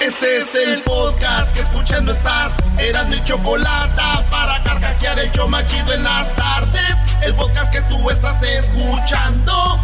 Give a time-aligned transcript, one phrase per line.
[0.00, 2.56] Este es el podcast que escuchando estás.
[2.78, 4.00] Eran mi chocolate
[4.30, 6.94] para carcajear el show machido en las tardes.
[7.20, 9.80] El podcast que tú estás escuchando.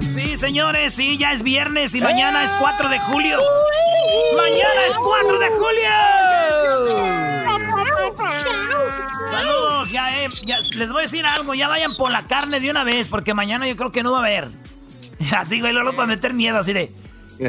[0.00, 3.38] Sí, señores, sí, ya es viernes y mañana es 4 de julio.
[4.36, 5.90] ¡Mañana es 4 de julio!
[9.30, 12.70] Saludos, ya, eh, ya, les voy a decir algo, ya vayan por la carne de
[12.70, 14.48] una vez, porque mañana yo creo que no va a haber.
[15.36, 16.92] Así, güey, luego para meter miedo, así de...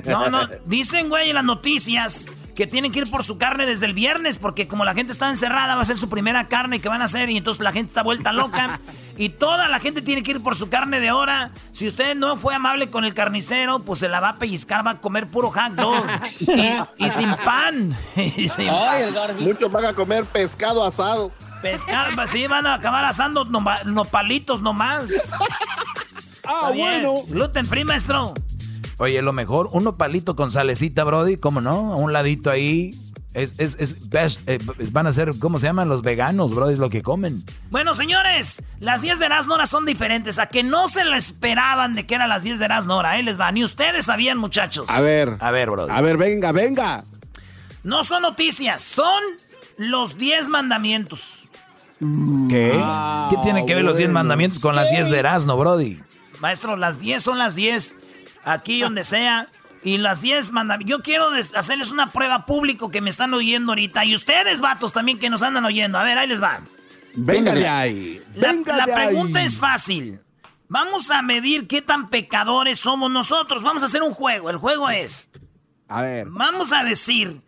[0.05, 3.85] No, no, dicen, güey, en las noticias que tienen que ir por su carne desde
[3.85, 6.87] el viernes, porque como la gente está encerrada, va a ser su primera carne que
[6.87, 8.79] van a hacer y entonces la gente está vuelta loca.
[9.17, 11.51] y toda la gente tiene que ir por su carne de hora.
[11.73, 14.91] Si usted no fue amable con el carnicero, pues se la va a pellizcar, va
[14.91, 16.05] a comer puro hot dog.
[16.97, 17.95] y, sin pan.
[19.39, 21.31] Muchos van a comer pescado asado.
[21.61, 25.09] Pescado, pues sí, van a acabar asando no, palitos nomás.
[26.47, 27.15] ah, bueno.
[27.27, 28.33] Gluten free, maestro.
[28.97, 31.93] Oye, lo mejor, uno palito con salecita, Brody, ¿cómo no?
[31.93, 32.91] A un ladito ahí.
[33.33, 33.97] Es, es, es,
[34.47, 34.59] eh,
[34.91, 35.89] van a ser, ¿cómo se llaman?
[35.89, 37.43] Los veganos, Brody, es lo que comen.
[37.69, 40.39] Bueno, señores, las 10 de Erasnora son diferentes.
[40.39, 43.11] A que no se lo esperaban de que eran las 10 de Erasnora.
[43.11, 43.51] Ahí les va.
[43.51, 44.85] Ni ustedes sabían, muchachos.
[44.87, 45.35] A ver.
[45.41, 45.91] A ver, Brody.
[45.91, 47.03] A ver, venga, venga.
[47.83, 49.21] No son noticias, son
[49.75, 51.43] los 10 mandamientos.
[52.49, 52.81] ¿Qué?
[53.29, 55.99] ¿Qué tiene que ver los 10 mandamientos con las 10 de Erasmo, Brody?
[56.39, 57.97] Maestro, las 10 son las 10
[58.45, 59.47] aquí donde sea.
[59.83, 60.97] Y las 10 mandamientos.
[60.97, 64.03] Yo quiero hacerles una prueba público que me están oyendo ahorita.
[64.05, 65.99] Y ustedes, vatos, también que nos andan oyendo.
[65.99, 66.61] A ver, ahí les va.
[67.13, 68.21] Venga de ahí.
[68.35, 70.19] la, pregunta es fácil.
[70.67, 73.61] Vamos a medir qué tan pecadores somos nosotros.
[73.61, 74.49] Vamos a hacer un juego.
[74.49, 75.29] El juego es.
[75.87, 76.27] A ver.
[76.29, 77.41] Vamos a decir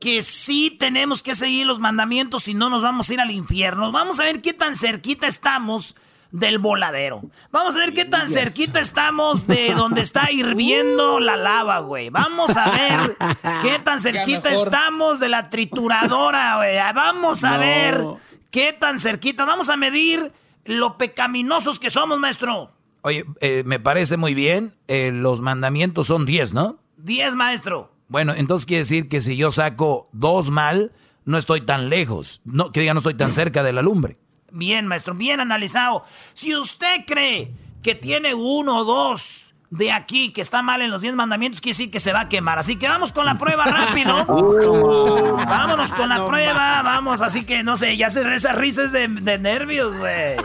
[0.00, 3.92] que sí tenemos que seguir los mandamientos si no nos vamos a ir al infierno.
[3.92, 5.96] Vamos a ver qué tan cerquita estamos
[6.30, 7.22] del voladero.
[7.50, 12.10] Vamos a ver qué tan cerquita estamos de donde está hirviendo la lava, güey.
[12.10, 13.16] Vamos a ver
[13.62, 16.76] qué tan cerquita estamos de la trituradora, güey.
[16.94, 18.04] Vamos a ver
[18.50, 19.44] qué tan cerquita.
[19.44, 20.32] Vamos a medir
[20.64, 22.72] lo pecaminosos que somos, maestro.
[23.02, 24.72] Oye, eh, me parece muy bien.
[24.86, 26.78] Eh, los mandamientos son 10, ¿no?
[26.98, 27.92] 10, maestro.
[28.08, 30.92] Bueno, entonces quiere decir que si yo saco dos mal,
[31.24, 32.40] no estoy tan lejos.
[32.44, 34.18] No, que diga, no estoy tan cerca de la lumbre.
[34.50, 36.04] Bien, maestro, bien analizado.
[36.34, 37.50] Si usted cree
[37.82, 41.76] que tiene uno o dos de aquí que está mal en los diez mandamientos, quiere
[41.76, 42.58] decir que se va a quemar.
[42.58, 44.26] Así que vamos con la prueba rápido.
[44.40, 47.20] Oh, Vámonos con la prueba, vamos.
[47.20, 50.36] Así que no sé, ya se esas risas de, nervios, güey.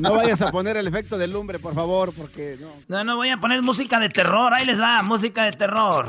[0.00, 2.68] No, vayas a poner el efecto del lumbre, por favor, porque no.
[2.88, 4.54] No, no voy a poner música de terror.
[4.54, 6.08] Ahí les va, música de terror.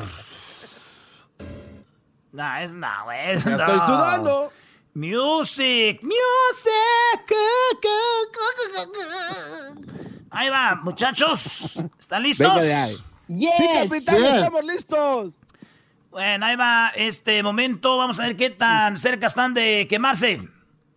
[2.31, 3.31] No, es no, güey.
[3.31, 4.51] Estoy sudando.
[4.95, 7.35] Music, music.
[10.31, 11.83] Ahí va, muchachos.
[11.99, 12.47] ¿Están listos?
[12.47, 12.95] Venga de ahí.
[13.27, 13.51] Yes.
[13.91, 15.33] Sí, estamos listos.
[16.11, 17.97] Bueno, ahí va este momento.
[17.97, 20.47] Vamos a ver qué tan cerca están de quemarse.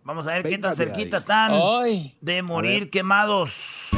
[0.05, 1.51] Vamos a ver qué tan cerquita están
[2.21, 3.89] de morir quemados.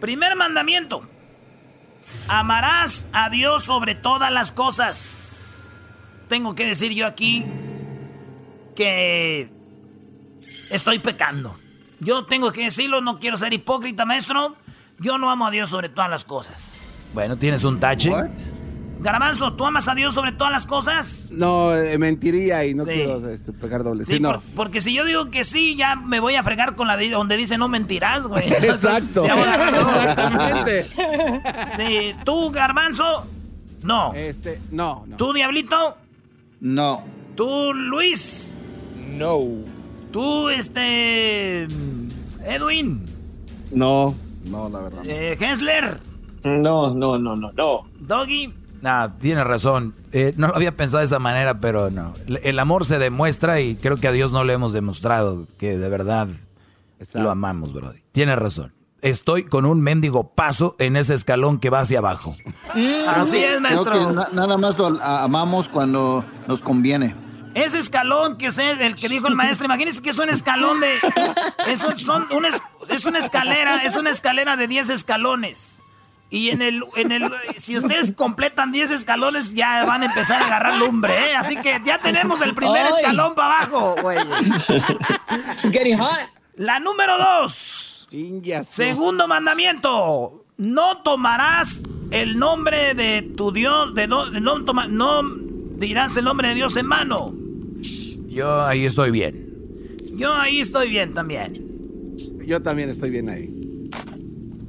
[0.00, 1.02] Primer mandamiento.
[2.26, 5.35] Amarás a Dios sobre todas las cosas
[6.28, 7.44] tengo que decir yo aquí
[8.74, 9.50] que
[10.70, 11.56] estoy pecando.
[12.00, 14.54] Yo tengo que decirlo, no quiero ser hipócrita, maestro.
[14.98, 16.90] Yo no amo a Dios sobre todas las cosas.
[17.14, 18.12] Bueno, ¿tienes un tache?
[18.98, 21.28] Garbanzo, ¿tú amas a Dios sobre todas las cosas?
[21.30, 24.04] No, eh, mentiría y no quiero este, pecar doble.
[24.04, 24.42] Sí, no.
[24.54, 27.36] porque si yo digo que sí, ya me voy a fregar con la de donde
[27.36, 28.50] dice no mentirás, güey.
[28.52, 29.24] Exacto.
[29.24, 30.84] Exactamente.
[31.76, 33.26] Sí, tú, Garbanzo,
[33.82, 34.14] no.
[34.14, 35.16] Este, no, no.
[35.16, 35.98] ¿Tú, Diablito?
[36.60, 37.02] No.
[37.34, 38.54] ¿Tú, Luis?
[39.10, 39.40] No.
[40.12, 41.64] ¿Tú, este...
[42.44, 43.04] Edwin?
[43.72, 45.02] No, no, la verdad.
[45.06, 45.98] Eh, ¿Hensler?
[46.44, 47.82] No, no, no, no, no.
[48.00, 48.52] ¿Doggy?
[48.82, 49.94] Nah, tiene razón.
[50.12, 52.14] Eh, no lo había pensado de esa manera, pero no.
[52.26, 55.88] El amor se demuestra y creo que a Dios no le hemos demostrado que de
[55.88, 56.28] verdad
[57.14, 58.00] lo amamos, Brody.
[58.12, 62.36] Tiene razón estoy con un mendigo paso en ese escalón que va hacia abajo.
[62.74, 63.08] Mm.
[63.08, 64.12] Así es, maestro.
[64.12, 67.14] nada más lo amamos cuando nos conviene.
[67.54, 70.94] Ese escalón que es el que dijo el maestro, imagínense que es un escalón de.
[71.66, 72.26] Es, son
[72.90, 75.82] es una escalera, es una escalera de 10 escalones.
[76.28, 80.46] Y en el, en el, si ustedes completan 10 escalones, ya van a empezar a
[80.46, 81.36] agarrar lumbre, ¿eh?
[81.36, 84.18] Así que ya tenemos el primer escalón para abajo, güey.
[84.18, 86.28] It's getting hot.
[86.56, 87.95] La número 2.
[88.64, 90.44] Segundo mandamiento.
[90.58, 95.22] No tomarás el nombre de tu Dios, de no, no
[95.76, 97.34] dirás el nombre de Dios en mano.
[98.28, 99.46] Yo ahí estoy bien.
[100.14, 101.66] Yo ahí estoy bien también.
[102.46, 103.50] Yo también estoy bien ahí.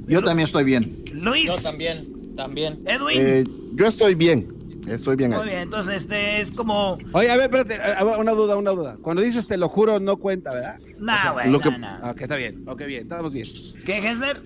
[0.06, 1.04] Yo también estoy bien.
[1.12, 1.46] Luis.
[1.46, 2.02] Yo también,
[2.36, 2.80] también.
[2.86, 3.18] Edwin.
[3.18, 3.44] Eh,
[3.74, 4.57] yo estoy bien.
[4.86, 5.46] Estoy bien Muy ahí.
[5.48, 6.96] bien, entonces este es como.
[7.12, 8.96] Oye, a ver, espérate, a ver, una duda, una duda.
[9.02, 10.76] Cuando dices te lo juro, no cuenta, ¿verdad?
[10.98, 11.50] Nah, güey.
[11.50, 11.98] lo que- nah, nah.
[12.02, 13.46] Ah, Ok, está bien, ok, bien, estamos bien.
[13.84, 14.40] ¿Qué, Hessler?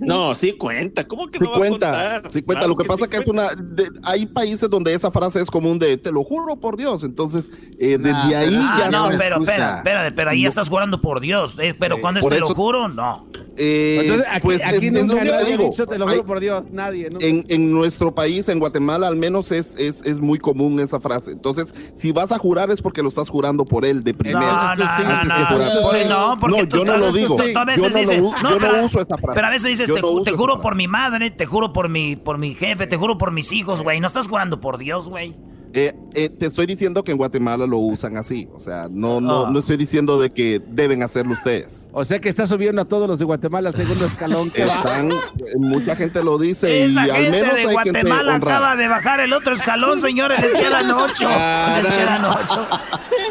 [0.00, 1.06] No, sí cuenta.
[1.06, 2.32] ¿Cómo que Sí no va a cuenta, contar?
[2.32, 2.60] sí cuenta.
[2.60, 3.52] Claro lo que, pasa sí que es cuenta.
[3.54, 7.02] una, de- hay países donde esa frase es común de te lo juro por Dios.
[7.04, 10.48] Entonces, eh, desde Nah, ahí Ah, ya no, una pero, espera, espérate, pero ahí No.
[10.48, 11.54] estás jurando por Dios.
[11.58, 12.00] eh, pero Sí.
[12.02, 13.26] cuando es te lo juro, no.
[13.56, 15.70] eh, Entonces, aquí, pues aquí nunca ha digo.
[15.70, 17.10] dicho, te lo Hay- juro por Dios, nadie.
[17.10, 17.26] nunca.
[17.26, 21.32] en, en nuestro país, en Guatemala al menos, es, es, es muy común esa frase.
[21.32, 24.40] Entonces, si vas a jurar es porque lo estás jurando por él de No, primero.
[24.40, 26.06] no, no, sí, no, antes que no, jurar.
[26.08, 27.36] no, porque No, tú yo no lo digo.
[27.36, 29.34] tú a Yo veces no lo dices, u- yo no pero- uso esa frase.
[29.34, 31.88] Pero a veces dices, Yo te, no te juro por mi madre, te juro por
[31.88, 34.00] mi, por mi jefe, te juro por mis hijos, güey.
[34.00, 35.36] No estás jurando por Dios, güey.
[35.72, 38.48] Eh, eh, te estoy diciendo que en Guatemala lo usan así.
[38.52, 41.88] O sea, no, no, no estoy diciendo de que deben hacerlo ustedes.
[41.92, 44.50] O sea que está subiendo a todos los de Guatemala al segundo escalón.
[44.50, 44.74] que va.
[44.78, 45.16] Están, eh,
[45.58, 49.32] mucha gente lo dice Esa y al menos de hay Guatemala acaba de bajar el
[49.32, 50.40] otro escalón, señores.
[50.40, 51.28] Les quedan ocho.
[51.28, 52.66] Les quedan ocho.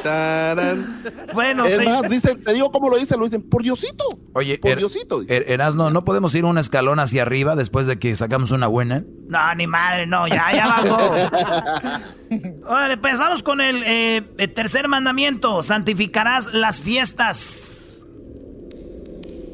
[0.03, 1.01] Tarán.
[1.33, 1.85] Bueno, es sí.
[1.85, 4.05] más, dicen, te digo cómo lo dicen, lo dicen por Diosito.
[4.33, 5.21] Oye, por Er- Diosito.
[5.23, 9.03] Er- Erasno, ¿no podemos ir un escalón hacia arriba después de que sacamos una buena?
[9.27, 11.13] No, ni madre, no, ya, ya bajó.
[12.67, 15.63] Órale, pues vamos con el, eh, el tercer mandamiento.
[15.63, 18.05] Santificarás las fiestas.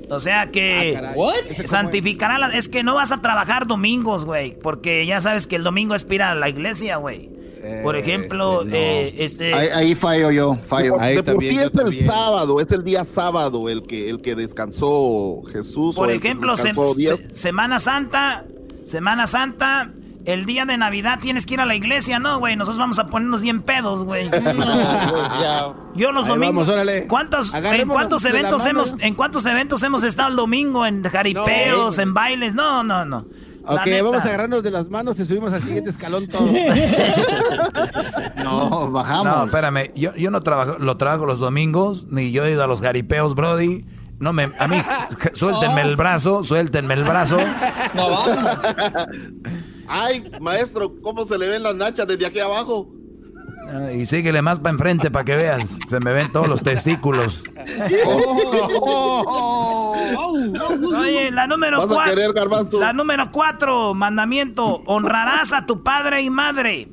[0.10, 0.96] O sea que...
[0.98, 1.14] Ah,
[1.66, 2.54] Santificará las...
[2.54, 4.58] Es que no vas a trabajar domingos, güey.
[4.60, 7.30] Porque ya sabes que el domingo es para ir a la iglesia, güey.
[7.82, 8.78] Por Eh, ejemplo, este, no.
[8.78, 9.54] eh, este...
[9.56, 11.00] Ahí, ahí fallo yo, fallo.
[11.02, 14.36] Ahí de por sí es el sábado, es el día sábado el que, el que
[14.36, 15.96] descansó Jesús.
[15.96, 18.46] Por ejemplo, descansó se- Semana Santa,
[18.84, 19.92] Semana Santa,
[20.26, 22.56] el día de Navidad tienes que ir a la iglesia, ¿no, güey?
[22.56, 24.30] Nosotros vamos a ponernos bien pedos, güey.
[24.40, 25.30] Pues.
[25.96, 26.68] Yo los Ahí domingos.
[26.68, 26.92] vamos.
[27.08, 28.70] ¿Cuántos, en cuántos eventos mano.
[28.70, 30.86] hemos, en cuántos eventos hemos estado el domingo?
[30.86, 32.54] En jaripeos, en bailes.
[32.56, 33.26] No, no, no.
[33.68, 36.50] Ok, vamos a agarrarnos de las manos y subimos al siguiente escalón todos.
[38.44, 39.26] No, bajamos.
[39.26, 42.68] No, espérame, yo, yo no trabajo, lo trabajo los domingos, ni yo he ido a
[42.68, 43.86] los jaripeos, Brody.
[44.20, 44.78] No me, a mí,
[45.34, 47.38] suéltenme el brazo, suéltenme el brazo.
[47.96, 48.58] No vamos.
[49.88, 52.92] Ay, maestro, ¿cómo se le ven las nachas desde aquí abajo?
[53.72, 55.78] Ah, Y síguele más para enfrente para que veas.
[55.88, 57.44] Se me ven todos los testículos.
[60.98, 62.16] Oye, la número Vas a cuatro.
[62.16, 62.80] querer, garbanzo.
[62.80, 64.82] La número cuatro, mandamiento.
[64.86, 66.88] Honrarás a tu padre y madre.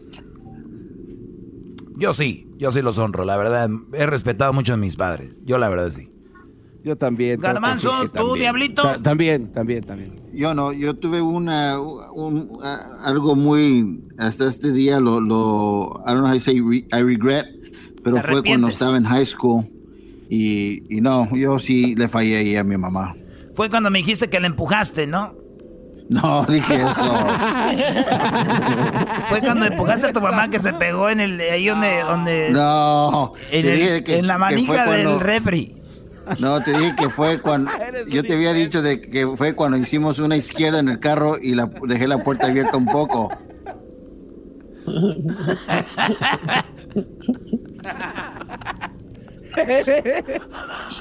[1.96, 3.68] Yo sí, yo sí los honro, la verdad.
[3.92, 5.42] He respetado mucho a mis padres.
[5.44, 6.10] Yo la verdad sí.
[6.84, 7.40] Yo también.
[7.40, 8.34] Garbanzo, ¿tú.
[8.34, 8.82] Diablito?
[8.82, 10.20] Ta- también, también, también.
[10.34, 16.08] Yo no, yo tuve una, un, a- algo muy, hasta este día lo, lo, I
[16.11, 17.46] don't know how you say re- I regret,
[18.02, 19.64] pero fue cuando estaba en high school
[20.29, 23.14] y, y no, yo sí le fallé ahí a mi mamá.
[23.55, 25.34] Fue cuando me dijiste que le empujaste, ¿no?
[26.08, 26.82] No, dije eso.
[29.29, 33.32] Fue cuando empujaste a tu mamá que se pegó en el ahí donde donde No,
[33.50, 35.76] en, te el- dije que- en la que fue manija del refri.
[36.38, 37.70] No, te dije que fue cuando,
[38.08, 41.55] yo te había dicho de que fue cuando hicimos una izquierda en el carro y
[41.55, 43.31] la, dejé la puerta abierta un poco.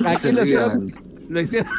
[0.06, 0.94] Aquí lo hicieron.
[1.30, 1.72] Lo hicieron.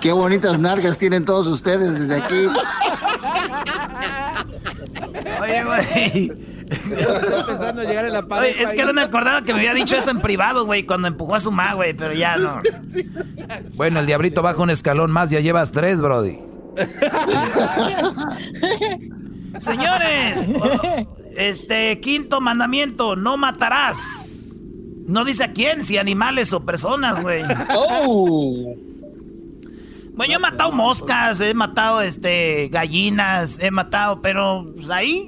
[0.00, 2.46] Qué bonitas nalgas tienen todos ustedes desde aquí.
[5.40, 6.32] Oye, güey.
[6.70, 8.54] Empezando a llegar en la pared.
[8.54, 11.08] Oye, es que no me acordaba que me había dicho eso en privado, güey, cuando
[11.08, 12.60] empujó a su mamá, güey, pero ya no.
[13.74, 16.38] Bueno, el diablito baja un escalón más, ya llevas tres, Brody.
[19.58, 20.46] Señores,
[21.36, 24.32] este quinto mandamiento, no matarás.
[25.06, 27.44] No dice a quién, si animales o personas, güey.
[27.74, 28.74] Oh.
[30.14, 35.26] Bueno, yo he matado moscas, he matado este gallinas, he matado, pero pues, ahí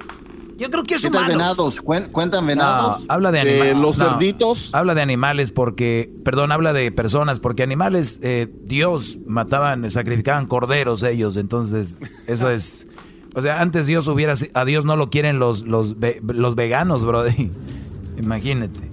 [0.59, 1.37] yo creo que es ¿Qué tal humanos.
[1.37, 1.81] venados?
[1.83, 3.05] ¿Cuen- ¿Cuentan No, venados?
[3.07, 3.77] habla de De animales.
[3.77, 4.69] los cerditos.
[4.73, 11.01] Habla de animales porque, perdón, habla de personas porque animales, eh, Dios mataban, sacrificaban corderos
[11.03, 12.87] ellos, entonces eso es,
[13.35, 17.51] o sea, antes Dios hubiera, a Dios no lo quieren los los los veganos, brody.
[18.19, 18.88] Imagínate.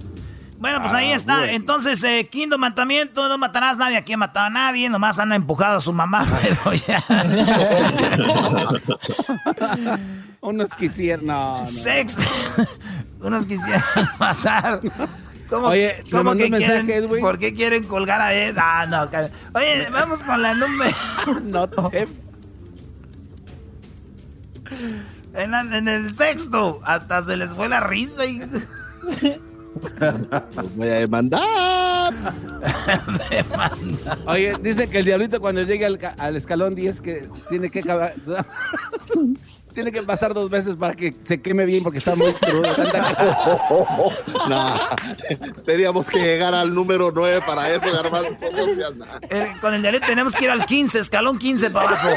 [0.59, 1.51] Bueno, pues ahí está.
[1.51, 3.97] Entonces, eh, quinto mandamiento, no matarás a nadie.
[3.97, 7.03] Aquí ha matado a nadie, nomás han empujado a su mamá, pero ya.
[10.41, 11.25] Unos quisieron.
[11.27, 11.65] No, no.
[11.65, 12.23] Sexto,
[13.21, 13.83] unos quisieran
[14.19, 14.81] matar.
[15.49, 16.89] ¿Cómo, Oye, cómo que quieren?
[16.89, 17.21] Edwin.
[17.21, 18.57] ¿Por qué quieren colgar a Ed?
[18.59, 19.09] Ah, no.
[19.09, 20.95] car- Oye, vamos con la número.
[21.43, 22.07] No te-
[25.33, 28.25] En, la- en el sexto, hasta se les fue la risa.
[28.25, 28.41] y-
[30.75, 31.41] Voy a demandar.
[34.27, 38.13] Oye, dice que el diablito cuando llegue al escalón 10 que tiene que acabar-
[39.77, 42.63] tiene que pasar dos veces para que se queme bien porque está muy crudo.
[44.49, 44.77] Nah,
[45.65, 48.45] teníamos que llegar al número 9 para eso, garbanzo.
[49.29, 52.09] El- con el dialecto tenemos que ir al 15, escalón 15 para abajo.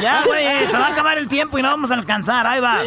[0.00, 2.46] Ya, güey, se va a acabar el tiempo y no vamos a alcanzar.
[2.46, 2.78] Ahí va.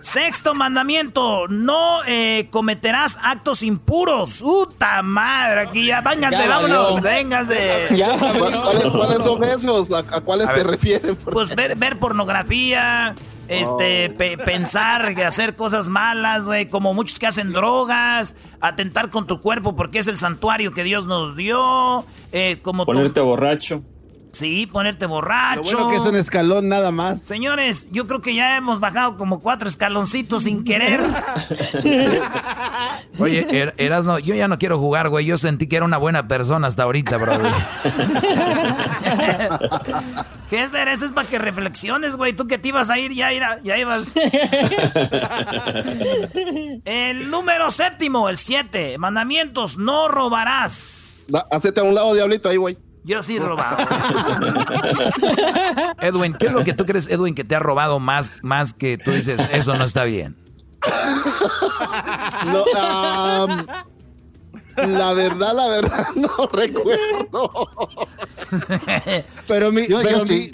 [0.00, 4.40] Sexto mandamiento: no eh, cometerás actos impuros.
[4.40, 5.60] ¡Puta madre!
[5.62, 7.88] Aquí ya, vénganse, Ya vámonos, vénganse.
[7.96, 9.92] Ya, ¿Cuál- ¿Cuáles, cuáles son esos?
[9.92, 11.16] ¿A, a cuáles se refieren?
[11.16, 12.77] Pues ver, ver pornografía,
[13.48, 19.26] este, pe- pensar, que hacer cosas malas, güey, como muchos que hacen drogas, atentar con
[19.26, 23.82] tu cuerpo porque es el santuario que Dios nos dio, eh, como Ponerte borracho.
[24.38, 25.62] Sí, ponerte Lo borracho.
[25.62, 27.20] bueno que es un escalón nada más.
[27.22, 31.00] Señores, yo creo que ya hemos bajado como cuatro escaloncitos sin querer.
[33.18, 35.26] Oye, Er- Erasno, yo ya no quiero jugar, güey.
[35.26, 37.32] Yo sentí que era una buena persona hasta ahorita, bro.
[40.50, 42.32] Hester, eso es para que reflexiones, güey.
[42.32, 44.10] Tú que te ibas a ir, ya, ira- ya ibas.
[46.84, 48.98] el número séptimo, el siete.
[48.98, 51.26] Mandamientos, no robarás.
[51.28, 52.78] Da- Hacete a un lado, diablito, ahí, güey.
[53.08, 53.78] Yo sí robaba.
[56.02, 58.98] Edwin, ¿qué es lo que tú crees, Edwin, que te ha robado más, más que
[58.98, 60.36] tú dices, eso no está bien?
[62.52, 62.64] No,
[64.76, 67.50] la verdad, la verdad, no recuerdo.
[69.46, 70.50] Pero mi, Yo, pero yo mi- sí.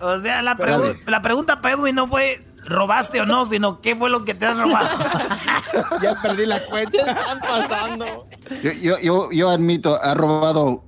[0.00, 3.96] O sea, la, pregu- la pregunta para Edwin no fue robaste o no, sino qué
[3.96, 4.88] fue lo que te has robado.
[6.02, 6.98] ya perdí la Se cuenta.
[6.98, 8.28] están pasando.
[8.62, 10.84] Yo, yo, yo, yo admito, ha robado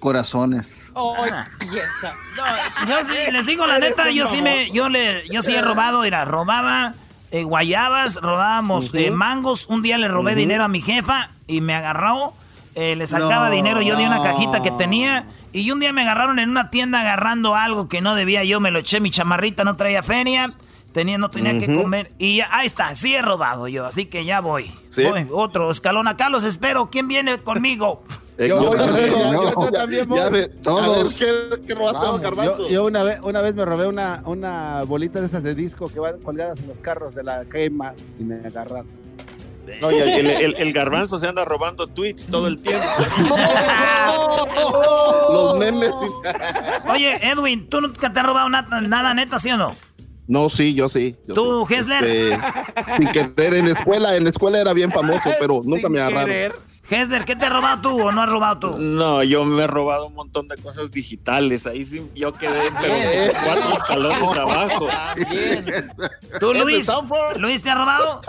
[0.00, 0.90] corazones.
[0.96, 1.48] Ah.
[2.36, 5.62] No, yo sí, les digo la neta, yo sí me, yo le, yo sí he
[5.62, 6.94] robado, era, robaba
[7.30, 11.74] eh, guayabas, robábamos eh, mangos, un día le robé dinero a mi jefa y me
[11.74, 12.34] agarró,
[12.74, 16.02] eh, le sacaba No, dinero yo de una cajita que tenía y un día me
[16.02, 19.62] agarraron en una tienda agarrando algo que no debía yo, me lo eché, mi chamarrita
[19.62, 20.48] no traía feria,
[20.92, 24.24] tenía, no tenía que comer y ya, ahí está, sí he robado yo, así que
[24.24, 24.72] ya voy.
[24.88, 25.04] ¿Sí?
[25.04, 28.02] Voy, otro escalón acá, los espero, ¿quién viene conmigo?
[28.42, 30.18] Eh, Yo ya- yo- ya- yo ya- también voy.
[30.18, 30.82] ya ve- Todos.
[30.82, 32.62] A ver, ¿qué, qué robaste, Vamos, garbanzo?
[32.62, 35.88] Yo, yo una vez una vez me robé una, una bolita de esas de disco
[35.88, 38.86] que van colgadas en los carros de la quema y me agarraron.
[39.82, 42.82] No, y el, el- el garbanzo se anda robando tweets todo el tiempo.
[45.32, 45.90] Los memes.
[46.92, 49.76] Oye, Edwin, ¿tú nunca te has robado nada, nada neta, sí o no?
[50.26, 51.16] No, sí, yo sí.
[51.26, 51.74] yo ¿Tú, sí.
[51.74, 52.04] Hessler?
[52.04, 52.38] Este,
[52.96, 56.00] sin querer, en la escuela, en la escuela era bien famoso, pero nunca Sin me
[56.00, 56.26] agarraron.
[56.30, 56.54] querer.
[56.90, 58.76] Hesler, ¿qué te has robado tú o no has robado tú?
[58.78, 61.66] No, yo me he robado un montón de cosas digitales.
[61.66, 62.94] Ahí sí, yo quedé, pero
[63.44, 64.86] cuatro escalones abajo.
[64.88, 65.92] También.
[66.40, 66.88] ¿Tú, ¿Es de Luis?
[67.36, 68.20] ¿Luis te ha robado?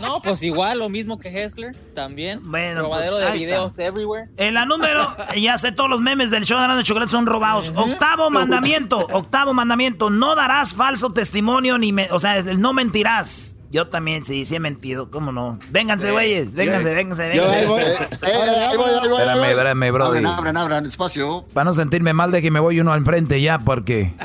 [0.00, 2.40] No, pues igual, lo mismo que Hessler, también.
[2.44, 4.28] Bueno, Robadero pues, de ahí videos everywhere.
[4.36, 5.06] En la número,
[5.40, 7.72] ya sé, todos los memes del show de Grande Chocolate son robados.
[7.74, 13.57] Octavo mandamiento, octavo mandamiento, no darás falso testimonio ni, me- o sea, no mentirás.
[13.70, 15.58] Yo también, sí, sí he mentido, ¿cómo no?
[15.70, 18.08] Vénganse, güeyes, vénganse, vénganse, vénganse.
[18.10, 20.06] Espérame, espérame, bro.
[20.06, 21.44] Abran, abran, abran, espacio.
[21.52, 24.14] Para no sentirme mal de que me voy uno al frente ya, porque...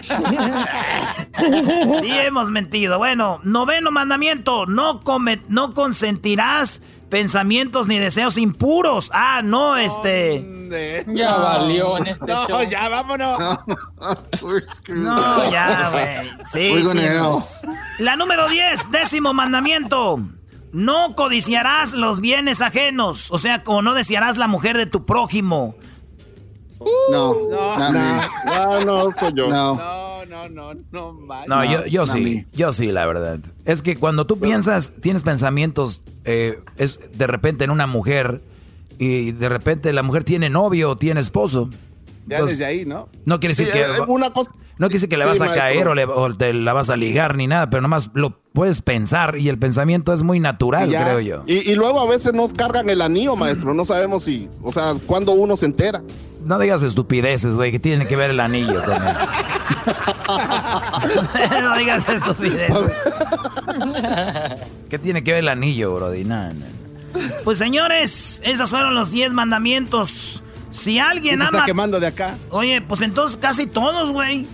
[2.02, 2.98] Sí hemos mentido.
[3.00, 6.82] Bueno, noveno mandamiento, no, come, no consentirás
[7.14, 9.12] pensamientos ni deseos impuros.
[9.14, 10.40] Ah, no, este...
[10.42, 11.06] ¿Dónde?
[11.10, 12.64] Ya valió en este No, show.
[12.68, 13.60] ya vámonos.
[14.88, 16.32] No, ya, güey.
[16.46, 17.08] Sí, We're sí.
[17.24, 17.68] pues.
[18.00, 20.20] La número 10, décimo mandamiento.
[20.72, 23.30] No codiciarás los bienes ajenos.
[23.32, 25.76] O sea, como no desearás la mujer de tu prójimo.
[27.12, 28.00] No, No, me.
[28.00, 29.50] Ah, no, soy yo.
[29.50, 29.76] No.
[29.76, 31.46] No, no, no, no.
[31.48, 33.40] No, yo, yo no, sí, yo sí, la verdad.
[33.66, 38.42] Es que cuando tú piensas, tienes pensamientos, eh, es de repente en una mujer
[38.98, 41.70] y de repente la mujer tiene novio o tiene esposo.
[42.28, 43.10] Ya Entonces, desde ahí, ¿no?
[43.26, 43.88] no quiere Sí, decir que...
[43.92, 44.52] eh, una cosa.
[44.78, 45.62] No quiere decir que le Sí, vas a maestro.
[45.62, 48.82] caer o, le- o te la vas a ligar ni nada, pero nomás lo puedes
[48.82, 51.04] pensar y el pensamiento es muy natural, ya.
[51.04, 51.44] creo yo.
[51.46, 53.74] Y, y luego a veces nos cargan el anillo, maestro.
[53.74, 56.02] No sabemos si, o sea, cuándo uno se entera.
[56.44, 59.26] No digas estupideces, güey, que tiene que ver el anillo con eso.
[61.62, 62.72] no digas estupidez.
[64.90, 66.24] ¿Qué tiene que ver el anillo, brody?
[66.24, 66.50] No.
[67.44, 70.44] Pues señores, esos fueron los 10 mandamientos.
[70.74, 71.66] Si ¿Quién alguien se está ama...
[71.66, 72.36] quemando de acá?
[72.50, 74.48] Oye, pues entonces casi todos, güey.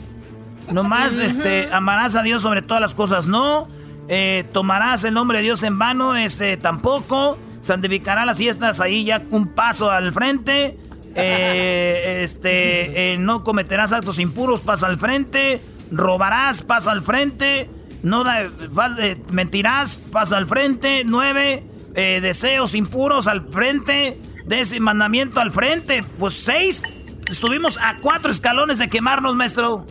[0.71, 3.67] Nomás, este, amarás a Dios sobre todas las cosas, no.
[4.07, 7.37] Eh, tomarás el nombre de Dios en vano, este, tampoco.
[7.61, 10.77] Santificará las fiestas ahí ya un paso al frente.
[11.15, 15.59] Eh, este, eh, no cometerás actos impuros, pasa al frente.
[15.91, 17.67] Robarás, pasa al frente.
[18.03, 21.03] No da, eh, mentirás, pasa al frente.
[21.05, 21.63] Nueve.
[21.95, 26.03] eh, deseos impuros al frente, de ese mandamiento al frente.
[26.17, 26.81] Pues seis,
[27.29, 29.85] estuvimos a cuatro escalones de quemarnos, maestro.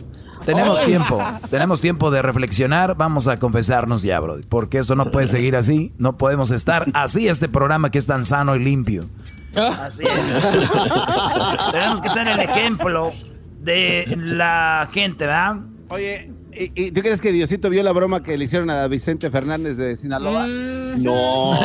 [0.45, 5.27] Tenemos tiempo, tenemos tiempo de reflexionar, vamos a confesarnos ya, bro, porque esto no puede
[5.27, 9.05] seguir así, no podemos estar así este programa que es tan sano y limpio.
[9.55, 10.51] Así es.
[11.71, 13.11] Tenemos que ser el ejemplo
[13.59, 15.57] de la gente, ¿verdad?
[15.89, 19.77] Oye, ¿y, tú crees que Diosito vio la broma que le hicieron a Vicente Fernández
[19.77, 20.47] de Sinaloa?
[20.47, 21.03] Mm.
[21.03, 21.53] No.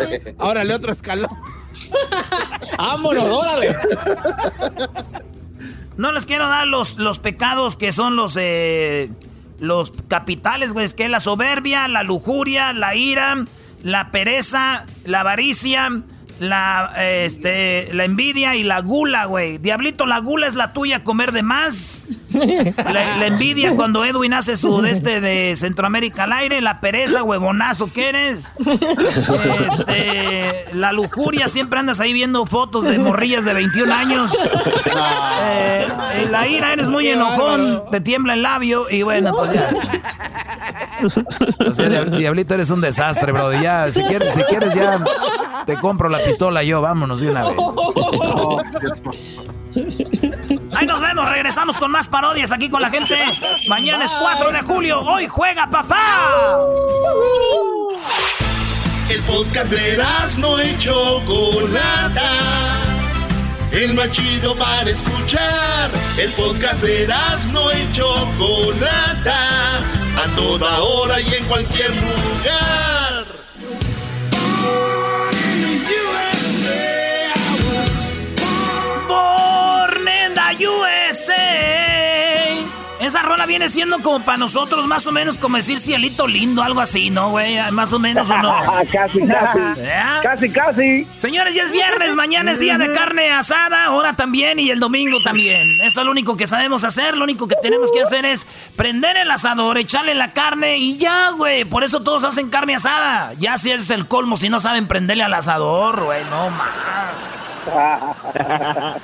[0.38, 1.30] Ahora le otro escalón.
[2.78, 3.76] ¡Vámonos, órale!
[5.96, 9.10] No les quiero dar los, los pecados que son los, eh,
[9.58, 10.86] los capitales, güey.
[10.86, 13.44] Es que la soberbia, la lujuria, la ira,
[13.82, 16.02] la pereza, la avaricia,
[16.38, 19.58] la, este, la envidia y la gula, güey.
[19.58, 22.06] Diablito, la gula es la tuya, comer de más.
[22.92, 26.60] La, envidia cuando Edwin hace su de este de Centroamérica al aire.
[26.60, 28.52] La pereza, huevonazo que eres.
[29.68, 34.32] Este, la lujuria, siempre andas ahí viendo fotos de morrillas de 21 años.
[35.42, 35.86] Eh,
[36.30, 39.70] la ira, eres muy enojón, te tiembla el labio y bueno, pues ya.
[41.66, 43.52] O sea, Diablito, eres un desastre, bro.
[43.52, 45.02] Ya, si quieres, si quieres, ya
[45.66, 47.56] te compro la pistola yo, vámonos de una vez.
[50.86, 53.16] Nos vemos, regresamos con más parodias aquí con la gente.
[53.68, 56.58] Mañana es 4 de julio, hoy juega papá.
[59.10, 60.02] El podcast de
[60.38, 62.22] no y Chocolata.
[63.72, 65.90] El más chido para escuchar.
[66.16, 67.08] El podcast de
[67.52, 69.78] no y Chocolata.
[69.78, 73.26] A toda hora y en cualquier lugar.
[83.00, 86.82] Esa rola viene siendo como para nosotros, más o menos como decir cielito lindo, algo
[86.82, 87.58] así, ¿no, güey?
[87.72, 88.54] Más o menos, ¿o no?
[88.92, 89.58] casi, casi.
[90.22, 91.08] Casi, casi.
[91.16, 95.22] Señores, ya es viernes, mañana es día de carne asada, ahora también y el domingo
[95.22, 95.80] también.
[95.80, 99.16] Eso es lo único que sabemos hacer, lo único que tenemos que hacer es prender
[99.16, 101.64] el asador, echarle la carne y ya, güey.
[101.64, 103.32] Por eso todos hacen carne asada.
[103.38, 107.14] Ya si es el colmo, si no saben prenderle al asador, güey, no más.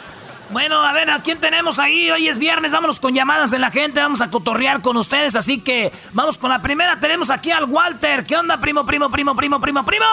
[0.50, 2.10] Bueno, a ver, ¿a quién tenemos ahí?
[2.10, 5.60] Hoy es viernes, vámonos con llamadas de la gente, vamos a cotorrear con ustedes, así
[5.60, 6.98] que vamos con la primera.
[7.00, 8.24] Tenemos aquí al Walter.
[8.24, 10.04] ¿Qué onda, primo, primo, primo, primo, primo, primo?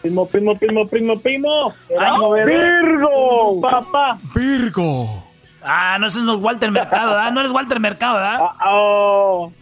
[0.00, 1.74] Primo, primo, primo, primo, primo.
[2.46, 4.18] Virgo, papá.
[4.34, 5.24] Virgo.
[5.62, 7.32] Ah, no, ese no es Walter Mercado, ¿verdad?
[7.32, 8.38] No eres Walter Mercado, ¿verdad?
[8.40, 9.52] Ah, oh.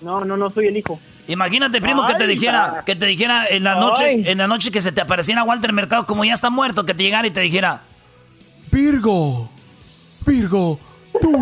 [0.00, 0.98] No, no, no soy el hijo.
[1.26, 4.80] Imagínate, primo, que te dijera, que te dijera en la noche, en la noche que
[4.80, 7.82] se te apareciera Walter Mercado como ya está muerto, que te llegara y te dijera,
[8.70, 9.48] Virgo,
[10.26, 10.78] Virgo,
[11.20, 11.32] tú,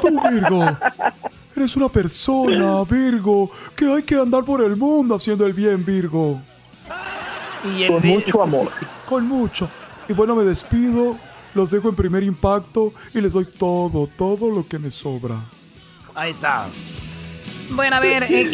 [0.00, 0.76] tú Virgo,
[1.54, 6.40] eres una persona, Virgo, que hay que andar por el mundo haciendo el bien, Virgo.
[7.64, 8.70] Y con mucho amor.
[9.06, 9.68] Con mucho.
[10.08, 11.16] Y bueno, me despido,
[11.54, 15.36] los dejo en primer impacto y les doy todo, todo lo que me sobra.
[16.14, 16.66] Ahí está.
[17.74, 18.50] Bueno, a ver, eh,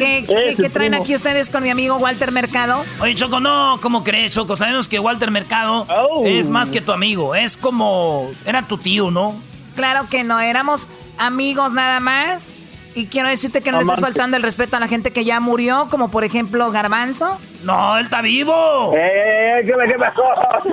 [0.56, 2.84] ¿qué, traen aquí ustedes con mi amigo Walter Mercado?
[3.00, 4.56] Oye, Choco, no, ¿cómo crees, Choco?
[4.56, 6.24] Sabemos que Walter Mercado oh.
[6.24, 8.30] es más que tu amigo, es como...
[8.46, 9.34] Era tu tío, ¿no?
[9.74, 12.56] Claro que no, éramos amigos nada más.
[12.94, 15.38] Y quiero decirte que no le estás faltando el respeto a la gente que ya
[15.38, 17.38] murió, como por ejemplo Garbanzo.
[17.62, 18.94] No, él está vivo.
[18.96, 20.22] Eh, ¿qué, pasó?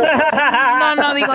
[0.79, 1.33] No, no, digo,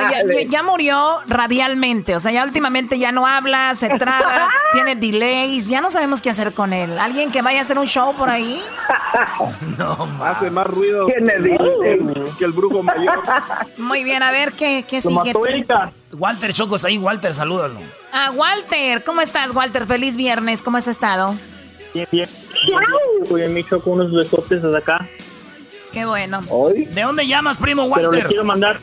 [0.48, 2.14] ya, murió radialmente.
[2.14, 5.68] O sea, ya últimamente ya no habla, se traga, tiene delays.
[5.68, 6.98] Ya no sabemos qué hacer con él.
[6.98, 8.62] ¿Alguien que vaya a hacer un show por ahí?
[9.78, 13.22] No, Hace más ruido que el brujo mayor.
[13.78, 15.32] Muy bien, a ver qué, qué sigue.
[16.12, 17.80] Walter Chocos ahí, Walter, salúdalo.
[18.12, 19.86] Ah, Walter, ¿cómo estás, Walter?
[19.86, 21.34] Feliz viernes, ¿cómo has estado?
[21.94, 22.28] Bien, bien.
[23.22, 25.06] Estoy en mi Choco unos besotes desde acá.
[25.92, 26.42] Qué bueno.
[26.74, 28.10] ¿De dónde llamas, primo Walter?
[28.10, 28.78] Pero le quiero mandar.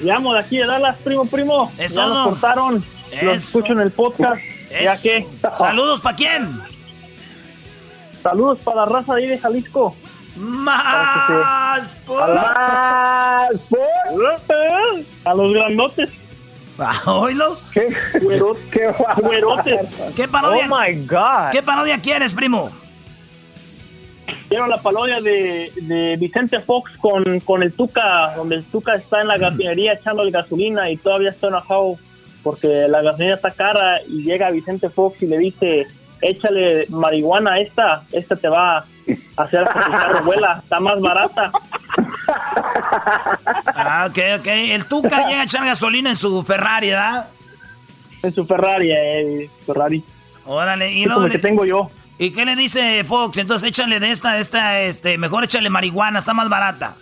[0.00, 1.72] Llamo de aquí de Dallas, primo, primo.
[1.78, 2.84] ¿Es ya nos cortaron.
[3.22, 4.40] Lo escucho en el podcast.
[4.70, 5.26] Ya que.
[5.54, 6.60] ¿Saludos para quién?
[8.22, 9.96] Saludos para la raza de ahí de Jalisco.
[10.36, 12.22] Más por...
[12.22, 13.48] A,
[15.24, 16.10] a los grandotes.
[16.76, 17.56] Ah, ¿Oílo?
[17.72, 17.86] ¿Qué?
[18.72, 18.92] ¿Qué,
[20.16, 20.66] ¿Qué parodia?
[20.68, 21.52] Oh my God.
[21.52, 22.68] ¿Qué parodia quieres, primo?
[24.48, 29.20] Quiero la parodia de, de Vicente Fox con, con, el Tuca, donde el Tuca está
[29.20, 31.96] en la gasolinería echándole gasolina y todavía está enojado
[32.42, 35.86] porque la gasolina está cara y llega Vicente Fox y le dice,
[36.20, 38.84] échale marihuana a esta, esta te va a
[39.36, 41.52] hacer que tu carro vuela, está más barata.
[43.66, 44.46] Ah, ok, ok.
[44.46, 47.28] El Tuca llega a echar gasolina en su Ferrari, ¿verdad?
[48.22, 50.02] En su Ferrari, eh, Ferrari.
[50.46, 51.90] Órale, y no, que tengo yo.
[52.18, 53.38] ¿Y qué le dice Fox?
[53.38, 56.94] Entonces échale de esta, esta, este, mejor échale marihuana, está más barata.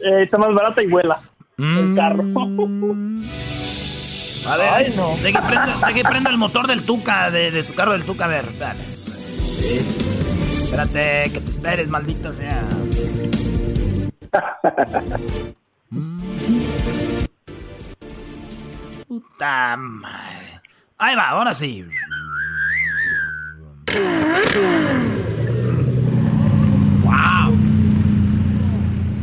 [0.00, 1.20] Eh, está más barata y vuela.
[1.58, 1.96] El Mm.
[1.96, 2.22] carro.
[4.48, 5.14] A ver, Ay, no.
[5.22, 8.24] de que prenda, de que el motor del Tuca, de, de su carro del Tuca,
[8.24, 8.80] a ver, espérate.
[10.64, 12.62] Espérate, que te esperes, maldita sea.
[15.90, 16.30] Mm.
[19.08, 20.60] Puta madre.
[20.96, 21.84] Ahí va, ahora sí.
[27.04, 27.54] ¡Wow!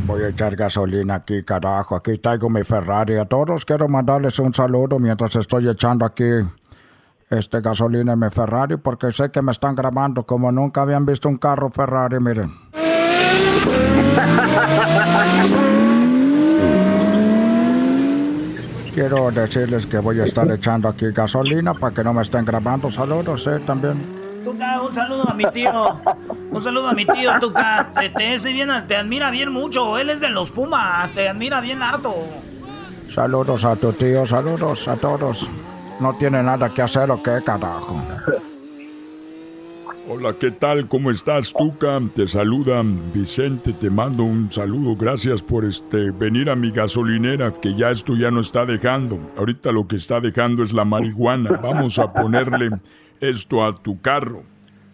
[0.06, 1.96] Voy a echar gasolina aquí, carajo.
[1.96, 3.16] Aquí traigo mi Ferrari.
[3.16, 6.24] A todos quiero mandarles un saludo mientras estoy echando aquí
[7.30, 11.28] este gasolina en mi Ferrari porque sé que me están grabando como nunca habían visto
[11.28, 12.52] un carro Ferrari, miren.
[18.94, 22.90] Quiero decirles que voy a estar echando aquí gasolina para que no me estén grabando.
[22.90, 24.27] Saludos, eh, también.
[24.48, 26.00] Tuca, un saludo a mi tío.
[26.50, 27.90] Un saludo a mi tío, Tuca.
[27.94, 29.98] Te, te, ese bien, te admira bien mucho.
[29.98, 31.12] Él es de los Pumas.
[31.12, 32.14] Te admira bien harto.
[33.08, 35.46] Saludos a tu tío, saludos a todos.
[36.00, 38.00] No tiene nada que hacer o qué, carajo.
[40.08, 40.88] Hola, ¿qué tal?
[40.88, 42.00] ¿Cómo estás, Tuca?
[42.14, 42.82] Te saluda
[43.12, 44.96] Vicente, te mando un saludo.
[44.96, 49.18] Gracias por este venir a mi gasolinera, que ya esto ya no está dejando.
[49.36, 51.50] Ahorita lo que está dejando es la marihuana.
[51.62, 52.70] Vamos a ponerle
[53.20, 54.42] esto a tu carro.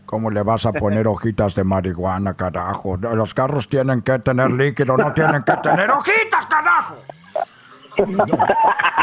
[0.06, 2.96] ¿Cómo le vas a poner hojitas de marihuana, carajo?
[2.96, 6.96] Los carros tienen que tener líquido, no tienen que tener hojitas, carajo.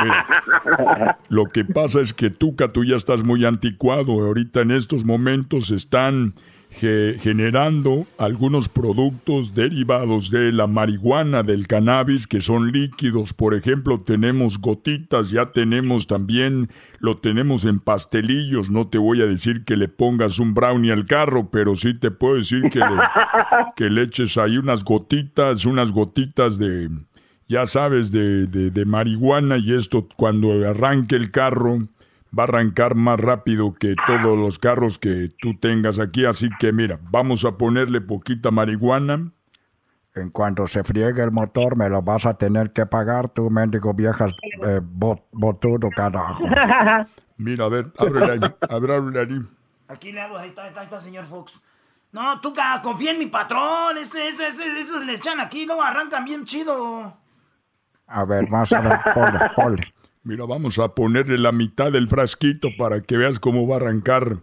[0.04, 4.12] Mira, lo que pasa es que Tuca, tú ya estás muy anticuado.
[4.14, 6.34] Ahorita en estos momentos están
[6.72, 13.34] generando algunos productos derivados de la marihuana, del cannabis, que son líquidos.
[13.34, 18.70] Por ejemplo, tenemos gotitas, ya tenemos también, lo tenemos en pastelillos.
[18.70, 22.10] No te voy a decir que le pongas un brownie al carro, pero sí te
[22.10, 22.86] puedo decir que le,
[23.76, 26.90] que le eches ahí unas gotitas, unas gotitas de,
[27.48, 31.90] ya sabes, de, de, de marihuana y esto cuando arranque el carro
[32.38, 36.26] va a arrancar más rápido que todos los carros que tú tengas aquí.
[36.26, 39.32] Así que mira, vamos a ponerle poquita marihuana.
[40.14, 43.94] En cuanto se friegue el motor, me lo vas a tener que pagar, tú, mendigo
[43.94, 46.44] viejas eh, bot- botudo, carajo.
[47.38, 48.40] Mira, a ver, ábrele ahí,
[48.70, 49.42] ábrele ahí.
[49.88, 51.62] Aquí le hago, ahí está, ahí está, señor Fox.
[52.12, 53.98] No, Tuca, confía en mi patrón.
[53.98, 57.18] Este, este, este, esos le echan aquí, no arrancan bien chido.
[58.08, 59.94] A ver, más a ver, ponle, ponle.
[60.24, 64.38] Mira, vamos a ponerle la mitad del frasquito para que veas cómo va a arrancar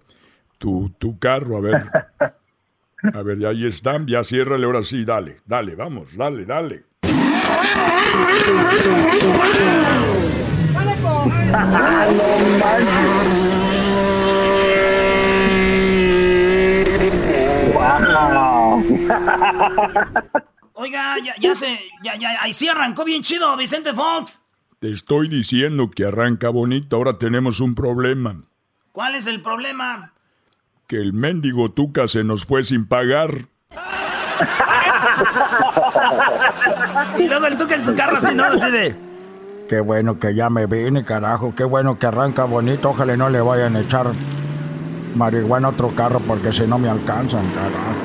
[0.58, 1.56] tu, tu carro.
[1.56, 1.90] A ver.
[3.14, 4.08] A ver, ya ahí están.
[4.08, 5.04] Ya ciérrale ahora sí.
[5.04, 6.82] Dale, dale, vamos, dale, dale.
[20.74, 24.47] Oiga, ya, ya se, ya, ya, ahí sí arrancó bien chido, Vicente Fox.
[24.80, 26.96] Te estoy diciendo que arranca bonito.
[26.96, 28.42] Ahora tenemos un problema.
[28.92, 30.12] ¿Cuál es el problema?
[30.86, 33.48] Que el mendigo Tuca se nos fue sin pagar.
[37.18, 38.44] Y luego el Tuca en su carro así, ¿no?
[38.44, 38.94] Así de...
[39.68, 41.54] Qué bueno que ya me vine, carajo.
[41.56, 42.90] Qué bueno que arranca bonito.
[42.90, 44.12] Ojalá no le vayan a echar
[45.14, 47.98] marihuana a otro carro porque si no me alcanzan, carajo.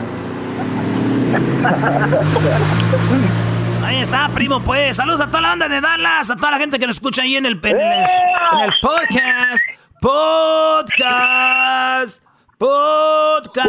[3.83, 4.95] Ahí está, primo, pues.
[4.95, 7.35] Saludos a toda la banda de Dallas, a toda la gente que nos escucha ahí
[7.35, 9.63] en el, en el, en el podcast.
[9.99, 12.23] Podcast.
[12.57, 13.67] Podcast.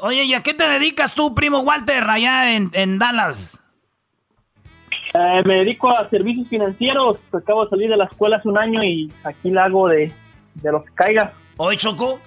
[0.00, 3.60] Oye, ¿y a qué te dedicas tú, primo Walter, allá en, en Dallas?
[5.14, 7.18] Eh, me dedico a servicios financieros.
[7.32, 10.12] Acabo de salir de la escuela hace un año y aquí la hago de,
[10.54, 11.32] de lo que caiga.
[11.56, 12.20] ¿Hoy chocó?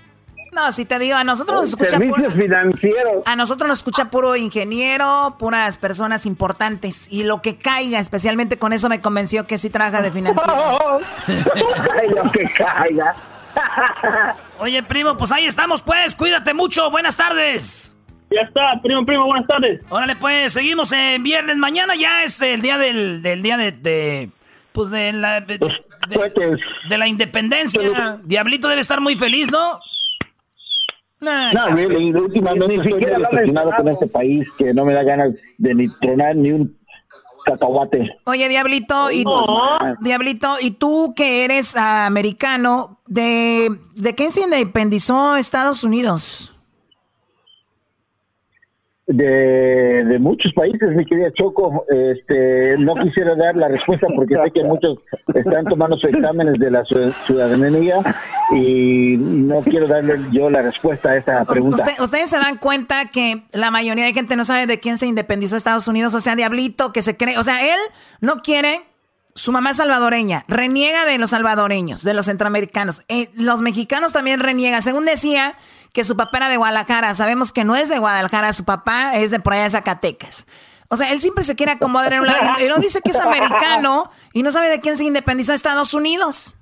[0.52, 3.24] No, si te digo, a nosotros nos escucha Servicios puro, financieros.
[3.26, 8.74] a nosotros nos escucha puro ingeniero, puras personas importantes y lo que caiga, especialmente con
[8.74, 11.00] eso me convenció que sí trabaja de financiero.
[12.16, 13.16] lo que caiga.
[14.60, 16.16] Oye, primo, pues ahí estamos, pues.
[16.16, 16.90] Cuídate mucho.
[16.92, 17.96] Buenas tardes.
[18.32, 19.82] Ya está, primo, primo, buenas tardes.
[19.90, 21.58] Órale, pues, seguimos en viernes.
[21.58, 24.30] Mañana ya es el día del, del día de, de-
[24.72, 26.58] pues de la, de, de-
[26.90, 28.20] de la independencia.
[28.24, 29.80] Diablito debe estar muy feliz, ¿no?
[31.22, 31.76] Nah, No, ya.
[31.76, 35.76] really, últimamente Ni estoy siquiera decepcionado con este país que no me da ganas de
[35.76, 36.78] ni tronar ni un
[37.46, 38.10] cacahuate.
[38.26, 39.46] Oye, Diablito, y No.
[40.02, 46.56] Diablito, y tú que eres americano, ¿de, ¿de qué se independizó Estados Unidos?
[49.12, 51.84] De, de muchos países, mi querida Choco.
[51.90, 55.00] Este, no quisiera dar la respuesta porque sé que muchos
[55.34, 57.96] están tomando sus exámenes de la ciu- ciudadanía
[58.56, 61.84] y no quiero darle yo la respuesta a esta pregunta.
[61.84, 65.08] Usted- ustedes se dan cuenta que la mayoría de gente no sabe de quién se
[65.08, 67.80] independizó Estados Unidos, o sea, Diablito, que se cree, o sea, él
[68.22, 68.82] no quiere,
[69.34, 73.06] su mamá es salvadoreña, reniega de los salvadoreños, de los centroamericanos.
[73.10, 75.56] Eh, los mexicanos también reniegan, según decía
[75.94, 79.32] que su papá era de Guadalajara, sabemos que no es de Guadalajara, su papá es
[79.32, 80.46] de por allá de Zacatecas.
[80.90, 83.12] O sea, él siempre se quiere acomodar en un lado, y- y no dice que
[83.12, 86.56] es americano y no sabe de quién se independizó Estados Unidos.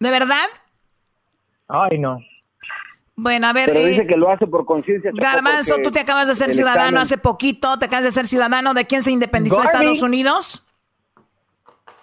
[0.00, 0.44] ¿De verdad?
[1.68, 2.18] Ay, no.
[3.16, 3.68] Bueno, a ver.
[3.68, 5.10] Pero eh, dice que lo hace por conciencia.
[5.14, 8.74] Garbanzo, tú te acabas de ser ciudadano examen- hace poquito, te acabas de ser ciudadano.
[8.74, 9.72] ¿De quién se independizó Barney.
[9.74, 10.66] Estados Unidos?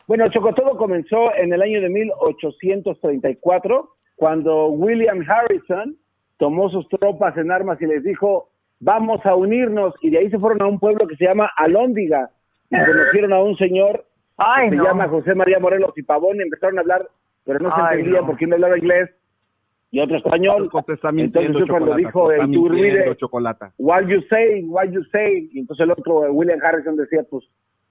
[0.07, 5.97] Bueno, Choco, todo comenzó en el año de 1834, cuando William Harrison
[6.37, 10.37] tomó sus tropas en armas y les dijo, vamos a unirnos, y de ahí se
[10.37, 12.29] fueron a un pueblo que se llama Alóndiga,
[12.69, 14.05] y conocieron a un señor
[14.37, 14.83] Ay, que se no.
[14.83, 17.01] llama José María Morelos y Pavón, y empezaron a hablar,
[17.45, 18.27] pero no se Ay, entendía no.
[18.27, 19.09] porque uno hablaba inglés
[19.89, 20.69] y otro español.
[21.17, 23.73] Entonces fue cuando dijo el Chocolata.
[23.79, 25.49] what you say, what you say.
[25.51, 27.43] Y entonces el otro, William Harrison, decía, pues,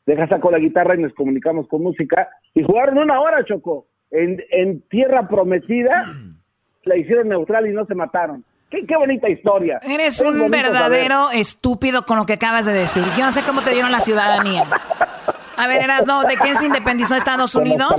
[0.07, 2.29] deja saco la guitarra y nos comunicamos con música.
[2.55, 3.87] Y jugaron una hora, Choco.
[4.11, 6.13] En, en Tierra Prometida
[6.85, 8.45] la hicieron neutral y no se mataron.
[8.71, 9.81] Qué, qué bonita historia.
[9.83, 13.03] Eres Es un verdadero estúpido con lo que acabas de decir.
[13.19, 14.65] Yo no sé cómo te dieron la ciudadanía.
[15.57, 17.93] A ver, Erasno, ¿de quién se independizó Estados Unidos?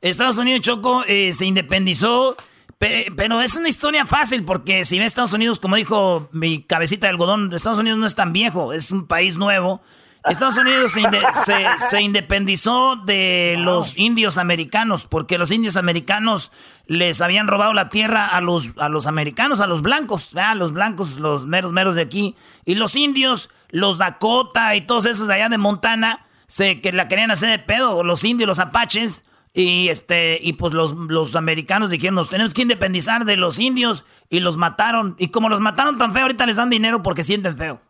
[0.00, 2.36] Estados Unidos, Choco, eh, se independizó.
[2.78, 7.06] pe- Pero es una historia fácil porque si ves Estados Unidos, como dijo mi cabecita
[7.06, 9.82] de algodón, Estados Unidos no es tan viejo, es un país nuevo.
[10.28, 16.52] Estados Unidos se, inde- se- se independizó de los indios americanos porque los indios americanos
[16.86, 20.56] les habían robado la tierra a los, a los americanos, a los blancos, ¿verdad?
[20.56, 22.36] los blancos, los meros meros de aquí.
[22.64, 27.08] Y los indios, los Dakota y todos esos de allá de Montana, se, que la
[27.08, 29.24] querían hacer de pedo, los indios, los apaches.
[29.54, 34.04] Y este, y pues los, los americanos dijeron, nos tenemos que independizar de los indios
[34.30, 35.14] y los mataron.
[35.18, 37.80] Y como los mataron tan feo, ahorita les dan dinero porque sienten feo.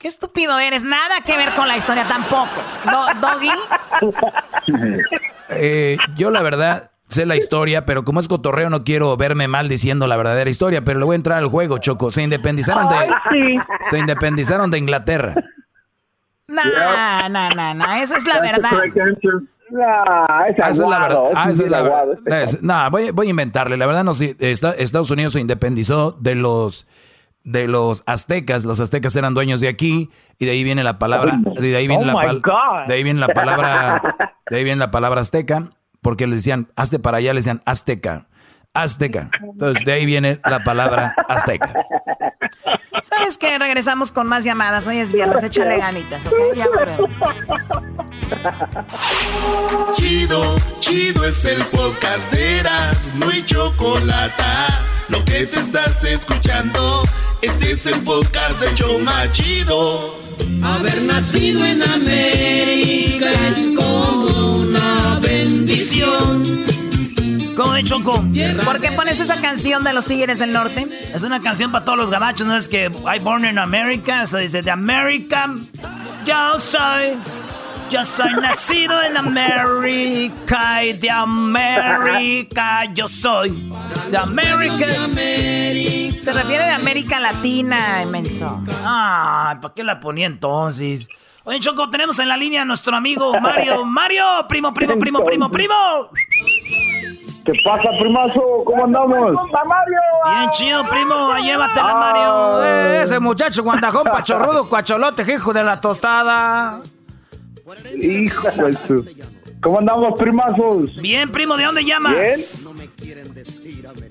[0.00, 0.82] Qué estúpido eres.
[0.82, 2.48] Nada que ver con la historia tampoco.
[2.90, 3.50] Do- Doggy.
[5.52, 9.68] Eh, yo la verdad sé la historia, pero como es cotorreo no quiero verme mal
[9.68, 12.12] diciendo la verdadera historia, pero le voy a entrar al juego, Choco.
[12.12, 12.96] Se independizaron de
[13.90, 15.34] se independizaron de Inglaterra.
[16.46, 18.00] Nah, nah, nah, nah.
[18.00, 18.70] Esa es la verdad.
[18.72, 21.18] Ah, es Ah, esa es la verdad.
[21.34, 22.04] Ah, es esa es la verdad.
[22.12, 23.76] este Es- nah, voy, voy a inventarle.
[23.76, 24.36] La verdad no sí.
[24.38, 26.86] Esta- Estados Unidos se independizó de los
[27.44, 28.64] de los aztecas.
[28.64, 31.38] Los aztecas eran dueños de aquí y de ahí viene la palabra.
[31.58, 32.86] De ahí viene Oh la my pal- God.
[32.88, 34.02] de ahí viene la palabra.
[34.50, 35.70] De ahí viene la palabra azteca
[36.02, 38.26] porque le decían hazte para allá, le decían azteca,
[38.74, 39.30] azteca.
[39.40, 41.72] Entonces de ahí viene la palabra azteca.
[43.02, 43.56] ¿Sabes qué?
[43.60, 44.88] Regresamos con más llamadas.
[44.88, 45.42] Hoy es viernes.
[45.44, 46.34] Échale ganitas, ¿ok?
[46.56, 47.10] Ya volvemos.
[49.94, 50.42] Chido,
[50.80, 54.42] chido es el podcast de Eras, no hay chocolate.
[55.10, 57.02] Lo que te estás escuchando,
[57.42, 60.16] este es el podcast de Choma Chido.
[60.62, 66.44] Haber nacido en América es como una bendición.
[67.56, 68.24] ¿Cómo de Choco?
[68.64, 70.88] ¿Por qué pones esa canción de los Tigres del Norte?
[71.12, 72.56] Es una canción para todos los gabachos, ¿no?
[72.56, 75.52] Es que I born in America, se dice de America.
[76.24, 77.18] Yo soy,
[77.90, 83.70] yo soy nacido en América y de América yo soy.
[84.10, 84.86] De América.
[86.22, 88.62] Se refiere de América Latina, inmenso.
[88.84, 91.08] Ah, ¿para qué la ponía entonces?
[91.44, 93.84] Oye, Choco, tenemos en la línea a nuestro amigo Mario.
[93.84, 95.74] Mario, primo, primo, primo, primo, primo.
[97.44, 98.40] ¿Qué pasa, primazo?
[98.64, 99.18] ¿Cómo andamos?
[99.20, 101.36] Bien chido, primo.
[101.38, 102.62] Llévatela, Mario.
[102.62, 106.80] Eh, ese muchacho guandajón pachorrudo, cuacholote, hijo de la tostada.
[108.00, 109.06] Hijo de su-
[109.62, 110.96] ¿Cómo andamos, primazos?
[111.02, 112.70] Bien, primo, ¿de dónde llamas?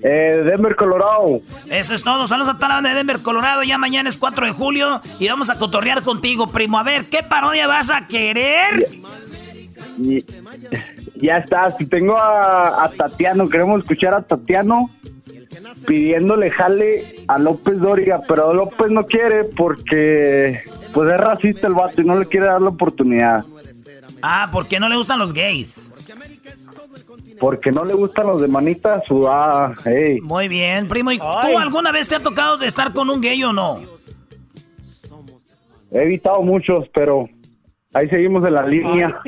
[0.02, 1.40] Eh, Denver, Colorado.
[1.68, 2.26] Eso es todo.
[2.28, 3.64] Saludos a toda la banda de Denver, Colorado.
[3.64, 6.78] Ya mañana es 4 de julio y vamos a cotorrear contigo, primo.
[6.78, 8.86] A ver, ¿qué parodia vas a querer?
[11.16, 14.90] Ya está, si tengo a, a Tatiano, queremos escuchar a Tatiano
[15.86, 20.60] pidiéndole jale a López Dóriga, pero López no quiere porque
[20.92, 23.44] pues es racista el vato y no le quiere dar la oportunidad,
[24.22, 25.90] Ah, porque no le gustan los gays.
[27.40, 29.72] porque no le gustan los de manita sudada.
[29.84, 30.20] Hey.
[30.20, 31.10] Muy bien, primo.
[31.10, 33.78] ¿Y tú alguna vez te ha tocado de estar con un gay o no?
[35.90, 37.28] He evitado muchos, pero
[37.94, 39.08] ahí seguimos en la línea.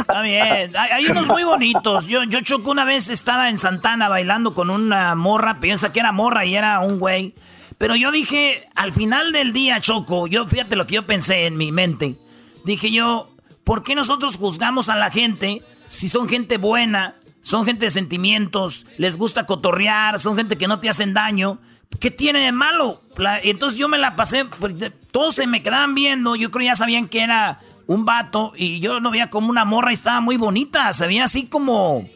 [0.00, 0.74] Está bien.
[0.76, 2.06] Hay, hay unos muy bonitos.
[2.06, 5.60] Yo, yo choco una vez, estaba en Santana bailando con una morra.
[5.60, 7.34] Piensa que era morra y era un güey.
[7.78, 11.56] Pero yo dije, al final del día, Choco, yo fíjate lo que yo pensé en
[11.56, 12.16] mi mente.
[12.64, 13.30] Dije yo,
[13.64, 18.86] ¿por qué nosotros juzgamos a la gente si son gente buena, son gente de sentimientos,
[18.96, 21.58] les gusta cotorrear, son gente que no te hacen daño?
[22.00, 23.02] ¿Qué tiene de malo?
[23.44, 24.74] entonces yo me la pasé, pues,
[25.10, 29.00] todos se me quedaban viendo, yo creo ya sabían que era un vato y yo
[29.00, 32.06] lo veía como una morra y estaba muy bonita, se veía así como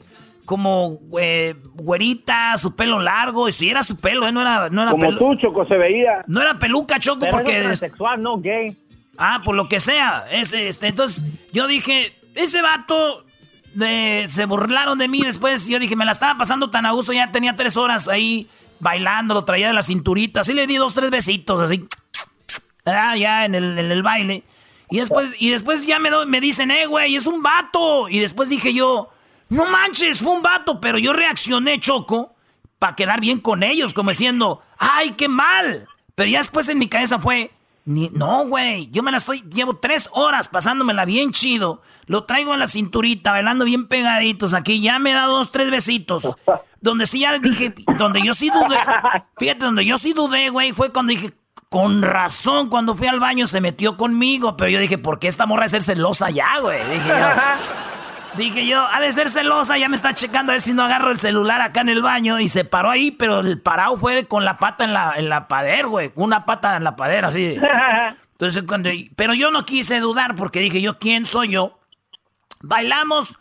[0.50, 4.82] como eh, güerita, su pelo largo, y si era su pelo, eh, no era no
[4.82, 6.24] era Como tú, Choco, se veía.
[6.26, 8.76] No era peluca, Choco, porque sexual, no gay.
[9.16, 13.24] Ah, por lo que sea, ese este, entonces yo dije, ese vato
[13.74, 17.12] de, se burlaron de mí después, yo dije, me la estaba pasando tan a gusto,
[17.12, 18.48] ya tenía tres horas ahí
[18.80, 21.86] bailando, lo traía de la cinturita, así le di dos, tres besitos, así,
[22.86, 24.42] ah, ya en el, en el baile.
[24.90, 28.08] Y después, y después ya me, me dicen, eh, güey, es un vato.
[28.08, 29.10] Y después dije yo,
[29.50, 30.80] no manches, fue un vato.
[30.80, 32.34] Pero yo reaccioné, Choco,
[32.78, 35.86] para quedar bien con ellos, como diciendo, ay, qué mal.
[36.14, 37.52] Pero ya después en mi cabeza fue,
[37.84, 41.82] no, güey, yo me la estoy, llevo tres horas pasándomela bien chido.
[42.06, 44.80] Lo traigo en la cinturita, bailando bien pegaditos aquí.
[44.80, 46.36] Ya me da dos, tres besitos.
[46.80, 48.78] Donde sí ya dije, donde yo sí dudé,
[49.38, 51.32] fíjate, donde yo sí dudé, güey, fue cuando dije,
[51.68, 55.46] con razón, cuando fui al baño se metió conmigo, pero yo dije, ¿por qué esta
[55.46, 56.78] morra de ser celosa ya, güey?
[56.90, 57.14] Dije yo.
[58.36, 61.10] Dije yo, ha de ser celosa, ya me está checando a ver si no agarro
[61.10, 64.44] el celular acá en el baño y se paró ahí, pero el parado fue con
[64.44, 67.56] la pata en la, en la pader, güey, una pata en la pader, así.
[68.32, 71.78] Entonces, cuando, pero yo no quise dudar porque dije yo, ¿quién soy yo?
[72.62, 73.36] Bailamos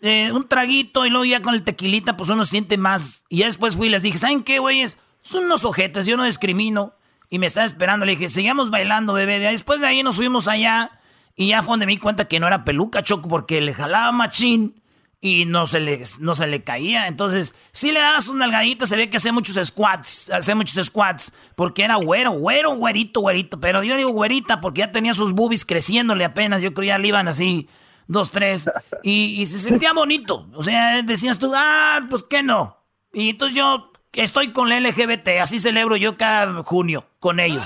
[0.00, 3.24] eh, un traguito y luego ya con el tequilita, pues uno siente más.
[3.28, 4.98] Y ya después fui y les dije, ¿saben qué, güeyes?
[5.22, 6.92] Son unos ojetes, yo no discrimino
[7.30, 8.06] y me estaba esperando.
[8.06, 9.40] Le dije, sigamos bailando, bebé.
[9.40, 10.92] Después de ahí nos fuimos allá
[11.38, 14.10] y ya fue donde me di cuenta que no era peluca, Choco, porque le jalaba
[14.12, 14.82] machín
[15.20, 17.06] y no se le, no se le caía.
[17.06, 21.32] Entonces, sí le daba sus nalgaditas, se ve que hacía muchos squats, hacía muchos squats,
[21.54, 23.60] porque era güero, güero, güerito, güerito.
[23.60, 27.08] Pero yo digo güerita porque ya tenía sus boobies creciéndole apenas, yo creo ya le
[27.08, 27.68] iban así,
[28.08, 28.68] dos, tres,
[29.02, 30.48] y, y se sentía bonito.
[30.54, 32.76] O sea, decías tú, ah, pues qué no.
[33.12, 37.62] Y entonces yo Estoy con la LGBT, así celebro yo cada junio con ellos.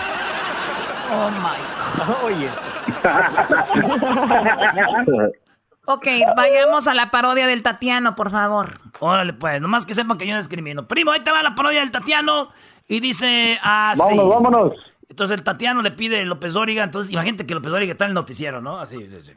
[1.11, 2.51] Oh my Oye.
[5.87, 8.75] ok, vayamos a la parodia del Tatiano, por favor.
[9.01, 10.87] Órale, pues, nomás que sepan que yo no discrimino.
[10.87, 12.51] Primo, ahí te va la parodia del Tatiano
[12.89, 14.01] y dice así.
[14.01, 14.73] Vámonos, vámonos.
[15.09, 18.15] Entonces el Tatiano le pide López Dóriga, entonces imagínate que López Dóriga está en el
[18.15, 18.79] noticiero, ¿no?
[18.79, 19.09] Así.
[19.21, 19.33] así.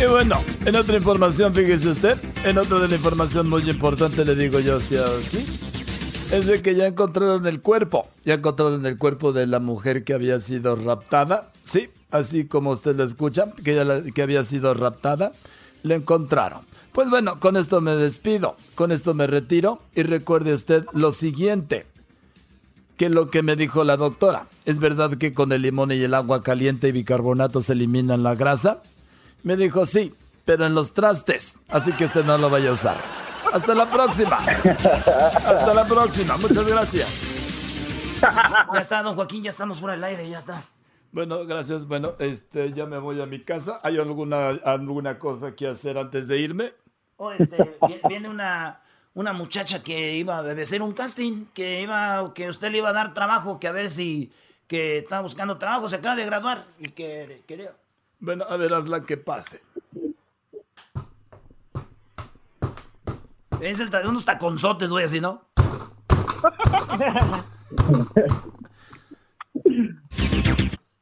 [0.00, 4.34] Y bueno, en otra información, fíjese usted, en otra de la información muy importante le
[4.34, 5.46] digo yo hostia, aquí,
[6.36, 10.14] es de que ya encontraron el cuerpo, ya encontraron el cuerpo de la mujer que
[10.14, 15.30] había sido raptada, sí, así como usted lo escucha, que, que había sido raptada,
[15.84, 16.62] le encontraron.
[16.92, 21.86] Pues bueno, con esto me despido, con esto me retiro y recuerde usted lo siguiente,
[22.96, 26.14] que lo que me dijo la doctora, ¿es verdad que con el limón y el
[26.14, 28.82] agua caliente y bicarbonato se eliminan la grasa?
[29.44, 30.12] Me dijo, sí,
[30.44, 31.60] pero en los trastes.
[31.68, 33.24] Así que usted no lo vaya a usar.
[33.54, 34.36] Hasta la próxima.
[34.36, 36.36] Hasta la próxima.
[36.38, 38.20] Muchas gracias.
[38.72, 40.64] Ya está, don Joaquín, ya estamos fuera del aire, ya está.
[41.12, 41.86] Bueno, gracias.
[41.86, 43.78] Bueno, este, ya me voy a mi casa.
[43.84, 46.72] ¿Hay alguna, alguna cosa que hacer antes de irme?
[47.16, 47.76] Oh, este,
[48.08, 48.80] viene una,
[49.14, 52.92] una muchacha que iba a hacer un casting, que iba, que usted le iba a
[52.92, 54.32] dar trabajo, que a ver si,
[54.66, 57.70] que estaba buscando trabajo, se acaba de graduar y que quería.
[58.18, 59.62] Bueno, a ver, hazla que pase.
[63.64, 65.40] Es el de unos taconzotes, güey, así, ¿no?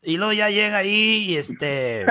[0.03, 2.07] y luego ya llega ahí y este.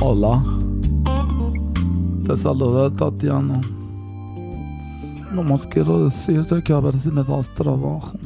[0.00, 0.42] Hola.
[2.26, 3.60] Te saluda Tatiana.
[5.30, 8.18] Nomás quiero decirte que a ver si me das trabajo.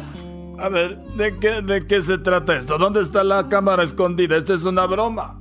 [0.58, 2.78] A ver, ¿de qué, ¿de qué se trata esto?
[2.78, 4.36] ¿Dónde está la cámara escondida?
[4.36, 5.40] Esta es una broma.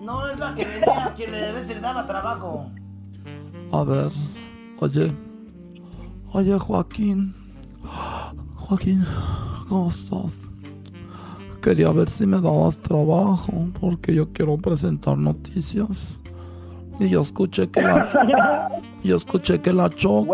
[0.00, 2.70] No, es la que venía, que le debe ser daba trabajo.
[3.72, 4.10] A ver,
[4.80, 5.12] oye.
[6.32, 7.34] Oye, Joaquín.
[8.54, 9.04] Joaquín,
[9.68, 10.48] ¿cómo estás?
[11.62, 16.20] Quería ver si me dabas trabajo, porque yo quiero presentar noticias.
[16.98, 18.70] Y yo escuché que la.
[19.02, 20.32] Yo escuché que la choco.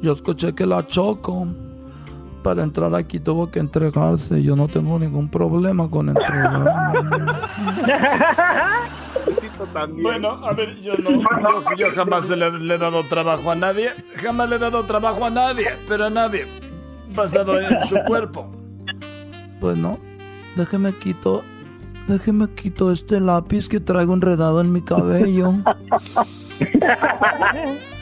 [0.00, 1.46] Yo escuché que la choco.
[2.44, 4.42] Para entrar aquí tuvo que entregarse.
[4.42, 6.70] Yo no tengo ningún problema con entregarme.
[10.02, 11.22] Bueno, a ver, yo no.
[11.74, 13.92] Yo, jamás le, le, he dado trabajo a nadie.
[14.16, 15.68] Jamás le he dado trabajo a nadie.
[15.88, 16.46] Pero a nadie.
[17.14, 18.52] Basado en su cuerpo.
[19.58, 19.98] Bueno,
[20.54, 21.44] déjeme quito,
[22.08, 25.54] déjeme quito este lápiz que traigo enredado en mi cabello.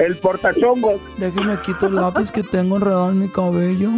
[0.00, 0.98] El portachongos.
[1.18, 3.90] Déjeme quito el lápiz que tengo enredado en mi cabello.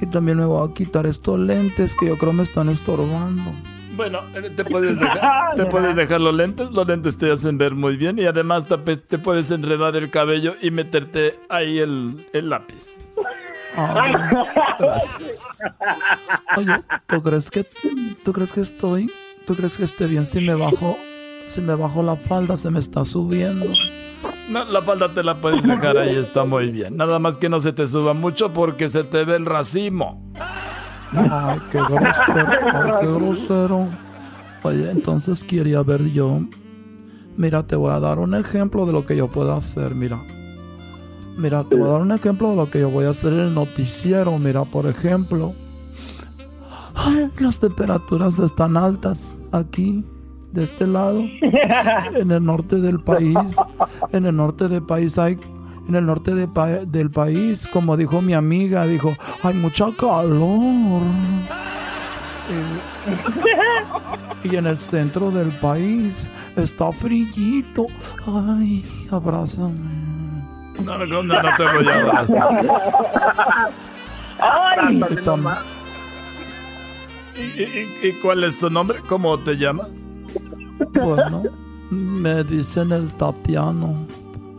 [0.00, 3.52] Y también me voy a quitar estos lentes que yo creo me están estorbando.
[3.94, 7.74] Bueno, eh, te puedes dejar, te puedes dejar los lentes, los lentes te hacen ver
[7.76, 12.88] muy bien y además te, puedes enredar el cabello y meterte ahí el, el lápiz.
[13.76, 14.12] Ay,
[14.80, 15.58] gracias.
[16.56, 16.72] Oye,
[17.06, 17.66] ¿tú crees que
[18.24, 19.12] tú crees que estoy?
[19.46, 20.96] ¿Tú crees que esté bien si me bajo
[21.52, 23.66] si me bajo la falda se me está subiendo?
[24.48, 26.96] No, la falda te la puedes dejar ahí, está muy bien.
[26.96, 30.22] Nada más que no se te suba mucho porque se te ve el racimo.
[31.12, 33.88] Ay, qué grosero, ay, qué grosero.
[34.62, 36.40] Oye, entonces quería ver yo.
[37.36, 40.22] Mira, te voy a dar un ejemplo de lo que yo puedo hacer, mira.
[41.36, 43.40] Mira, te voy a dar un ejemplo de lo que yo voy a hacer en
[43.40, 44.38] el noticiero.
[44.38, 45.52] Mira, por ejemplo.
[46.94, 50.04] Ay, las temperaturas están altas aquí,
[50.52, 51.24] de este lado.
[52.14, 53.36] En el norte del país.
[54.12, 55.38] En el norte del país hay.
[55.88, 61.02] En el norte de pa- del país, como dijo mi amiga, dijo, hay mucha calor.
[64.44, 67.86] Y, y en el centro del país está frillito.
[68.26, 69.74] Ay, abrázame.
[70.84, 72.66] No, no, no, no te voy a abrazar.
[74.38, 75.56] Ay, Tam-
[77.36, 78.98] ¿Y, y- y cuál es tu nombre?
[79.08, 79.88] ¿Cómo te llamas?
[80.92, 81.42] Bueno,
[81.90, 84.06] me dicen el Tatiano.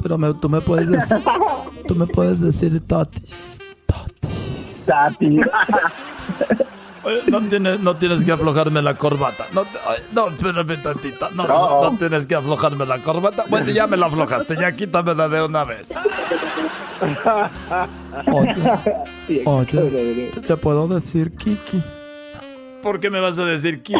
[0.01, 1.17] Pero me- tú me puedes decir,
[1.87, 3.59] tú me puedes decir Tatis.
[4.85, 5.39] Tati.
[7.05, 9.45] Oye, no tienes, no tienes que aflojarme la corbata.
[9.53, 9.79] No, te-
[10.13, 11.29] no espérame tantita.
[11.35, 13.43] No, no, no tienes que aflojarme la corbata.
[13.49, 14.55] Bueno, ya me la aflojaste.
[14.55, 15.89] Ya quítamela de una vez.
[19.45, 21.81] Oye, oye, te- te puedo decir Kiki.
[22.81, 23.99] ¿Por qué me vas a decir Kiki?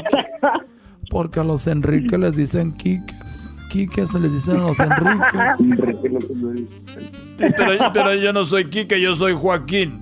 [1.13, 3.49] Porque a los Enrique les dicen Kikes.
[3.69, 6.67] Kikes se les dicen a los Enriques.
[7.37, 10.01] Pero, pero yo no soy Kike, yo soy Joaquín.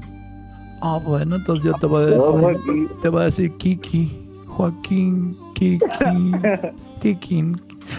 [0.82, 5.80] Ah, bueno, entonces yo te voy a decir, te voy a decir Kiki, Joaquín, Kiki,
[7.02, 7.52] Kiki,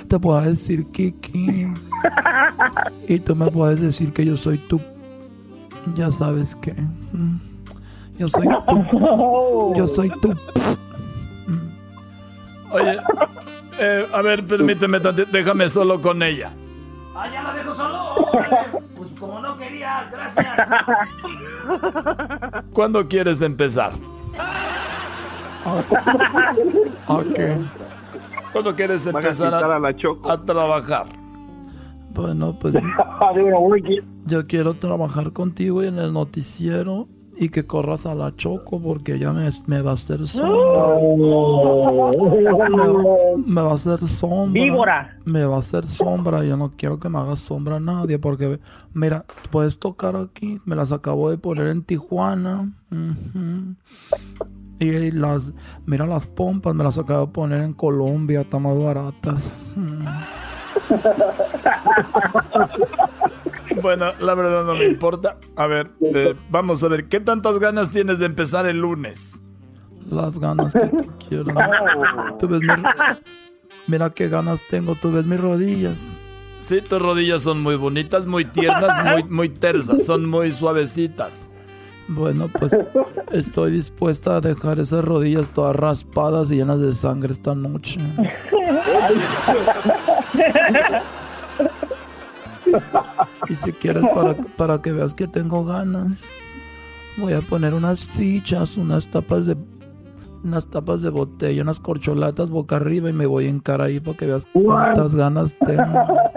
[0.08, 1.66] te voy a decir Kiki.
[3.08, 4.80] Y tú me puedes decir que yo soy tú.
[5.94, 6.72] Ya sabes que.
[6.72, 7.40] mm,
[8.18, 9.72] Yo soy tú.
[9.76, 10.34] Yo soy tú.
[12.72, 12.96] Oye,
[13.78, 16.52] eh, a ver, permíteme, tantito, déjame solo con ella.
[17.14, 18.14] Ah, ya la dejo solo.
[18.14, 18.56] Órale.
[18.96, 20.68] Pues como no quería, gracias.
[22.72, 23.92] ¿Cuándo quieres empezar?
[27.06, 27.38] Ok.
[28.52, 29.94] ¿Cuándo quieres empezar a, a la
[30.28, 31.06] a trabajar?
[32.14, 32.74] Bueno, pues
[34.26, 39.32] yo quiero trabajar contigo en el noticiero y que corras a la Choco porque ya
[39.32, 40.98] me, me va a hacer sombra.
[42.28, 42.68] Me, va-
[43.46, 44.62] me va a hacer sombra.
[44.62, 45.16] Víbora.
[45.24, 46.44] Me va a hacer sombra.
[46.44, 48.60] Yo no quiero que me hagas sombra a nadie porque,
[48.94, 50.58] mira, puedes tocar aquí.
[50.64, 52.70] Me las acabo de poner en Tijuana.
[54.78, 55.52] Y las,
[55.86, 59.60] mira las pompas, me las acabo de poner en Colombia, están más baratas.
[59.76, 60.04] Mm.
[63.82, 65.36] Bueno, la verdad no me importa.
[65.56, 69.40] A ver, eh, vamos a ver, ¿qué tantas ganas tienes de empezar el lunes?
[70.08, 71.54] Las ganas que tú quieras.
[72.38, 72.68] Tú ves mi
[73.86, 75.98] Mira qué ganas tengo, tú ves mis rodillas.
[76.60, 81.40] Sí, tus rodillas son muy bonitas, muy tiernas, muy, muy tersas, son muy suavecitas.
[82.06, 82.76] Bueno, pues
[83.32, 88.00] estoy dispuesta a dejar esas rodillas todas raspadas y llenas de sangre esta noche.
[93.48, 96.18] Y si quieres, para, para que veas que tengo ganas,
[97.16, 99.56] voy a poner unas fichas, unas tapas de
[100.44, 104.16] unas tapas de botella, unas corcholatas boca arriba y me voy a encarar ahí para
[104.16, 105.82] que veas cuántas ganas tengo.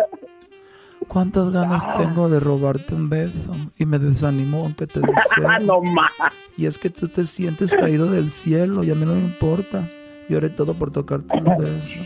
[1.08, 5.48] Cuántas ganas tengo de robarte un beso y me desanimo aunque te deseo.
[6.58, 9.88] Y es que tú te sientes caído del cielo y a mí no me importa.
[10.28, 12.00] Yo haré todo por tocarte un beso.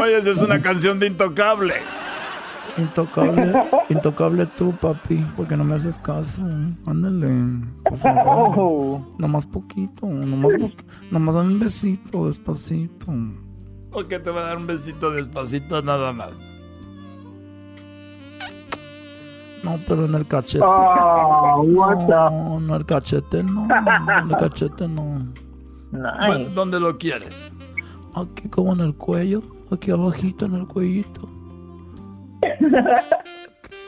[0.00, 1.74] Oye, esa es una canción de Intocable.
[2.78, 3.52] Intocable,
[3.90, 6.42] intocable tú, papi, porque no me haces caso.
[6.86, 7.28] Ándale,
[7.84, 9.00] por favor.
[9.18, 10.70] Nomás poquito, nomás, po-
[11.10, 13.06] nomás dame un besito, despacito.
[13.92, 16.32] Ok, te voy a dar un besito despacito nada más.
[19.62, 20.64] No, pero en el cachete.
[20.66, 23.68] Oh, what no, no, el cachete no.
[24.22, 25.26] En el cachete no.
[25.92, 27.52] Bueno, ¿Dónde lo quieres?
[28.14, 31.28] Aquí como en el cuello, aquí abajito en el cuellito.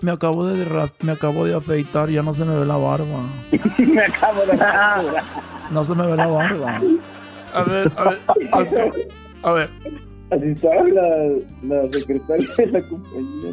[0.03, 3.23] Me acabo de me acabo de afeitar, ya no se me ve la barba.
[3.79, 4.59] Me acabo de
[5.71, 6.81] No se me ve la barba.
[7.55, 8.21] A ver, a ver,
[9.43, 9.71] a ver.
[10.31, 11.29] Así estaba la,
[11.63, 13.53] la secretaria de la compañía.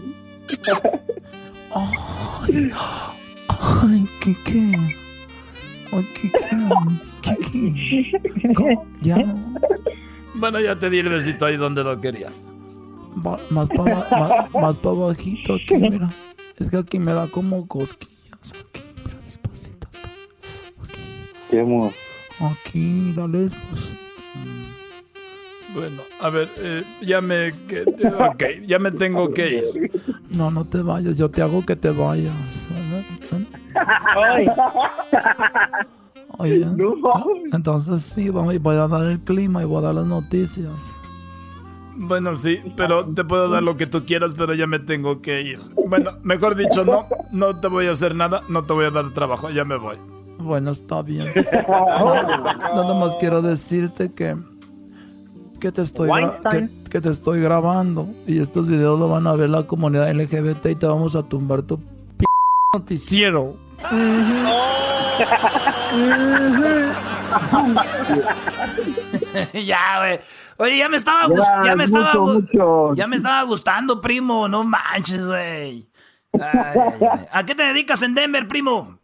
[1.74, 2.72] Ay,
[3.48, 4.78] ay, ¿qué qué?
[5.94, 6.48] Ay, ¿qué qué?
[7.22, 7.36] ¿Qué
[8.42, 8.54] qué?
[8.56, 8.86] ¿Cómo?
[9.02, 9.54] Ya no.
[10.34, 12.34] Bueno, ya te di el besito ahí donde lo querías.
[13.16, 16.12] Más para más, más pa bajito aquí, mira.
[16.58, 18.12] Es que aquí me da como cosquillas.
[21.50, 21.92] Qué amor.
[22.40, 24.02] Aquí, dale despacito.
[25.74, 27.52] Bueno, a ver, eh, ya me...
[27.68, 29.92] que- ok, ya me tengo que ir.
[30.30, 32.68] No, no te vayas, yo te hago que te vayas.
[32.70, 33.48] A ver, ven.
[34.18, 34.48] Ay.
[36.38, 36.66] Oye,
[37.54, 40.72] entonces sí, vamos, y voy a dar el clima y voy a dar las noticias.
[41.96, 45.42] Bueno, sí, pero te puedo dar lo que tú quieras, pero ya me tengo que
[45.42, 45.60] ir.
[45.88, 49.12] Bueno, mejor dicho, no, no te voy a hacer nada, no te voy a dar
[49.14, 49.98] trabajo, ya me voy.
[50.38, 51.34] Bueno, está bien.
[51.68, 54.38] Nada más quiero decirte que
[55.60, 56.10] que te estoy
[56.90, 60.76] que te estoy grabando y estos videos lo van a ver la comunidad LGBT y
[60.76, 62.26] te vamos a tumbar tu p
[62.74, 63.56] noticiero.
[69.66, 70.20] ya, güey.
[70.58, 72.96] Oye, ya me estaba Ya, ya me estaba mucho, gu- mucho.
[72.96, 75.88] ya me estaba gustando, primo, no manches, güey.
[76.34, 77.26] Ay, ay, ay.
[77.32, 78.98] ¿A qué te dedicas en Denver, primo?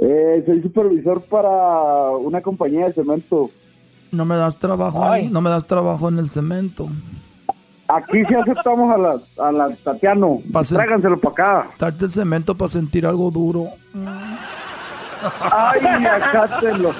[0.00, 3.50] Eh, soy supervisor para una compañía de cemento.
[4.10, 6.88] No me das trabajo ahí, no me das trabajo en el cemento.
[7.88, 10.40] Aquí sí aceptamos a la, a la Tatiano.
[10.52, 11.68] Pase- Tráiganselo para acá.
[11.78, 13.66] Darte el cemento para sentir algo duro.
[15.40, 16.92] Ay, acátenlo.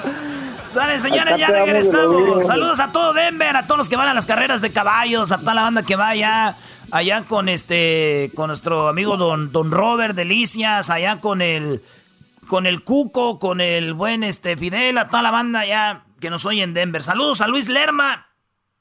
[0.75, 2.47] Sale, señores, ya regresamos.
[2.47, 5.39] Saludos a todo Denver, a todos los que van a las carreras de caballos, a
[5.39, 6.57] toda la banda que vaya
[6.91, 11.81] allá con este, con nuestro amigo Don, Don Robert Delicias, allá con el,
[12.49, 16.45] con el Cuco, con el buen este Fidel, a toda la banda allá que nos
[16.45, 17.05] oye en Denver.
[17.05, 18.27] Saludos a Luis Lerma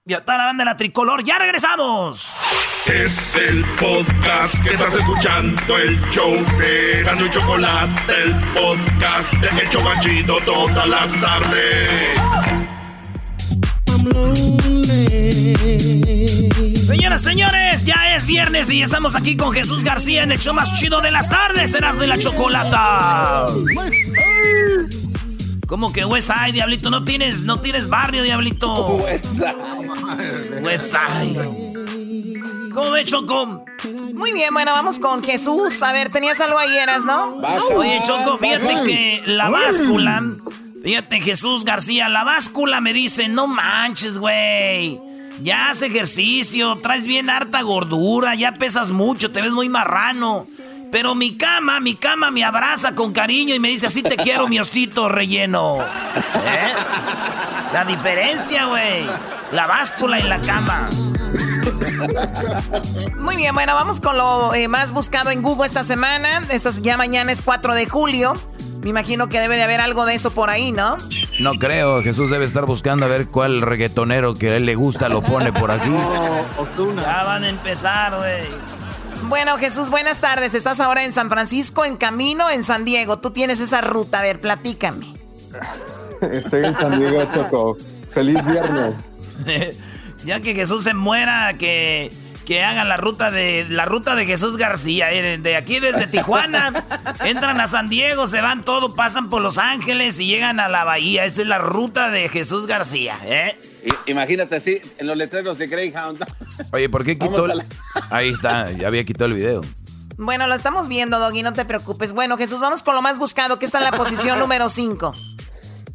[0.06, 1.24] y a toda la banda de la tricolor.
[1.24, 2.36] ¡Ya regresamos!
[2.86, 9.62] Es el podcast que estás escuchando, el show de Gano y Chocolate, el podcast de
[9.62, 12.20] El Chocachito todas las tardes.
[16.86, 20.78] Señoras, señores, ya es viernes y estamos aquí con Jesús García en el show más
[20.78, 23.46] chido de las tardes, Erasmo de la Chocolata.
[25.66, 26.90] ¿Cómo que West Side, Diablito?
[26.90, 28.90] ¿No tienes, no tienes barrio, Diablito?
[28.98, 29.83] West Side.
[32.74, 33.66] ¿Cómo ve, Choco?
[34.14, 35.82] Muy bien, bueno, vamos con Jesús.
[35.84, 37.38] A ver, tenías algo ahí, Eras, ¿no?
[37.76, 40.24] Oye, Choco, fíjate que la báscula,
[40.84, 45.00] fíjate, Jesús García, la báscula me dice, no manches, güey.
[45.42, 50.44] Ya haz ejercicio, traes bien harta gordura, ya pesas mucho, te ves muy marrano.
[50.94, 54.48] Pero mi cama, mi cama me abraza con cariño y me dice, así te quiero,
[54.48, 55.82] mi osito relleno.
[55.82, 56.74] ¿Eh?
[57.74, 59.04] La diferencia, güey.
[59.52, 60.88] La báscula y la cama.
[63.18, 66.44] Muy bien, bueno, vamos con lo eh, más buscado en Google esta semana.
[66.52, 68.34] Esta, ya mañana es 4 de julio.
[68.84, 70.98] Me imagino que debe de haber algo de eso por ahí, ¿no?
[71.40, 75.10] No creo, Jesús debe estar buscando a ver cuál reggaetonero que a él le gusta
[75.10, 75.90] lo pone por aquí.
[76.98, 78.83] Ya van a empezar, güey.
[79.34, 80.54] Bueno, Jesús, buenas tardes.
[80.54, 83.18] Estás ahora en San Francisco, en camino, en San Diego.
[83.18, 84.20] Tú tienes esa ruta.
[84.20, 85.08] A ver, platícame.
[86.32, 87.76] Estoy en San Diego, Choco.
[88.12, 88.94] Feliz viernes.
[90.24, 92.14] ya que Jesús se muera, que,
[92.46, 95.12] que hagan la ruta de la ruta de Jesús García.
[95.12, 96.86] eh, De aquí desde Tijuana,
[97.26, 100.84] entran a San Diego, se van todo, pasan por Los Ángeles y llegan a la
[100.84, 101.26] bahía.
[101.26, 103.60] Esa es la ruta de Jesús García, ¿eh?
[104.06, 106.26] Imagínate así, en los letreros de Greyhound.
[106.72, 107.66] Oye, ¿por qué quitó la-
[108.10, 109.62] Ahí está, ya había quitado el video.
[110.18, 112.14] Bueno, lo estamos viendo, Doggy, no te preocupes.
[112.14, 115.12] Bueno, Jesús, vamos con lo más buscado, que está en la posición número 5.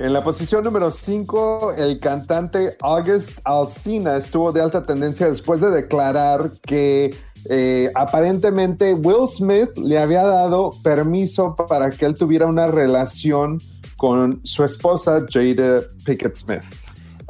[0.00, 5.70] En la posición número 5, el cantante August Alsina estuvo de alta tendencia después de
[5.70, 7.16] declarar que
[7.50, 13.58] eh, aparentemente Will Smith le había dado permiso para que él tuviera una relación
[13.96, 16.62] con su esposa Jada Pickett Smith.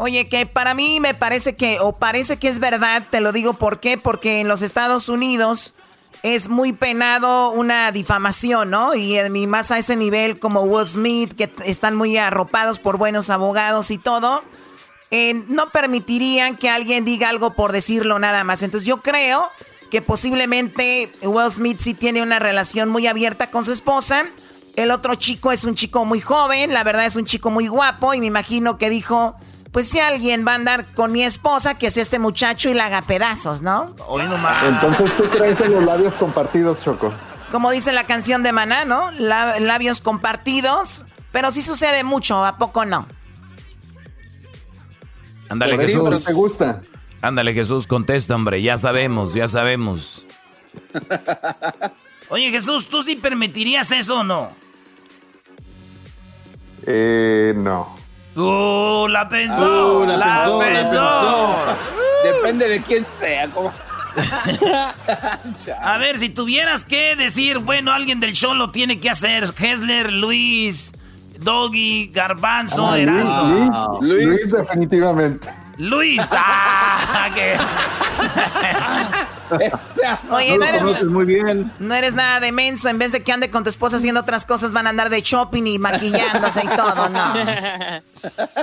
[0.01, 3.55] Oye, que para mí me parece que, o parece que es verdad, te lo digo
[3.55, 5.74] por qué, porque en los Estados Unidos
[6.22, 8.94] es muy penado una difamación, ¿no?
[8.94, 12.96] Y, eh, y más a ese nivel como Will Smith, que están muy arropados por
[12.96, 14.44] buenos abogados y todo,
[15.11, 18.62] eh, no permitirían que alguien diga algo por decirlo nada más.
[18.62, 19.51] Entonces yo creo
[19.90, 24.26] que posiblemente Will Smith sí tiene una relación muy abierta con su esposa.
[24.76, 28.14] El otro chico es un chico muy joven, la verdad es un chico muy guapo
[28.14, 29.34] y me imagino que dijo,
[29.72, 32.86] pues si alguien va a andar con mi esposa, que sea este muchacho y la
[32.86, 33.94] haga pedazos, ¿no?
[34.06, 34.64] Hoy nomás.
[34.64, 37.12] Entonces, ¿tú crees en los labios compartidos, Choco?
[37.52, 39.10] Como dice la canción de Maná, ¿no?
[39.12, 43.06] La- labios compartidos, pero sí sucede mucho, ¿a poco no?
[45.48, 46.08] Ándale, Pues sí, Jesús.
[46.10, 46.82] pero te gusta.
[47.22, 48.60] Ándale, Jesús, contesta, hombre.
[48.62, 50.24] Ya sabemos, ya sabemos.
[52.28, 54.50] Oye, Jesús, ¿tú sí permitirías eso o no?
[56.86, 57.97] Eh, no.
[58.36, 60.00] ¡Uh, la pensó!
[60.00, 60.90] Uh, la la, pensó, la pensó!
[60.90, 61.56] pensó.
[62.24, 63.48] Depende de quién sea.
[63.48, 63.72] como-
[65.82, 69.44] A ver, si tuvieras que decir, bueno, alguien del show lo tiene que hacer.
[69.56, 70.92] Hessler, Luis,
[71.38, 73.98] Doggy, Garbanzo, Ah, Erasmo.
[74.00, 75.48] Luis, Luis, definitivamente.
[75.78, 77.56] Luis, ah, que...
[80.30, 81.72] Oye, No no eres, conoces muy bien.
[81.78, 82.88] no eres nada de menso.
[82.88, 85.22] En vez de que ande con tu esposa haciendo otras cosas, van a andar de
[85.22, 87.32] shopping y maquillándose y todo, ¿no?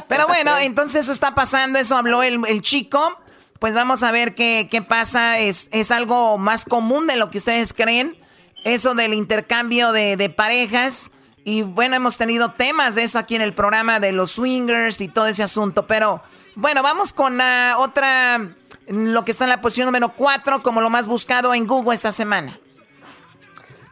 [0.08, 3.18] Pero bueno, entonces eso está pasando, eso habló el, el chico.
[3.60, 5.40] Pues vamos a ver qué, qué pasa.
[5.40, 8.16] Es, es algo más común de lo que ustedes creen.
[8.64, 11.12] Eso del intercambio de, de parejas.
[11.46, 15.08] Y bueno, hemos tenido temas de eso aquí en el programa de los swingers y
[15.08, 15.88] todo ese asunto.
[15.88, 16.22] Pero
[16.56, 18.50] bueno, vamos con la otra,
[18.88, 22.12] lo que está en la posición número 4 como lo más buscado en Google esta
[22.12, 22.58] semana.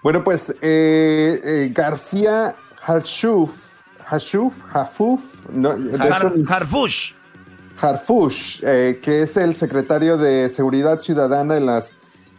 [0.01, 2.55] Bueno, pues eh, eh, García
[2.86, 7.14] Harshuf, Hashuf, Hafuf, no, de Har- hecho, Harfush.
[7.82, 11.93] Harfush, eh, que es el secretario de Seguridad Ciudadana en las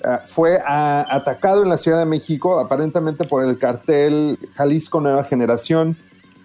[0.04, 5.24] ah, fue ah, atacado en la Ciudad de México aparentemente por el cartel Jalisco Nueva
[5.24, 5.96] Generación.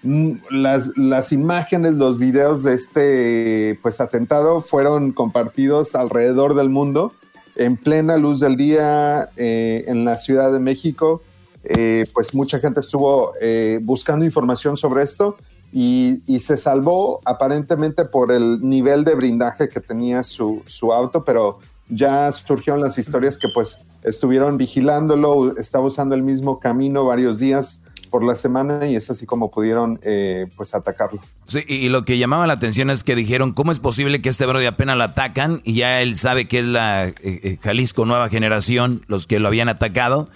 [0.01, 7.13] Mm, Las, las imágenes, los videos de este pues atentado fueron compartidos alrededor del mundo
[7.55, 11.21] en plena luz del día eh, en la Ciudad de México.
[11.63, 15.35] Eh, pues mucha gente estuvo eh, buscando información sobre esto
[15.73, 21.25] y, y se salvó aparentemente por el nivel de blindaje que tenía su, su auto,
[21.25, 27.39] pero ya surgieron las historias que pues estuvieron vigilándolo, estaba usando el mismo camino varios
[27.39, 31.21] días por la semana y es así como pudieron eh, pues atacarlo.
[31.47, 34.45] Sí, y lo que llamaba la atención es que dijeron, ¿cómo es posible que este
[34.45, 38.29] brody apenas lo atacan y ya él sabe que es la eh, eh, Jalisco Nueva
[38.29, 40.29] Generación, los que lo habían atacado?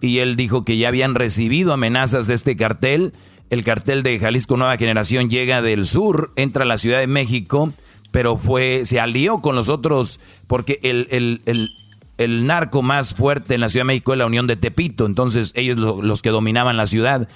[0.00, 3.12] Y él dijo que ya habían recibido amenazas de este cartel.
[3.50, 7.72] El cartel de Jalisco Nueva Generación llega del sur, entra a la Ciudad de México,
[8.10, 11.74] pero fue, se alió con los otros porque el, el- el-
[12.18, 15.52] el narco más fuerte en la Ciudad de México es la Unión de Tepito, entonces
[15.54, 17.28] ellos lo- los que dominaban la ciudad.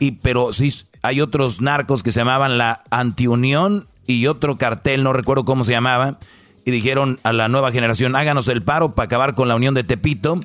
[0.00, 0.72] Y pero sí
[1.02, 5.72] hay otros narcos que se llamaban la Antiunión y otro cartel, no recuerdo cómo se
[5.72, 6.18] llamaba,
[6.64, 9.84] y dijeron a la nueva generación, háganos el paro para acabar con la Unión de
[9.84, 10.40] Tepito.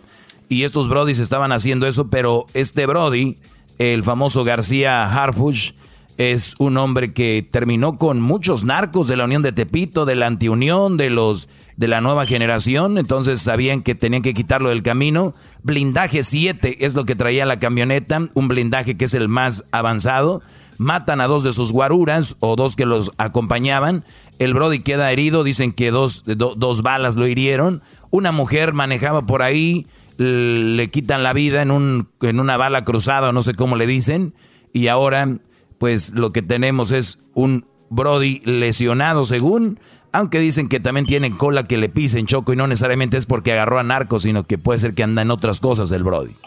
[0.49, 3.37] Y estos brodis estaban haciendo eso, pero este brody,
[3.79, 5.71] el famoso García Harfush,
[6.17, 10.27] es un hombre que terminó con muchos narcos de la Unión de Tepito, de la
[10.27, 15.33] Antiunión, de los de la nueva generación, entonces sabían que tenían que quitarlo del camino.
[15.63, 20.43] Blindaje 7 es lo que traía la camioneta, un blindaje que es el más avanzado.
[20.77, 24.05] Matan a dos de sus guaruras o dos que los acompañaban.
[24.37, 27.81] El Brody queda herido, dicen que dos, do- dos balas lo hirieron.
[28.11, 29.87] Una mujer manejaba por ahí,
[30.17, 34.35] le quitan la vida en, un, en una bala cruzada, no sé cómo le dicen.
[34.73, 35.27] Y ahora,
[35.83, 39.81] pues lo que tenemos es un Brody lesionado según,
[40.13, 43.51] aunque dicen que también tiene cola que le pisen Choco y no necesariamente es porque
[43.51, 46.37] agarró a narcos, sino que puede ser que anda en otras cosas el Brody.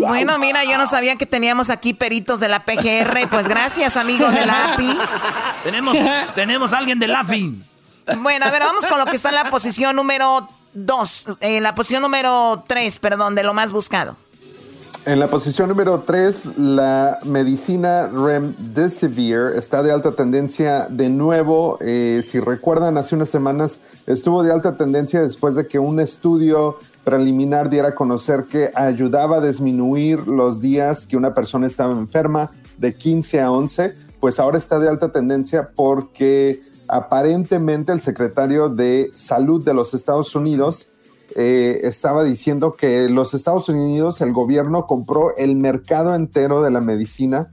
[0.00, 3.28] Bueno, mira, yo no sabía que teníamos aquí peritos de la PGR.
[3.28, 4.96] Pues gracias, amigos de la AFI.
[5.62, 5.94] Tenemos,
[6.34, 7.62] tenemos a alguien del AFI.
[8.22, 11.36] Bueno, a ver, vamos con lo que está en la posición número 2.
[11.40, 14.16] En la posición número 3, perdón, de lo más buscado.
[15.06, 21.78] En la posición número 3, la medicina Remdesivir está de alta tendencia de nuevo.
[21.80, 26.78] Eh, si recuerdan, hace unas semanas estuvo de alta tendencia después de que un estudio
[27.04, 32.50] preliminar diera a conocer que ayudaba a disminuir los días que una persona estaba enferma
[32.76, 33.94] de 15 a 11.
[34.18, 40.34] Pues ahora está de alta tendencia porque aparentemente el secretario de Salud de los Estados
[40.34, 40.90] Unidos
[41.34, 46.80] eh, estaba diciendo que los Estados Unidos, el gobierno compró el mercado entero de la
[46.80, 47.48] medicina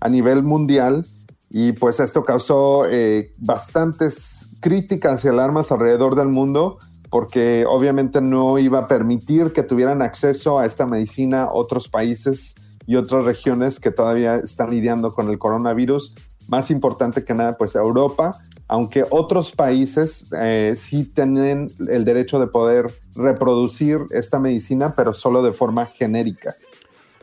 [0.00, 1.06] a nivel mundial
[1.50, 6.78] y pues esto causó eh, bastantes críticas y alarmas alrededor del mundo
[7.10, 12.54] porque obviamente no iba a permitir que tuvieran acceso a esta medicina otros países
[12.86, 16.14] y otras regiones que todavía están lidiando con el coronavirus.
[16.48, 18.38] Más importante que nada, pues Europa,
[18.70, 25.42] aunque otros países eh, sí tienen el derecho de poder reproducir esta medicina, pero solo
[25.42, 26.54] de forma genérica.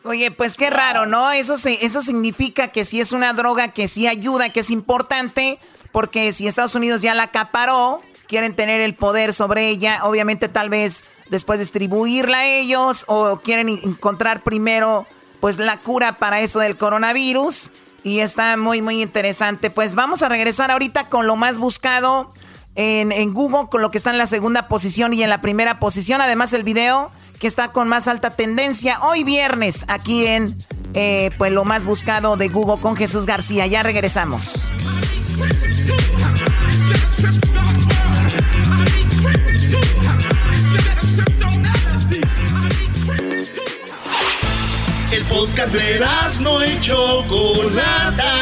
[0.04, 1.32] Oye, pues qué raro, ¿no?
[1.32, 5.58] Eso, se- eso significa que si es una droga que sí ayuda, que es importante,
[5.90, 10.68] porque si Estados Unidos ya la acaparó, quieren tener el poder sobre ella, obviamente tal
[10.68, 15.06] vez después distribuirla a ellos o quieren en- encontrar primero
[15.40, 17.70] pues la cura para eso del coronavirus
[18.02, 19.70] Y está muy, muy interesante.
[19.70, 22.32] Pues vamos a regresar ahorita con lo más buscado
[22.74, 25.78] en, en Google, con lo que está en la segunda posición y en la primera
[25.78, 26.20] posición.
[26.20, 30.56] Además, el video que está con más alta tendencia hoy viernes aquí en
[30.94, 33.66] eh, pues lo más buscado de Google con Jesús García.
[33.66, 34.70] Ya regresamos.
[45.38, 46.00] Podcast de
[46.40, 48.34] no y Chocolata.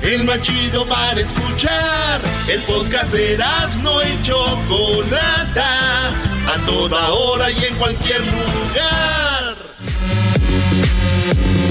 [0.00, 2.20] El más chido para escuchar.
[2.48, 3.36] El podcast de
[3.82, 6.10] no y Chocolata.
[6.54, 9.56] A toda hora y en cualquier lugar.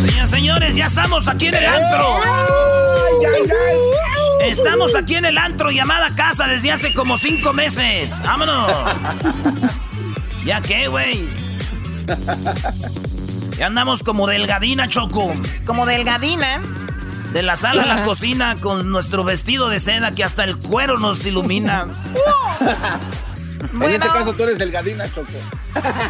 [0.02, 2.20] Señoras, señores, ya estamos aquí en el antro.
[4.42, 8.22] Estamos aquí en el antro llamada casa desde hace como cinco meses.
[8.24, 8.72] ¡Vámonos!
[10.46, 11.30] ¿Ya qué, güey?
[13.58, 15.34] Ya andamos como delgadina, Choco.
[15.66, 16.62] ¿Como delgadina?
[17.32, 20.98] De la sala a la cocina con nuestro vestido de seda que hasta el cuero
[20.98, 21.88] nos ilumina.
[23.74, 25.32] En ese caso tú eres delgadina, Choco.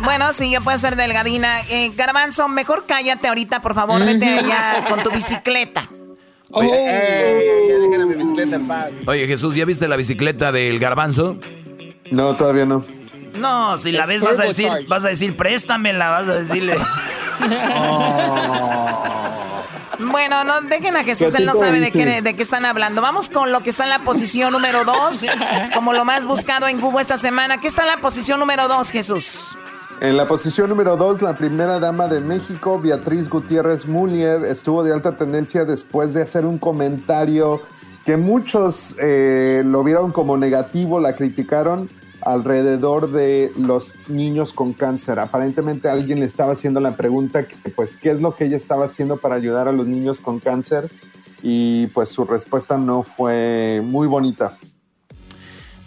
[0.03, 1.61] Bueno, sí, yo puedo ser delgadina.
[1.69, 4.03] Eh, Garbanzo, mejor cállate ahorita, por favor.
[4.03, 5.87] Vete allá con tu bicicleta.
[6.51, 8.91] Oye, eh, mi bicicleta en paz.
[9.07, 11.37] Oye, Jesús, ¿ya viste la bicicleta del garbanzo?
[12.11, 12.85] No, todavía no.
[13.37, 16.77] No, si la ves vas a decir, vas a decir, préstamela, vas a decirle.
[19.99, 23.01] Bueno, no dejen a Jesús, él no sabe de qué, de qué están hablando.
[23.01, 25.25] Vamos con lo que está en la posición número dos,
[25.73, 27.57] como lo más buscado en Google esta semana.
[27.57, 29.57] ¿Qué está en la posición número dos, Jesús?
[30.01, 34.93] En la posición número dos, la primera dama de México, Beatriz Gutiérrez Mulier, estuvo de
[34.93, 37.61] alta tendencia después de hacer un comentario
[38.03, 41.89] que muchos eh, lo vieron como negativo, la criticaron
[42.25, 45.19] alrededor de los niños con cáncer.
[45.19, 47.45] Aparentemente alguien le estaba haciendo la pregunta,
[47.75, 50.91] pues, ¿qué es lo que ella estaba haciendo para ayudar a los niños con cáncer?
[51.43, 54.57] Y pues su respuesta no fue muy bonita.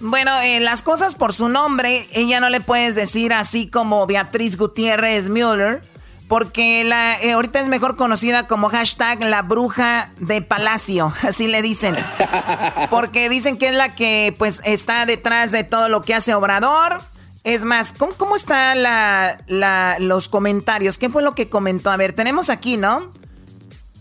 [0.01, 4.57] Bueno, eh, las cosas por su nombre, ella no le puedes decir así como Beatriz
[4.57, 5.82] Gutiérrez Müller
[6.29, 11.62] porque la, eh, ahorita es mejor conocida como hashtag la bruja de palacio, así le
[11.62, 11.97] dicen.
[12.91, 17.01] Porque dicen que es la que pues está detrás de todo lo que hace Obrador.
[17.45, 20.99] Es más, ¿cómo, cómo están la, los comentarios?
[20.99, 21.91] ¿Qué fue lo que comentó?
[21.91, 23.11] A ver, tenemos aquí, ¿no?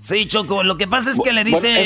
[0.08, 1.86] Sí, Choco, lo que pasa es que le dice...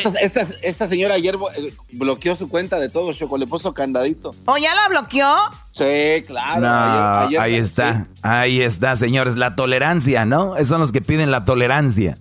[0.61, 4.29] esta, señora ayer eh, bloqueó su cuenta de todo, Choco, le puso candadito.
[4.45, 5.35] ¿O ya la bloqueó?
[5.73, 7.27] Sí, claro.
[7.39, 10.55] ahí está, ahí está, señores, la tolerancia, ¿no?
[10.55, 12.19] Esos son los que piden la tolerancia.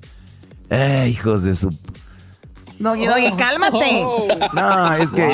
[0.70, 1.68] Eh, hijos de su...
[2.78, 4.02] No, oye, cálmate.
[4.54, 5.30] No, es que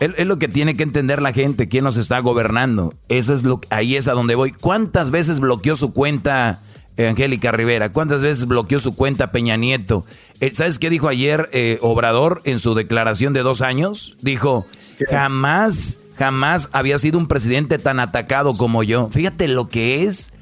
[0.00, 2.94] es, lo que tiene que entender la gente, quién nos está gobernando.
[3.10, 4.52] Eso es lo ahí es a donde voy.
[4.52, 6.60] ¿Cuántas veces bloqueó su cuenta
[6.98, 7.92] Angélica Rivera.
[7.92, 10.06] ¿Cuántas veces bloqueó su cuenta Peña Nieto?
[10.40, 14.16] Eh, ¿Sabes qué dijo ayer eh, Obrador en su declaración de dos años?
[14.22, 14.66] Dijo,
[15.10, 19.10] jamás, jamás había sido un presidente tan atacado como yo.
[19.12, 20.32] Fíjate lo que es,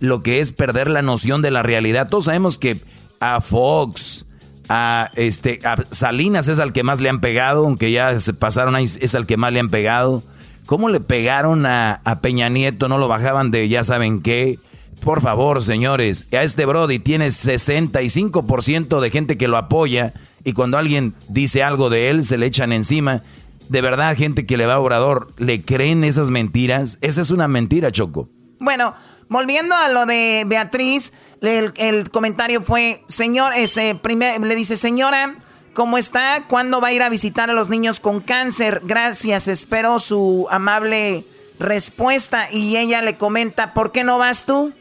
[0.00, 2.08] lo que es perder la noción de la realidad.
[2.08, 2.80] Todos sabemos que
[3.18, 4.26] a Fox,
[4.68, 8.76] a este, a Salinas es al que más le han pegado, aunque ya se pasaron
[8.76, 10.22] ahí, es al que más le han pegado.
[10.66, 12.88] ¿Cómo le pegaron a, a Peña Nieto?
[12.88, 14.58] No lo bajaban de ya saben qué.
[15.04, 20.78] Por favor, señores, a este Brody tiene 65% de gente que lo apoya y cuando
[20.78, 23.20] alguien dice algo de él se le echan encima.
[23.68, 26.96] De verdad, gente que le va a Obrador, ¿le creen esas mentiras?
[27.02, 28.30] Esa es una mentira, Choco.
[28.58, 28.94] Bueno,
[29.28, 35.34] volviendo a lo de Beatriz, el, comentario fue, señor, ese primer, le dice, señora,
[35.74, 36.44] ¿cómo está?
[36.48, 38.80] ¿Cuándo va a ir a visitar a los niños con cáncer?
[38.84, 41.26] Gracias, espero su amable
[41.58, 42.50] respuesta.
[42.50, 44.72] Y ella le comenta, ¿por qué no vas tú?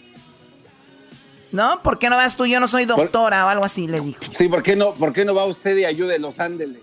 [1.53, 1.83] ¿No?
[1.83, 2.47] ¿Por qué no vas tú?
[2.47, 4.19] Yo no soy doctora o algo así, le dijo.
[4.31, 6.39] Sí, ¿por qué no, por qué no va usted y ayúdelos?
[6.39, 6.79] Ándele.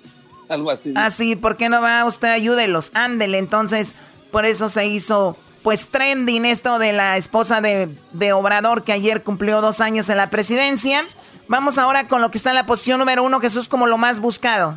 [0.48, 0.94] Algo así.
[0.96, 2.28] Ah, sí, ¿por qué no va usted?
[2.28, 3.38] Ayúdelos, ándele.
[3.38, 3.94] Entonces,
[4.30, 9.24] por eso se hizo, pues, trending esto de la esposa de, de Obrador, que ayer
[9.24, 11.04] cumplió dos años en la presidencia.
[11.48, 14.20] Vamos ahora con lo que está en la posición número uno, Jesús, como lo más
[14.20, 14.76] buscado.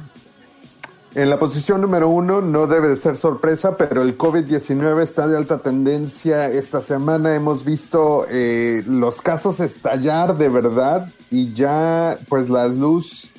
[1.16, 5.38] En la posición número uno no debe de ser sorpresa, pero el COVID-19 está de
[5.38, 6.50] alta tendencia.
[6.50, 13.32] Esta semana hemos visto eh, los casos estallar de verdad y ya pues las luz,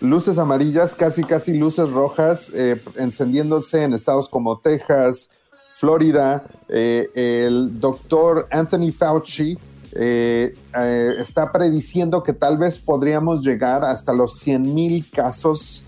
[0.00, 5.30] luces amarillas, casi casi luces rojas, eh, encendiéndose en estados como Texas,
[5.76, 6.42] Florida.
[6.68, 9.56] Eh, el doctor Anthony Fauci
[9.92, 15.84] está prediciendo que tal vez podríamos llegar hasta los 100 mil casos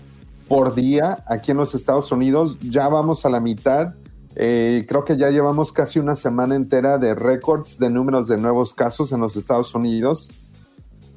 [0.53, 2.59] por día aquí en los Estados Unidos.
[2.61, 3.95] Ya vamos a la mitad.
[4.35, 8.75] Eh, creo que ya llevamos casi una semana entera de récords de números de nuevos
[8.75, 10.29] casos en los Estados Unidos.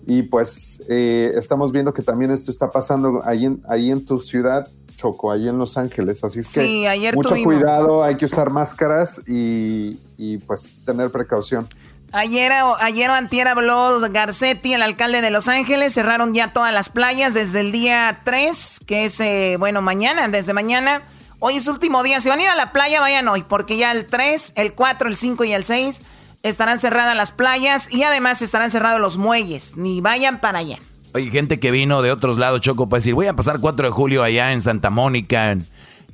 [0.07, 4.21] Y pues eh, estamos viendo que también esto está pasando ahí en, ahí en tu
[4.21, 6.25] ciudad, Choco, ahí en Los Ángeles.
[6.25, 11.11] Así es Sí, que mucho tuvimos- cuidado, hay que usar máscaras y, y, pues tener
[11.11, 11.67] precaución.
[12.13, 15.95] Ayer, ayer o antier habló Garcetti, el alcalde de Los Ángeles.
[15.95, 20.53] Cerraron ya todas las playas desde el día 3, que es, eh, bueno, mañana, desde
[20.53, 21.03] mañana.
[21.41, 22.21] Hoy es último día.
[22.21, 25.09] Si van a ir a la playa, vayan hoy, porque ya el 3, el 4,
[25.09, 26.03] el 5 y el 6
[26.43, 29.77] estarán cerradas las playas y además estarán cerrados los muelles.
[29.77, 30.79] Ni vayan para allá.
[31.13, 33.93] Oye, gente que vino de otros lados, Choco, para decir, voy a pasar 4 de
[33.93, 35.53] julio allá en Santa Mónica,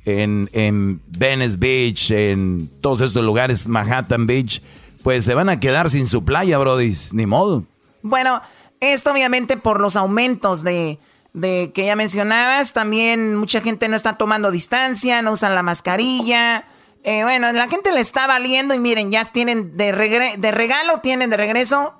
[0.05, 4.61] en, en Venice Beach, en todos estos lugares, Manhattan Beach,
[5.03, 7.63] pues se van a quedar sin su playa, Brody, ni modo.
[8.01, 8.41] Bueno,
[8.79, 10.99] esto obviamente por los aumentos de,
[11.33, 12.73] de que ya mencionabas.
[12.73, 16.65] También mucha gente no está tomando distancia, no usan la mascarilla.
[17.03, 21.01] Eh, bueno, la gente le está valiendo y miren, ya tienen de, regre- de regalo,
[21.01, 21.93] tienen de regreso,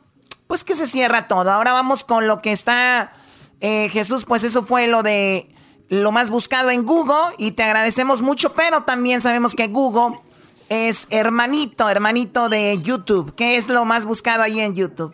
[0.48, 1.52] pues que se cierra todo.
[1.52, 3.12] Ahora vamos con lo que está
[3.60, 5.50] eh, Jesús, pues eso fue lo de
[5.90, 10.20] lo más buscado en Google y te agradecemos mucho, pero también sabemos que Google
[10.70, 13.34] es hermanito, hermanito de YouTube.
[13.36, 15.14] ¿Qué es lo más buscado ahí en YouTube?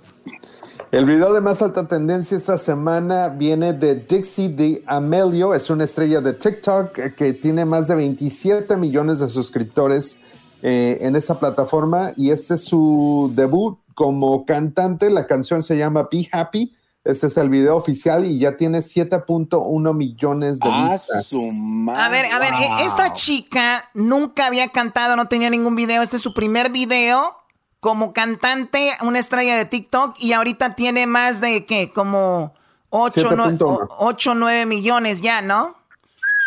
[0.92, 5.84] El video de más alta tendencia esta semana viene de Dixie de Amelio, es una
[5.84, 10.18] estrella de TikTok que tiene más de 27 millones de suscriptores
[10.64, 15.10] eh, en esa plataforma y este es su debut como cantante.
[15.10, 16.74] La canción se llama Be Happy.
[17.06, 21.28] Este es el video oficial y ya tiene 7.1 millones de Ah, vistas.
[21.28, 22.02] su madre.
[22.02, 26.02] A ver, a ver, e- esta chica nunca había cantado, no tenía ningún video.
[26.02, 27.36] Este es su primer video
[27.80, 31.90] como cantante, una estrella de TikTok, y ahorita tiene más de, ¿qué?
[31.90, 32.54] Como
[32.90, 33.88] 8, 7.1.
[33.98, 35.76] 8 9 millones ya, ¿no?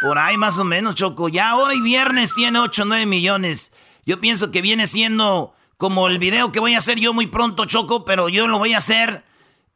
[0.03, 1.29] Por ahí más o menos, Choco.
[1.31, 3.73] Ya ahora y viernes tiene 8 o 9 millones.
[4.05, 7.65] Yo pienso que viene siendo como el video que voy a hacer yo muy pronto,
[7.65, 9.25] Choco, pero yo lo voy a hacer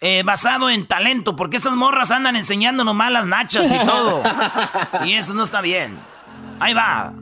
[0.00, 4.22] eh, basado en talento, porque estas morras andan enseñando nomás las nachas y todo.
[5.04, 5.98] y eso no está bien.
[6.60, 7.12] Ahí va.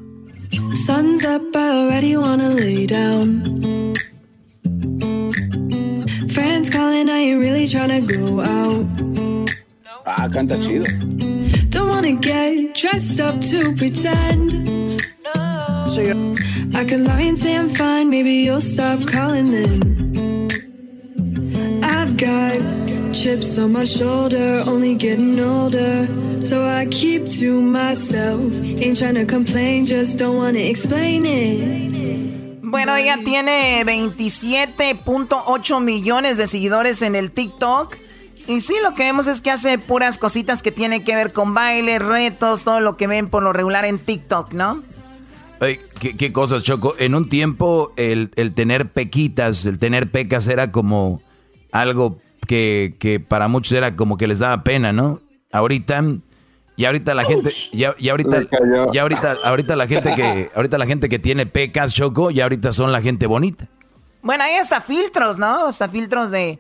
[0.73, 3.95] Sun's up, I already wanna lay down.
[6.29, 8.87] Friends calling, I ain't really tryna go out.
[10.07, 10.85] Ah, canta chido.
[11.71, 15.01] Don't wanna get dressed up to pretend.
[16.77, 20.14] I could lie and say I'm fine, maybe you'll stop calling then.
[23.25, 26.07] Chips on my shoulder, only getting older.
[26.45, 28.53] So I keep to myself.
[28.63, 32.61] Ain't tryna complain, just don't wanna explain it.
[32.63, 37.97] Bueno, ella tiene 27.8 millones de seguidores en el TikTok.
[38.47, 41.55] Y sí, lo que vemos es que hace puras cositas que tienen que ver con
[41.55, 44.83] baile, retos, todo lo que ven por lo regular en TikTok, ¿no?
[45.61, 46.95] Ay, ¿qué, qué cosas, Choco.
[46.99, 51.23] En un tiempo, el, el tener pequitas, el tener pecas era como
[51.73, 55.21] algo que, que para muchos era como que les daba pena, ¿no?
[55.53, 56.03] Ahorita,
[56.77, 58.43] y ahorita la gente, ya, ya ahorita,
[58.93, 62.73] ya ahorita, ahorita la gente que, ahorita la gente que tiene pecas, Choco, ya ahorita
[62.73, 63.69] son la gente bonita.
[64.23, 65.67] Bueno, hay hasta filtros, ¿no?
[65.67, 66.59] Hasta filtros de,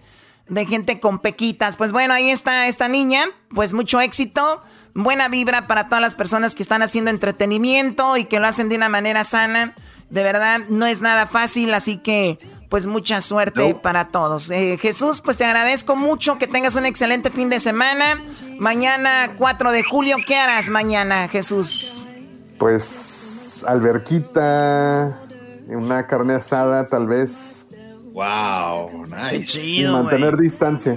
[0.49, 1.76] de gente con pequitas.
[1.76, 3.24] Pues bueno, ahí está esta niña.
[3.55, 4.61] Pues mucho éxito.
[4.95, 8.76] Buena vibra para todas las personas que están haciendo entretenimiento y que lo hacen de
[8.76, 9.74] una manera sana.
[10.14, 12.38] De verdad, no es nada fácil, así que
[12.68, 14.48] pues mucha suerte para todos.
[14.48, 18.22] Eh, Jesús, pues te agradezco mucho, que tengas un excelente fin de semana.
[18.60, 22.06] Mañana 4 de julio, ¿qué harás mañana, Jesús?
[22.60, 25.20] Pues alberquita,
[25.66, 27.74] una carne asada tal vez.
[28.12, 30.96] Wow, Qué Y mantener distancia.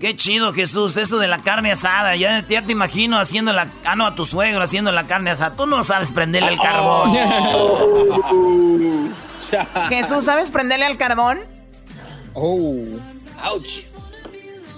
[0.00, 2.16] Qué chido, Jesús, eso de la carne asada.
[2.16, 3.68] Ya, ya te imagino haciendo la...
[3.84, 5.56] Ah, no, a tu suegro haciendo la carne asada.
[5.56, 7.12] Tú no sabes prenderle el carbón.
[9.88, 11.38] Jesús, ¿sabes prenderle al carbón?
[12.34, 12.76] Oh,
[13.52, 13.84] ouch.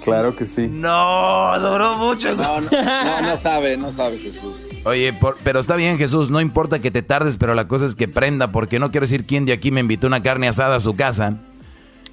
[0.05, 0.67] Claro que sí.
[0.69, 2.35] No, duró mucho.
[2.35, 4.55] No, no, no, no sabe, no sabe Jesús.
[4.85, 7.95] Oye, por- pero está bien, Jesús, no importa que te tardes, pero la cosa es
[7.95, 10.81] que prenda, porque no quiero decir quién de aquí me invitó una carne asada a
[10.81, 11.35] su casa.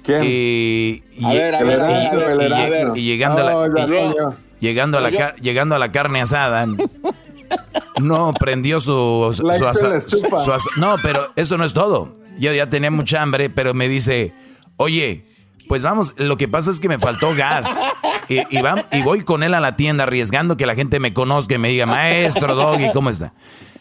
[0.08, 0.24] ¿Quién?
[0.24, 2.88] Y, y- A ver, a y- ver, y- a ver, a ver, y- a ver.
[2.96, 6.66] y llegando a la, llegando a la Yo- llegando a la carne asada,
[8.00, 9.44] no prendió su, su,
[10.80, 12.12] no, pero eso no es todo.
[12.38, 14.32] Yo ya tenía mucha hambre, pero me dice,
[14.78, 15.24] oye,
[15.66, 17.68] pues vamos, lo que pasa es que me faltó gas.
[18.28, 21.12] Y, y, vam- y voy con él a la tienda arriesgando que la gente me
[21.12, 23.32] conozca y me diga, maestro Doggy, ¿cómo está?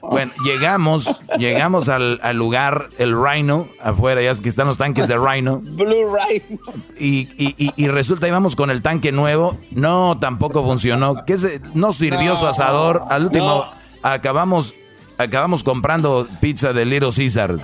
[0.10, 5.08] Bueno, llegamos, llegamos al, al lugar, el Rhino, afuera, ya es que están los tanques
[5.08, 5.60] de Rhino.
[5.64, 6.60] Blue Rhino.
[7.00, 9.58] Y, y, y, y resulta, íbamos con el tanque nuevo.
[9.72, 11.26] No, tampoco funcionó.
[11.26, 13.04] ¿Qué se, no sirvió su asador.
[13.10, 13.66] Al último,
[14.02, 14.74] acabamos
[15.18, 17.62] acabamos comprando pizza de Little Caesars.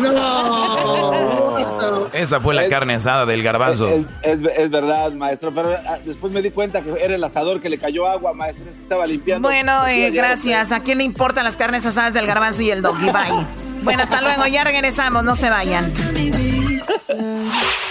[0.00, 2.06] No.
[2.12, 3.88] Esa fue la carne asada del garbanzo.
[3.88, 7.60] Es, es- es verdad, maestro, pero ah, después me di cuenta que era el asador
[7.60, 9.48] que le cayó agua, maestro, es que estaba limpiando.
[9.48, 10.72] Bueno, eh, gracias.
[10.72, 13.06] ¿A quién le importan las carnes asadas del garbanzo y el doggy?
[13.06, 13.46] Bye.
[13.82, 14.46] Bueno, hasta luego.
[14.46, 15.22] Ya regresamos.
[15.22, 15.86] No se vayan.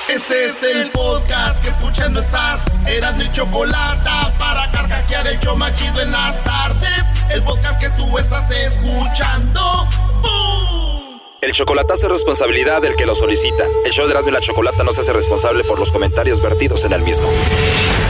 [0.07, 2.65] Este es el podcast que escuchando estás.
[2.85, 7.03] Eran mi chocolate para carcajear el show machido en las tardes.
[7.31, 9.87] El podcast que tú estás escuchando.
[10.21, 11.19] ¡Bum!
[11.41, 13.65] El chocolatazo es responsabilidad del que lo solicita.
[13.85, 16.85] El show de Erasmo y la Chocolata no se hace responsable por los comentarios vertidos
[16.85, 17.27] en el mismo.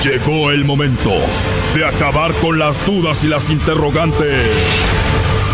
[0.03, 1.11] Llegó el momento
[1.73, 4.49] de acabar con las dudas y las interrogantes.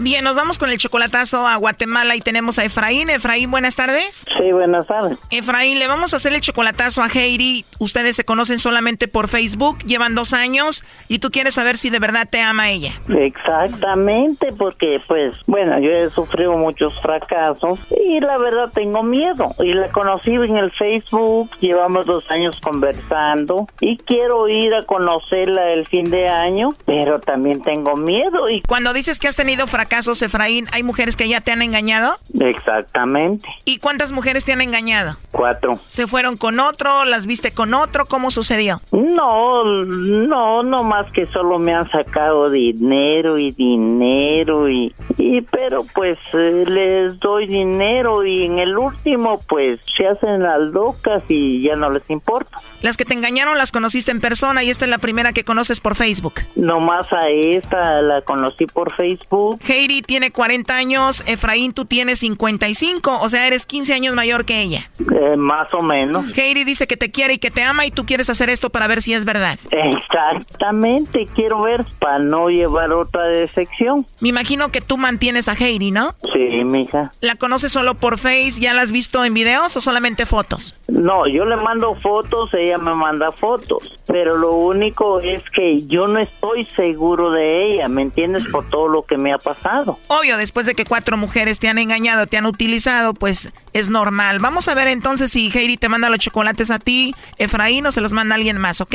[0.00, 3.10] Bien, nos vamos con el chocolatazo a Guatemala y tenemos a Efraín.
[3.10, 4.24] Efraín, buenas tardes.
[4.38, 5.18] Sí, buenas tardes.
[5.30, 7.64] Efraín, le vamos a hacer el chocolatazo a Heidi.
[7.80, 11.98] Ustedes se conocen solamente por Facebook, llevan dos años y tú quieres saber si de
[11.98, 12.92] verdad te ama ella.
[13.08, 19.52] Exactamente, porque pues, bueno, yo he sufrido muchos fracasos y la verdad tengo miedo.
[19.58, 25.72] Y la conocí en el Facebook, llevamos dos años conversando y quiero ir a conocerla
[25.72, 29.88] el fin de año, pero también tengo miedo y Cuando dices que has tenido fracasos,
[30.06, 32.16] Efraín, ¿hay mujeres que ya te han engañado?
[32.40, 35.16] exactamente, ¿Y cuántas mujeres te han engañado?
[35.32, 35.78] cuatro.
[35.86, 37.04] ¿Se fueron con otro?
[37.04, 38.06] ¿Las viste con otro?
[38.06, 38.80] ¿Cómo sucedió?
[38.92, 45.84] No, no, no más que solo me han sacado dinero y dinero y, y pero
[45.94, 51.62] pues eh, les doy dinero y en el último pues se hacen las locas y
[51.62, 52.58] ya no les importa.
[52.82, 55.80] Las que te engañaron las conociste en persona y esta es la primera que conoces
[55.80, 56.34] por Facebook.
[56.56, 59.60] Nomás a esta la conocí por Facebook.
[59.78, 64.60] Heidi tiene 40 años, Efraín tú tienes 55, o sea, eres 15 años mayor que
[64.60, 64.90] ella.
[64.98, 66.36] eh, más o menos.
[66.36, 68.88] Heidi dice que te quiere y que te ama y tú quieres hacer esto para
[68.88, 69.56] ver si es verdad.
[69.70, 74.04] Exactamente, quiero ver para no llevar otra decepción.
[74.20, 76.12] Me imagino que tú mantienes a Heidi, ¿no?
[76.32, 77.12] Sí, mija.
[77.20, 78.60] ¿La conoces solo por Face?
[78.60, 80.74] ¿Ya la has visto en videos o solamente fotos?
[80.88, 86.08] No, yo le mando fotos, ella me manda fotos, pero lo único es que yo
[86.08, 88.46] no estoy seguro de ella, ¿me entiendes?
[88.48, 89.67] Por todo lo que me ha pasado.
[90.08, 94.38] Obvio, después de que cuatro mujeres te han engañado, te han utilizado, pues es normal.
[94.38, 98.00] Vamos a ver entonces si Heidi te manda los chocolates a ti, Efraín, o se
[98.00, 98.94] los manda alguien más, ¿ok?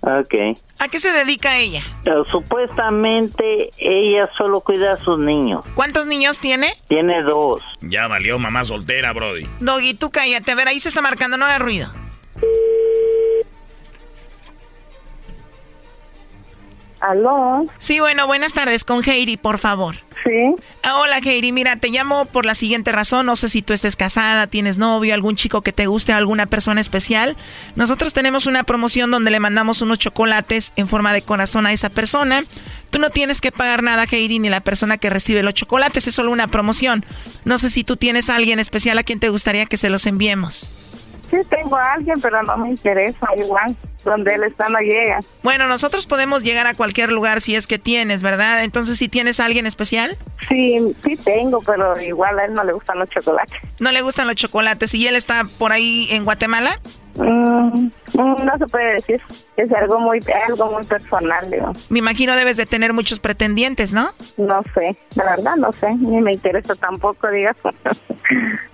[0.00, 0.34] Ok.
[0.78, 1.82] ¿A qué se dedica ella?
[2.30, 5.64] Supuestamente ella solo cuida a sus niños.
[5.74, 6.74] ¿Cuántos niños tiene?
[6.88, 7.62] Tiene dos.
[7.80, 9.48] Ya valió mamá soltera, Brody.
[9.60, 10.52] Doggy, tú cállate.
[10.52, 11.90] A ver, ahí se está marcando, no haga ruido.
[17.00, 17.66] ¿Aló?
[17.78, 19.96] Sí, bueno, buenas tardes con Heidi, por favor.
[20.24, 20.56] Sí.
[20.82, 21.52] Ah, hola, Heidi.
[21.52, 23.26] Mira, te llamo por la siguiente razón.
[23.26, 26.80] No sé si tú estés casada, tienes novio, algún chico que te guste, alguna persona
[26.80, 27.36] especial.
[27.76, 31.88] Nosotros tenemos una promoción donde le mandamos unos chocolates en forma de corazón a esa
[31.88, 32.42] persona.
[32.90, 36.08] Tú no tienes que pagar nada, Heidi, ni la persona que recibe los chocolates.
[36.08, 37.04] Es solo una promoción.
[37.44, 40.06] No sé si tú tienes a alguien especial a quien te gustaría que se los
[40.06, 40.70] enviemos.
[41.30, 43.76] Sí, tengo a alguien, pero no me interesa igual.
[44.04, 45.18] Donde él está no llega.
[45.42, 48.62] Bueno, nosotros podemos llegar a cualquier lugar si es que tienes, ¿verdad?
[48.62, 50.16] Entonces, si tienes a alguien especial?
[50.48, 53.58] Sí, sí tengo, pero igual a él no le gustan los chocolates.
[53.80, 54.94] No le gustan los chocolates.
[54.94, 56.78] ¿Y él está por ahí en Guatemala?
[57.18, 59.20] Mm, mm, no se puede decir.
[59.56, 61.72] Es algo muy, algo muy personal, digo.
[61.88, 64.10] Me imagino debes de tener muchos pretendientes, ¿no?
[64.36, 65.94] No sé, la verdad no sé.
[65.94, 67.56] Ni me interesa tampoco, digas.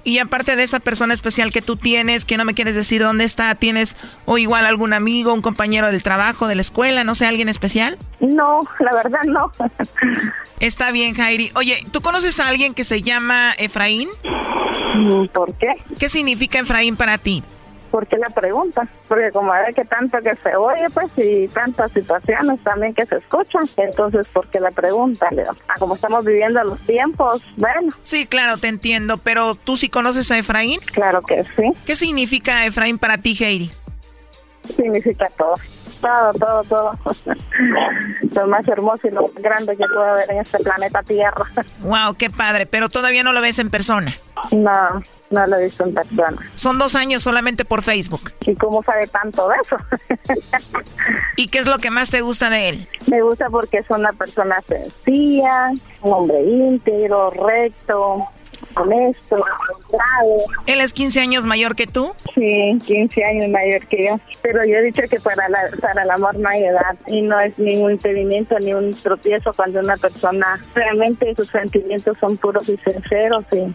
[0.05, 3.25] Y aparte de esa persona especial que tú tienes, que no me quieres decir dónde
[3.25, 7.27] está, ¿tienes o igual algún amigo, un compañero del trabajo, de la escuela, no sé,
[7.27, 7.97] alguien especial?
[8.21, 9.51] No, la verdad no.
[10.61, 11.53] Está bien, Jairi.
[11.57, 14.09] Oye, ¿tú conoces a alguien que se llama Efraín?
[15.33, 15.75] ¿Por qué?
[15.99, 17.43] ¿Qué significa Efraín para ti?
[17.95, 18.89] ¿Por qué la pregunta?
[19.07, 23.19] Porque como ve que tanto que se oye, pues, y tantas situaciones también que se
[23.19, 25.29] escuchan, entonces, ¿por qué la pregunta?
[25.31, 25.55] Leo?
[25.69, 27.93] Ah, como estamos viviendo los tiempos, bueno.
[28.03, 30.81] Sí, claro, te entiendo, pero ¿tú sí conoces a Efraín?
[30.93, 31.71] Claro que sí.
[31.87, 33.71] ¿Qué significa Efraín para ti, Heidi?
[34.75, 35.55] Significa todo.
[36.01, 36.99] Todo, todo, todo.
[38.35, 41.47] lo más hermoso y lo más grande que puede haber en este planeta Tierra.
[41.79, 44.13] Wow, qué padre, pero todavía no lo ves en persona.
[44.51, 45.01] No,
[45.35, 46.37] no lo he visto en persona.
[46.55, 48.33] Son dos años solamente por Facebook.
[48.47, 49.77] ¿Y cómo sabe tanto de eso?
[51.37, 52.89] ¿Y qué es lo que más te gusta de él?
[53.11, 55.73] Me gusta porque es una persona sencilla,
[56.03, 58.29] un hombre íntegro, recto,
[58.77, 60.45] honesto, honrado.
[60.67, 62.13] ¿Él es 15 años mayor que tú?
[62.35, 64.21] Sí, 15 años mayor que yo.
[64.43, 67.39] Pero yo he dicho que para, la, para el amor no hay edad y no
[67.41, 72.77] es ningún impedimento ni un tropiezo cuando una persona realmente sus sentimientos son puros y
[72.79, 73.75] sinceros y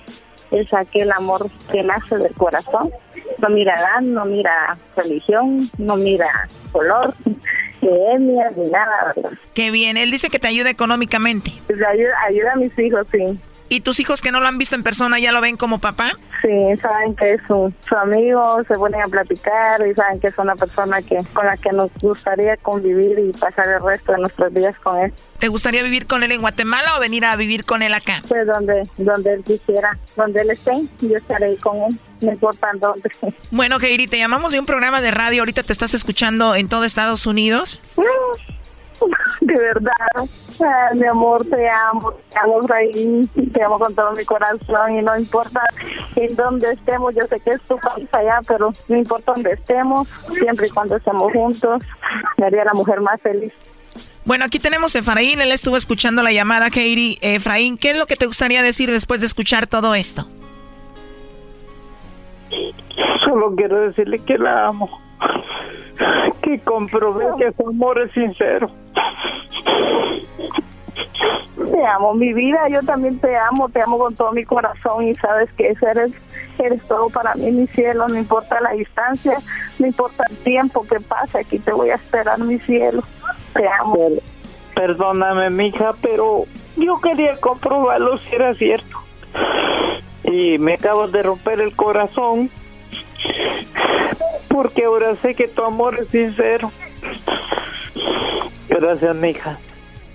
[0.51, 2.91] es aquel amor que nace del corazón.
[3.39, 7.13] No mira edad, no mira religión, no mira color,
[7.81, 9.13] ni etnia, ni nada.
[9.15, 9.31] ¿verdad?
[9.53, 11.51] Qué bien, él dice que te ayuda económicamente.
[11.67, 13.39] Pues ayuda, ayuda a mis hijos, sí.
[13.70, 16.11] ¿Y tus hijos que no lo han visto en persona ya lo ven como papá?
[16.41, 20.38] Sí, saben que es su, su amigo, se ponen a platicar y saben que es
[20.38, 24.53] una persona que con la que nos gustaría convivir y pasar el resto de nuestros
[24.53, 25.13] días con él.
[25.38, 28.24] ¿Te gustaría vivir con él en Guatemala o venir a vivir con él acá?
[28.28, 32.72] Pues donde, donde él quisiera, donde él esté, yo estaré ahí con él, no importa
[32.80, 33.09] dónde.
[33.51, 36.86] Bueno, Heidi, te llamamos de un programa de radio, ahorita te estás escuchando en todo
[36.86, 37.84] Estados Unidos.
[39.41, 40.29] De verdad,
[40.61, 42.59] Ay, mi amor, te amo, te amo,
[43.53, 45.61] te amo con todo mi corazón y no importa
[46.15, 50.07] en dónde estemos, yo sé que es tu país allá, pero no importa dónde estemos,
[50.37, 51.83] siempre y cuando estemos juntos,
[52.37, 53.53] me haría la mujer más feliz.
[54.25, 57.17] Bueno, aquí tenemos a Efraín, él estuvo escuchando la llamada, Heidi.
[57.21, 60.27] Efraín, ¿qué es lo que te gustaría decir después de escuchar todo esto?
[63.23, 64.89] Solo quiero decirle que la amo.
[66.41, 68.69] Que comprobé que su amor es sincero.
[71.71, 75.15] Te amo, mi vida, yo también te amo, te amo con todo mi corazón y
[75.15, 76.11] sabes que ese eres,
[76.57, 79.37] eres todo para mí, mi cielo, no importa la distancia,
[79.77, 83.03] no importa el tiempo que pase, aquí te voy a esperar, mi cielo,
[83.53, 83.97] te amo.
[84.73, 86.45] Perdóname, mija, pero
[86.77, 88.97] yo quería comprobarlo si era cierto.
[90.23, 92.49] Y me acabas de romper el corazón.
[94.47, 96.72] Porque ahora sé que tu amor es sincero.
[98.67, 99.57] Gracias, mija.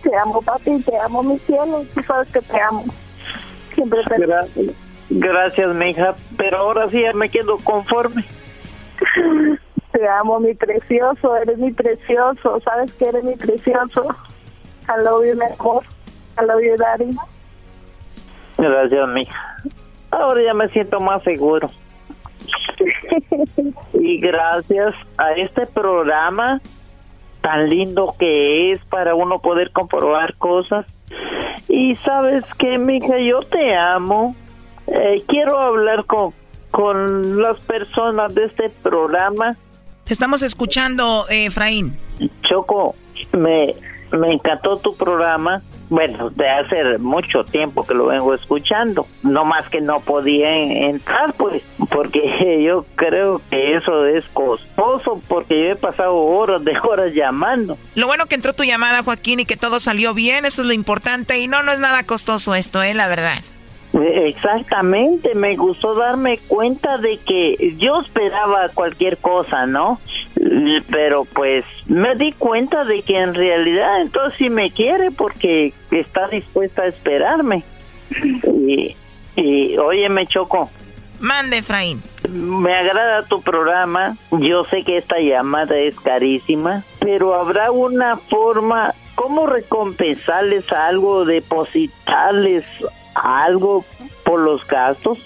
[0.02, 2.84] Te amo, papi, te amo, mi cielo, tú sabes que te amo.
[3.74, 4.66] Siempre te Gracias,
[5.10, 6.14] gracias, mija.
[6.36, 8.24] Pero ahora sí ya me quedo conforme.
[9.92, 14.08] Te amo, mi precioso, eres mi precioso, sabes que eres mi precioso.
[14.88, 15.84] I love you, mi amor.
[16.36, 17.16] I love you, daddy.
[18.58, 19.56] Gracias, mija.
[20.10, 21.70] Ahora ya me siento más seguro.
[23.94, 26.60] Y gracias a este programa
[27.40, 30.86] tan lindo que es para uno poder comprobar cosas.
[31.68, 34.34] Y sabes que, mija, yo te amo.
[34.86, 36.32] Eh, quiero hablar con,
[36.70, 39.56] con las personas de este programa.
[40.04, 41.96] Te estamos escuchando, eh, Efraín.
[42.48, 42.94] Choco,
[43.32, 43.74] me,
[44.12, 45.62] me encantó tu programa.
[45.90, 49.06] Bueno, de hace mucho tiempo que lo vengo escuchando.
[49.22, 55.20] No más que no podía en- entrar, pues, porque yo creo que eso es costoso,
[55.28, 57.76] porque yo he pasado horas de horas llamando.
[57.94, 60.72] Lo bueno que entró tu llamada, Joaquín, y que todo salió bien, eso es lo
[60.74, 61.38] importante.
[61.38, 63.42] Y no, no es nada costoso esto, eh, la verdad.
[64.02, 70.00] Exactamente, me gustó darme cuenta de que yo esperaba cualquier cosa, ¿no?
[70.90, 76.26] Pero pues me di cuenta de que en realidad entonces sí me quiere porque está
[76.26, 77.62] dispuesta a esperarme.
[78.10, 78.96] Y,
[79.36, 80.70] y oye, me choco.
[81.20, 82.02] Mande, Efraín.
[82.28, 84.16] Me agrada tu programa.
[84.32, 92.64] Yo sé que esta llamada es carísima, pero habrá una forma, ¿cómo recompensarles algo, depositarles
[93.14, 93.84] algo
[94.24, 95.18] por los gastos?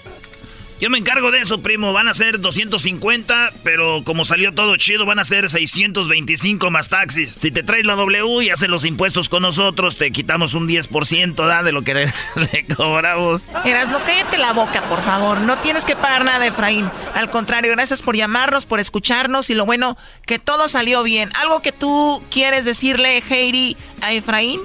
[0.79, 1.91] Yo me encargo de eso, primo.
[1.91, 7.33] Van a ser 250, pero como salió todo chido, van a ser 625 más taxis.
[7.33, 11.35] Si te traes la W y haces los impuestos con nosotros, te quitamos un 10%
[11.35, 11.63] ¿da?
[11.63, 13.41] de lo que le, le cobramos.
[13.65, 15.41] Erasno, cállate la boca, por favor.
[15.41, 16.89] No tienes que pagar nada, Efraín.
[17.13, 21.29] Al contrario, gracias por llamarnos, por escucharnos y lo bueno, que todo salió bien.
[21.41, 24.61] ¿Algo que tú quieres decirle, Heidi, a Efraín?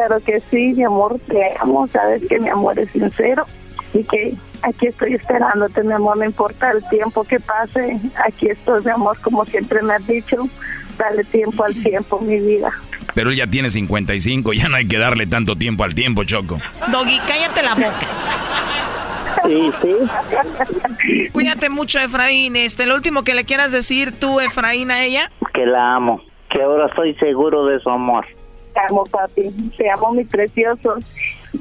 [0.00, 3.44] Claro que sí, mi amor, te amo, sabes que mi amor es sincero
[3.92, 8.82] y que aquí estoy esperándote, mi amor, no importa el tiempo que pase, aquí estoy,
[8.82, 10.48] mi amor, como siempre me has dicho,
[10.96, 12.72] dale tiempo al tiempo, mi vida.
[13.14, 16.58] Pero él ya tiene 55, ya no hay que darle tanto tiempo al tiempo, Choco.
[16.90, 18.06] Doggy, cállate la boca.
[19.46, 21.28] Sí, sí.
[21.30, 22.56] Cuídate mucho, Efraín.
[22.56, 25.30] Este, lo último que le quieras decir tú, Efraín, a ella.
[25.52, 28.24] Que la amo, que ahora estoy seguro de su amor.
[28.80, 30.94] Te amo, papi, te amo, mi precioso,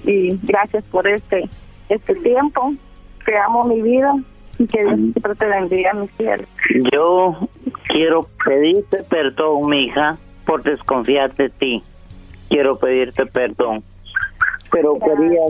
[0.05, 1.49] y gracias por este,
[1.89, 2.73] este tiempo,
[3.25, 4.15] te amo, mi vida,
[4.57, 6.45] y que Dios siempre te bendiga, mi cielo.
[6.91, 7.37] Yo
[7.87, 11.83] quiero pedirte perdón, mija, por desconfiar de ti.
[12.49, 13.83] Quiero pedirte perdón.
[14.71, 15.41] Pero quería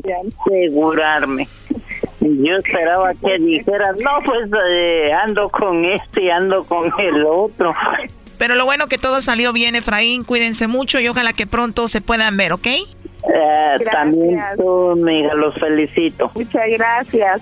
[0.46, 1.48] asegurarme.
[2.22, 7.74] Yo esperaba que dijeras, no, pues eh, ando con este y ando con el otro.
[8.40, 10.24] Pero lo bueno que todo salió bien, Efraín.
[10.24, 12.66] Cuídense mucho y ojalá que pronto se puedan ver, ¿ok?
[12.66, 12.88] Eh,
[13.92, 16.32] también tú, amiga, los felicito.
[16.34, 17.42] Muchas gracias.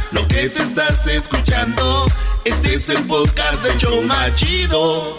[0.11, 2.05] Lo que te estás escuchando,
[2.43, 5.17] este es el podcast de Choma Chido.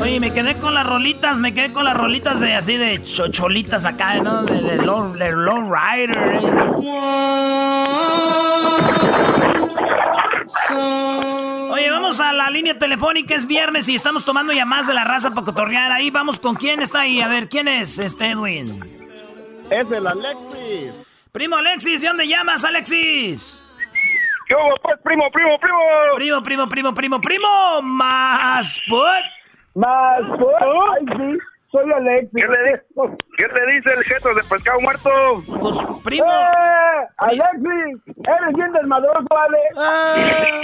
[0.00, 3.86] Oye, me quedé con las rolitas, me quedé con las rolitas de así de chocholitas
[3.86, 4.42] acá, ¿no?
[4.42, 6.10] De, de, rider.
[6.10, 6.40] ¿eh?
[11.70, 15.30] Oye, vamos a la línea telefónica, es viernes y estamos tomando llamadas de la raza
[15.30, 15.90] para cotorrear.
[15.92, 17.22] Ahí vamos con quién está ahí.
[17.22, 18.99] A ver, ¿quién es este Edwin?
[19.70, 20.92] Es el Alexis.
[21.32, 23.62] Primo Alexis, ¿de dónde llamas, Alexis?
[24.48, 25.78] ¿Qué hubo, pues, primo, primo, primo?
[26.16, 27.82] Primo, primo, primo, primo, primo.
[27.82, 29.24] Más put.
[29.76, 30.54] Más put.
[30.60, 31.38] Ay, sí.
[31.70, 32.30] Soy Alexis.
[32.34, 32.84] ¿Qué le, dice,
[33.36, 35.10] ¿Qué le dice el jeto de pescado muerto?
[35.60, 36.26] Pues, primo.
[36.26, 37.06] ¡Eh!
[37.18, 39.58] Alexis, eres bien desmadroso, Ale.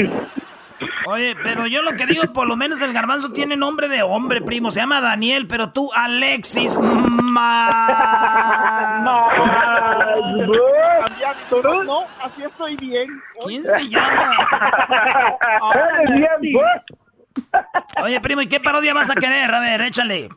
[0.03, 0.21] Eh.
[1.07, 4.43] Oye, pero yo lo que digo, por lo menos el garbanzo tiene nombre de hombre,
[4.43, 4.71] primo.
[4.71, 6.79] Se llama Daniel, pero tú, Alexis.
[6.81, 9.03] Más.
[9.03, 9.29] No,
[12.23, 13.23] así estoy bien.
[13.47, 14.37] ¿Quién se llama?
[16.53, 16.83] Pues.
[18.03, 19.55] Oye, primo, ¿y qué parodia vas a querer?
[19.55, 20.29] A ver, échale.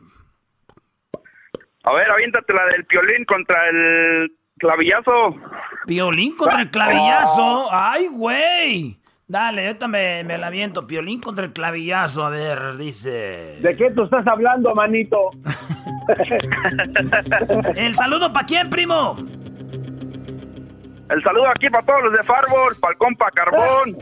[1.82, 5.34] A ver, aviéntate la del piolín contra el clavillazo.
[5.86, 7.72] ¿Piolín contra el clavillazo?
[7.72, 8.99] ¡Ay, güey!
[9.30, 10.88] Dale, ahorita me, me la aviento.
[10.88, 12.24] Piolín contra el clavillazo.
[12.24, 13.58] A ver, dice.
[13.60, 15.30] ¿De qué tú estás hablando, manito?
[17.76, 19.16] ¿El saludo para quién, primo?
[21.08, 23.98] El saludo aquí para todos los de Farbol, para el compa Carbón.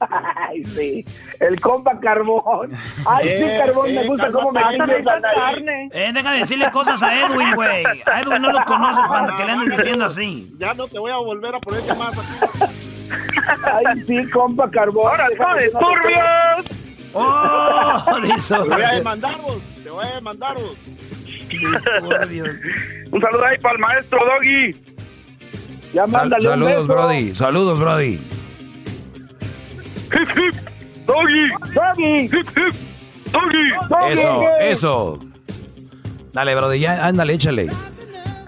[0.00, 1.04] Ay, sí.
[1.38, 2.72] El compa Carbón.
[3.06, 5.64] Ay, sí, Carbón, me gusta cómo me limpias la nariz.
[5.92, 7.84] Eh, deja de decirle cosas a Edwin, güey.
[7.84, 10.52] A Edwin no lo conoces para que le andes diciendo así.
[10.58, 12.87] Ya no te voy a volver a poner más aquí.
[13.64, 15.06] Ay, sí, compa Carbón.
[15.08, 16.66] ¡Ahora son disturbios!
[17.14, 18.04] ¡Oh!
[18.48, 19.58] Te voy a demandar vos.
[19.82, 20.76] Te voy a demandar vos.
[21.48, 22.48] Disturbios.
[23.10, 24.76] Un saludo ahí para el maestro Doggy.
[25.94, 27.00] Ya Sal- mándale un saludos, beso.
[27.00, 27.34] Brody.
[27.34, 28.20] Saludos, Brody.
[30.12, 30.54] Hip, hip.
[31.06, 31.50] Doggy.
[31.74, 32.24] Doggy.
[32.24, 32.74] Hip, hip.
[33.32, 33.88] Doggy.
[33.88, 34.12] Doggy.
[34.12, 35.20] Eso, eso.
[36.32, 37.68] Dale, Brody, ya, ándale, échale.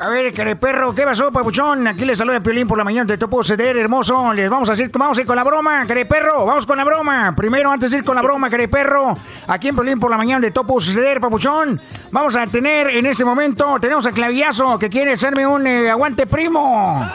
[0.03, 1.87] A ver, que perro, ¿qué pasó, papuchón?
[1.87, 4.33] Aquí le saluda Piolín por la mañana, te puedo ceder, hermoso.
[4.33, 6.85] Les vamos a decir, vamos a ir con la broma, querido perro, vamos con la
[6.85, 7.37] broma.
[7.37, 9.15] Primero, antes de ir con la broma, querido perro,
[9.47, 11.79] aquí en Piolín por la mañana de Topo Ceder, papuchón.
[12.13, 16.27] Vamos a tener en este momento, tenemos a Clavillazo, que quiere hacerme un eh, aguante
[16.27, 17.07] primo.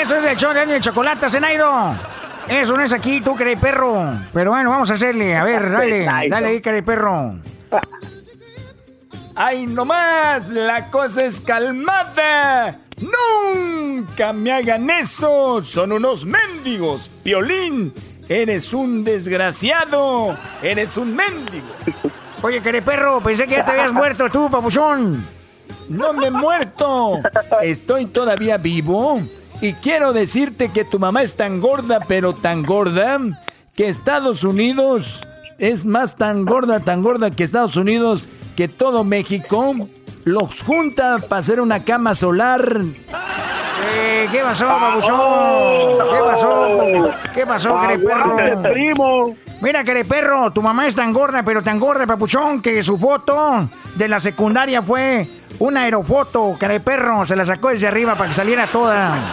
[0.00, 1.96] Eso es el show de el chocolate, Zenaido.
[2.48, 4.14] Eso no es aquí, tú, querido perro.
[4.32, 7.34] Pero bueno, vamos a hacerle, a ver, dale, dale ahí, querido perro.
[9.34, 10.50] ¡Ay, no más!
[10.50, 12.78] ¡La cosa es calmada!
[12.98, 15.62] ¡Nunca me hagan eso!
[15.62, 17.10] ¡Son unos mendigos!
[17.22, 17.94] ¡Piolín!
[18.28, 20.36] ¡Eres un desgraciado!
[20.62, 21.66] ¡Eres un mendigo!
[22.42, 25.26] Oye, perro, pensé que ya te habías muerto tú, papuchón.
[25.88, 27.20] ¡No me he muerto!
[27.62, 29.20] Estoy todavía vivo.
[29.60, 33.18] Y quiero decirte que tu mamá es tan gorda, pero tan gorda,
[33.76, 35.22] que Estados Unidos
[35.58, 38.24] es más tan gorda, tan gorda que Estados Unidos,
[38.60, 39.74] que todo México
[40.24, 42.82] los junta para hacer una cama solar.
[43.94, 46.10] Eh, ¿Qué pasó, papuchón?
[46.12, 46.78] ¿Qué pasó?
[47.32, 48.38] ¿Qué pasó, querido perro?
[48.38, 49.34] Aguante, primo.
[49.62, 53.66] Mira, querido perro, tu mamá es tan gorda, pero tan gorda, papuchón, que su foto
[53.94, 55.26] de la secundaria fue
[55.58, 57.24] una aerofoto, querido perro.
[57.24, 59.16] Se la sacó desde arriba para que saliera toda.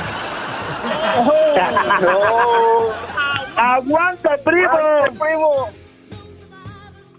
[3.58, 4.70] Aguanta, primo.
[5.20, 5.68] primo.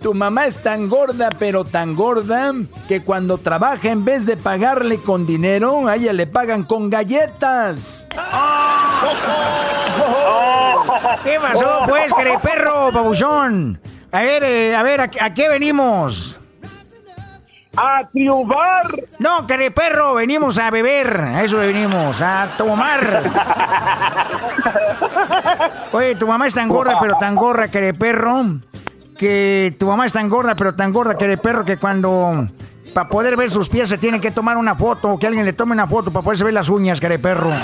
[0.01, 2.53] Tu mamá es tan gorda, pero tan gorda,
[2.87, 8.07] que cuando trabaja en vez de pagarle con dinero, a ella le pagan con galletas.
[11.25, 13.81] ¿Qué pasó, pues, querido perro, papuchón?
[14.13, 16.39] A ver, eh, a ver, ¿a, a qué venimos?
[17.77, 18.95] A triunfar.
[19.19, 21.21] No, querido perro, venimos a beber.
[21.21, 23.23] A eso venimos, a tomar.
[25.93, 28.45] Oye, tu mamá es tan gorda, pero tan gorda, querido perro,
[29.19, 32.49] que tu mamá es tan gorda, pero tan gorda, querido perro, que cuando...
[32.95, 35.73] Para poder ver sus pies se tiene que tomar una foto, que alguien le tome
[35.73, 37.51] una foto para poderse ver las uñas, querido perro.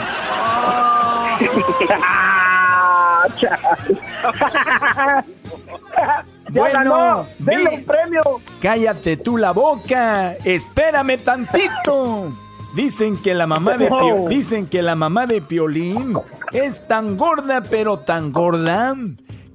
[6.50, 8.22] Bueno, denle un premio.
[8.60, 10.34] Cállate tú la boca.
[10.44, 12.32] Espérame tantito.
[12.74, 16.16] Dicen que la mamá de Pio- dicen que la mamá de Piolín
[16.52, 18.94] es tan gorda, pero tan gorda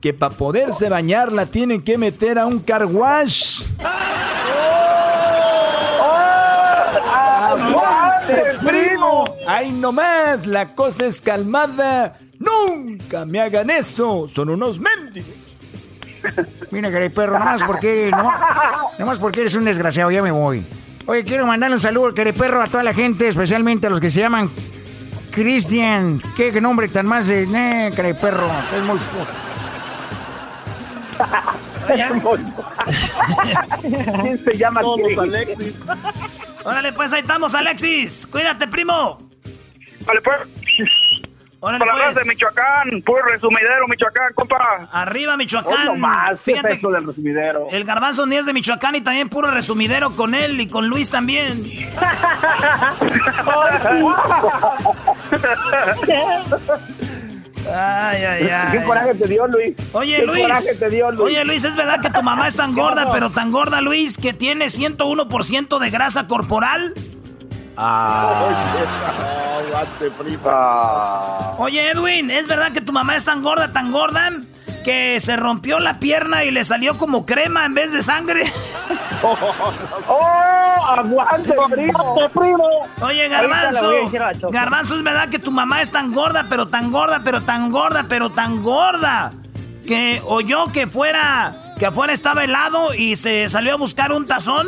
[0.01, 3.63] que para poderse bañar la tienen que meter a un car wash.
[7.11, 9.35] ¡Aguante, primo!
[9.47, 10.45] ¡Ay, nomás!
[10.45, 12.17] La cosa es calmada.
[12.37, 14.27] ¡Nunca me hagan eso!
[14.29, 15.35] ¡Son unos mendigos!
[16.71, 18.31] Mira, caray, perro, nomás porque, no,
[18.97, 20.65] nomás porque eres un desgraciado, ya me voy.
[21.05, 24.09] Oye, quiero mandarle un saludo, caray, perro, a toda la gente, especialmente a los que
[24.09, 24.49] se llaman
[25.31, 26.21] Cristian.
[26.35, 27.43] ¿Qué nombre tan más de...
[27.43, 28.99] Eh, perro, es muy...
[34.21, 34.81] ¿Quién se llama
[35.21, 35.79] Alexis?
[36.63, 38.27] Órale, pues ahí estamos, Alexis.
[38.27, 39.19] Cuídate, primo.
[40.05, 40.37] Vale, pues.
[41.61, 42.23] Órale, Para la pues.
[42.25, 44.87] de Michoacán, puro resumidero, Michoacán, compa.
[44.93, 45.87] Arriba, Michoacán.
[45.87, 47.67] Nomás, ¿qué Fíjate es eso del resumidero?
[47.69, 51.09] El garbanzo ni es de Michoacán y también puro resumidero con él y con Luis
[51.09, 51.63] también.
[57.67, 58.77] Ay, ay, ay.
[58.79, 59.75] ¿Qué coraje te dio, Luis?
[59.93, 60.41] Oye, ¿Qué Luis.
[60.41, 61.21] coraje te dio, Luis?
[61.21, 64.17] Oye, Luis, ¿es verdad que tu mamá es tan ¿Qué gorda, pero tan gorda, Luis,
[64.17, 66.93] que tiene 101% de grasa corporal?
[70.17, 71.55] Prima.
[71.57, 74.31] Oye, Edwin, ¿es verdad que tu mamá es tan gorda, tan gorda,
[74.83, 78.43] que se rompió la pierna y le salió como crema en vez de sangre?
[80.07, 80.85] ¡Oh!
[80.87, 82.15] ¡Aguante, primo!
[82.33, 82.67] primo!
[83.01, 83.91] Oye, Garbanzo.
[84.49, 88.05] Garbanzo, ¿es verdad que tu mamá es tan gorda, pero tan gorda, pero tan gorda,
[88.07, 89.31] pero tan gorda?
[89.85, 94.67] Que oyó que fuera, que afuera estaba helado y se salió a buscar un tazón.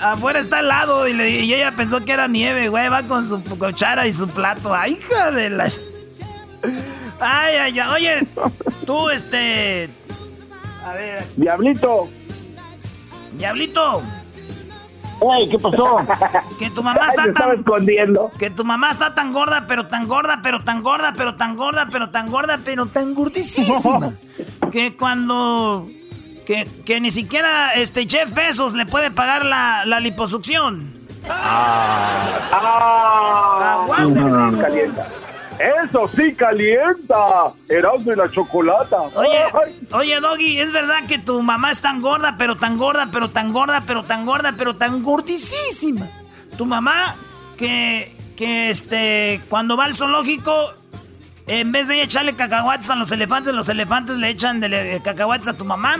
[0.00, 2.88] Afuera está helado y, le- y ella pensó que era nieve, güey.
[2.88, 4.74] Va con su cuchara y su plato.
[4.74, 5.64] ¡Ay, hija de la...
[7.20, 7.88] Ay, ay, ay.
[7.94, 8.26] Oye,
[8.86, 9.88] tú, este...
[10.84, 12.08] A ver, Diablito.
[13.38, 14.02] Diablito.
[15.50, 15.98] ¿Qué pasó?
[16.58, 17.58] Que tu mamá está Ay, tan...
[17.58, 18.30] escondiendo.
[18.38, 21.88] Que tu mamá está tan gorda, pero tan gorda, pero tan gorda, pero tan gorda,
[21.90, 24.12] pero tan gorda, pero tan gordísima.
[24.72, 25.88] que cuando...
[26.46, 30.92] Que, que ni siquiera este Jeff Bezos le puede pagar la, la liposucción.
[31.28, 32.28] ¡Ah!
[33.82, 34.60] Aguante, primo.
[34.60, 35.08] calienta.
[35.58, 37.52] Eso sí calienta.
[37.68, 38.96] Erasmo y la chocolata.
[39.14, 39.38] Oye,
[39.92, 43.52] oye, Doggy, ¿es verdad que tu mamá es tan gorda, pero tan gorda, pero tan
[43.52, 46.08] gorda, pero tan gorda, pero tan gordísima?
[46.58, 47.16] Tu mamá
[47.56, 50.52] que, que este, cuando va al zoológico,
[51.46, 55.48] en vez de echarle cacahuates a los elefantes, los elefantes le echan de le- cacahuates
[55.48, 55.96] a tu mamá.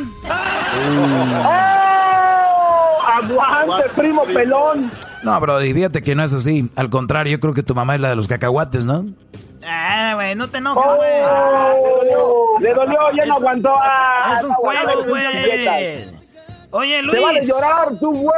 [1.46, 3.02] ¡Oh!
[3.06, 4.90] ¡Aguante, primo pelón!
[5.22, 6.68] No, bro, fíjate que no es así.
[6.76, 9.06] Al contrario, yo creo que tu mamá es la de los cacahuates, ¿no?
[9.66, 10.96] Ah, güey, no te enojes, ¡Oh!
[10.96, 12.62] güey.
[12.62, 13.72] Le dolió, ya no aguantó.
[13.76, 16.08] Ah, Es un juego, güey.
[16.70, 17.14] Oye, Luis.
[17.18, 18.36] Te vale llorar, tú, güey.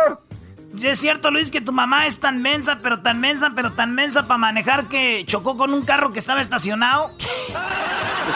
[0.78, 3.94] Sí, Es cierto, Luis, que tu mamá es tan mensa, pero tan mensa, pero tan
[3.94, 7.10] mensa para manejar que chocó con un carro que estaba estacionado.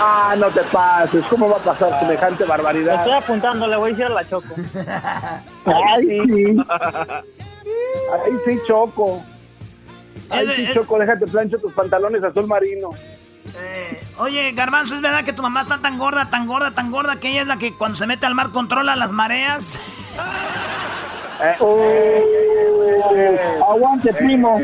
[0.03, 1.25] Ah, no te pases.
[1.29, 3.01] ¿Cómo va a pasar semejante barbaridad?
[3.01, 4.55] Estoy apuntando, le voy a decir a la Choco.
[5.67, 6.57] Ay, sí.
[8.15, 9.21] Ay, sí, Choco.
[10.29, 12.91] Ay, Es- sí, es- Choco, déjate plancho tus pantalones azul marino.
[13.59, 17.17] Eh, oye, Garbanzo, ¿es verdad que tu mamá está tan gorda, tan gorda, tan gorda
[17.17, 19.79] que ella es la que cuando se mete al mar controla las mareas?
[23.69, 24.61] aguante, primo.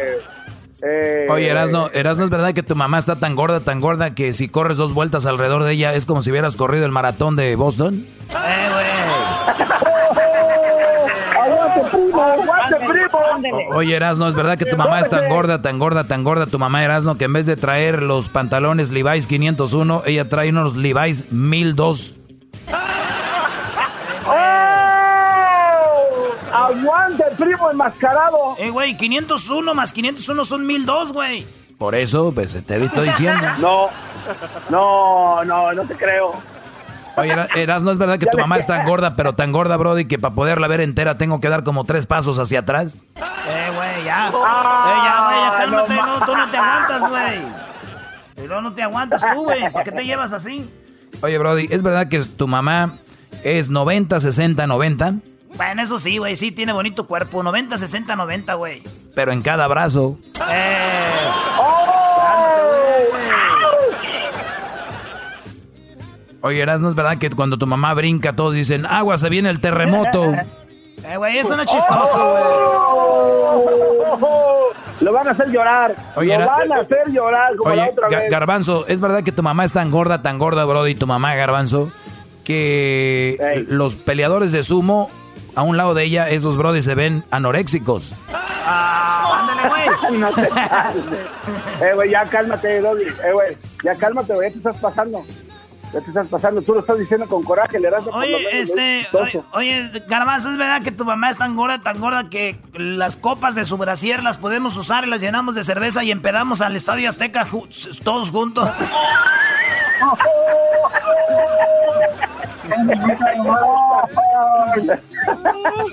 [1.31, 4.49] Oye, Erasno, Erasno, ¿es verdad que tu mamá está tan gorda, tan gorda que si
[4.49, 8.07] corres dos vueltas alrededor de ella es como si hubieras corrido el maratón de Boston?
[8.31, 8.87] Eh, güey.
[12.15, 13.71] Aguante, primo, aguante, primo.
[13.71, 16.47] O- Oye, Erasno, ¿es verdad que tu mamá es tan gorda, tan gorda, tan gorda,
[16.47, 20.77] tu mamá Erasno, que en vez de traer los pantalones Levi's 501, ella trae unos
[20.77, 22.15] Levi's 1002?
[24.27, 24.33] ¡Oh!
[26.53, 28.57] Aguante, primo enmascarado.
[28.59, 31.47] Eh, güey, 501 más 501 son 1002, güey.
[31.79, 33.47] Por eso, pues te estoy diciendo.
[33.61, 33.89] No,
[34.71, 36.33] no, no, no te creo.
[37.17, 40.05] Oye, Era- Erasno, ¿es verdad que tu mamá es tan gorda, pero tan gorda, Brody,
[40.07, 43.05] que para poderla ver entera tengo que dar como tres pasos hacia atrás?
[43.49, 44.31] Eh, güey, ya.
[44.35, 47.43] Ah, eh, ya, güey, ya cálmate, no no, tú no te aguantas, güey.
[48.35, 49.71] Pero no te aguantas tú, güey.
[49.73, 50.69] ¿Por qué te llevas así?
[51.23, 52.95] Oye, Brody, ¿es verdad que tu mamá
[53.43, 55.15] es 90, 60, 90?
[55.57, 57.43] Bueno, eso sí, güey, sí, tiene bonito cuerpo.
[57.43, 58.83] 90, 60, 90, güey.
[59.15, 60.19] Pero en cada brazo.
[60.51, 61.31] Eh.
[66.47, 69.59] Oye, Erasno, ¿es verdad que cuando tu mamá brinca todos dicen, agua, se viene el
[69.61, 70.33] terremoto?
[71.05, 72.45] Eh, güey, eso no es chistoso, güey.
[75.01, 75.97] Lo van a hacer llorar.
[76.15, 78.31] Oye, lo van a hacer llorar como la otra vez.
[78.31, 81.91] Garbanzo, ¿es verdad que tu mamá es tan gorda, tan gorda, Brody, tu mamá, Garbanzo,
[82.45, 85.11] que los peleadores de sumo,
[85.57, 88.15] a un lado de ella, esos Brody se ven anoréxicos?
[88.33, 89.87] Ah, ándale, güey.
[90.21, 91.21] no te calmes.
[91.83, 93.03] Eh, güey, ya cálmate, Doggy.
[93.03, 95.25] Eh, güey, ya cálmate, güey, ya te estás pasando.
[95.97, 96.61] Ya te estás pasando.
[96.61, 100.83] Tú lo estás diciendo con coraje, le das Oye, este, oye, oye, Garbanzo, ¿es verdad
[100.83, 104.37] que tu mamá es tan gorda, tan gorda que las copas de su brasier las
[104.37, 107.67] podemos usar y las llenamos de cerveza y empedamos al Estadio Azteca ju-
[108.05, 108.69] todos juntos?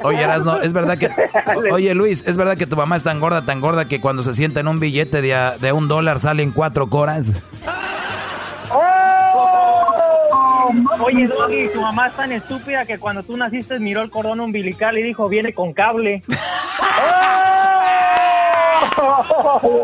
[0.04, 1.10] Oye, Erasno, es verdad que.
[1.72, 4.34] Oye, Luis, ¿es verdad que tu mamá es tan gorda, tan gorda que cuando se
[4.34, 7.32] sienta en un billete de, a- de un dólar salen cuatro coras?
[11.00, 14.98] Oye, Doggy, tu mamá es tan estúpida que cuando tú naciste miró el cordón umbilical
[14.98, 16.24] y dijo, viene con cable.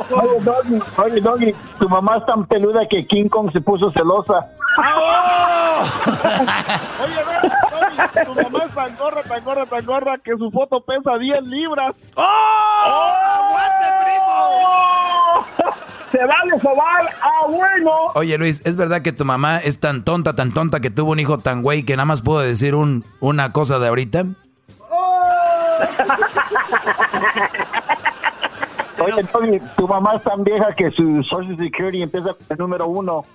[0.09, 4.47] Oye, Doggy, oye, Doggy, tu mamá es tan peluda que King Kong se puso celosa.
[7.03, 7.49] Oye, Doggy,
[8.25, 11.95] tu mamá es tan gorda, tan gorda, tan gorda que su foto pesa 10 libras.
[12.15, 12.21] ¡Oh!
[12.85, 14.29] ¡Aguante, primo!
[16.11, 17.09] ¡Se va a desovar!
[17.21, 17.91] ¡Ah, bueno!
[18.15, 21.19] Oye, Luis, ¿es verdad que tu mamá es tan tonta, tan tonta que tuvo un
[21.19, 24.25] hijo tan güey que nada más puedo decir un, una cosa de ahorita?
[28.99, 32.87] Oye, Doggy, tu mamá es tan vieja que su Social Security empieza con el número
[32.87, 33.25] uno.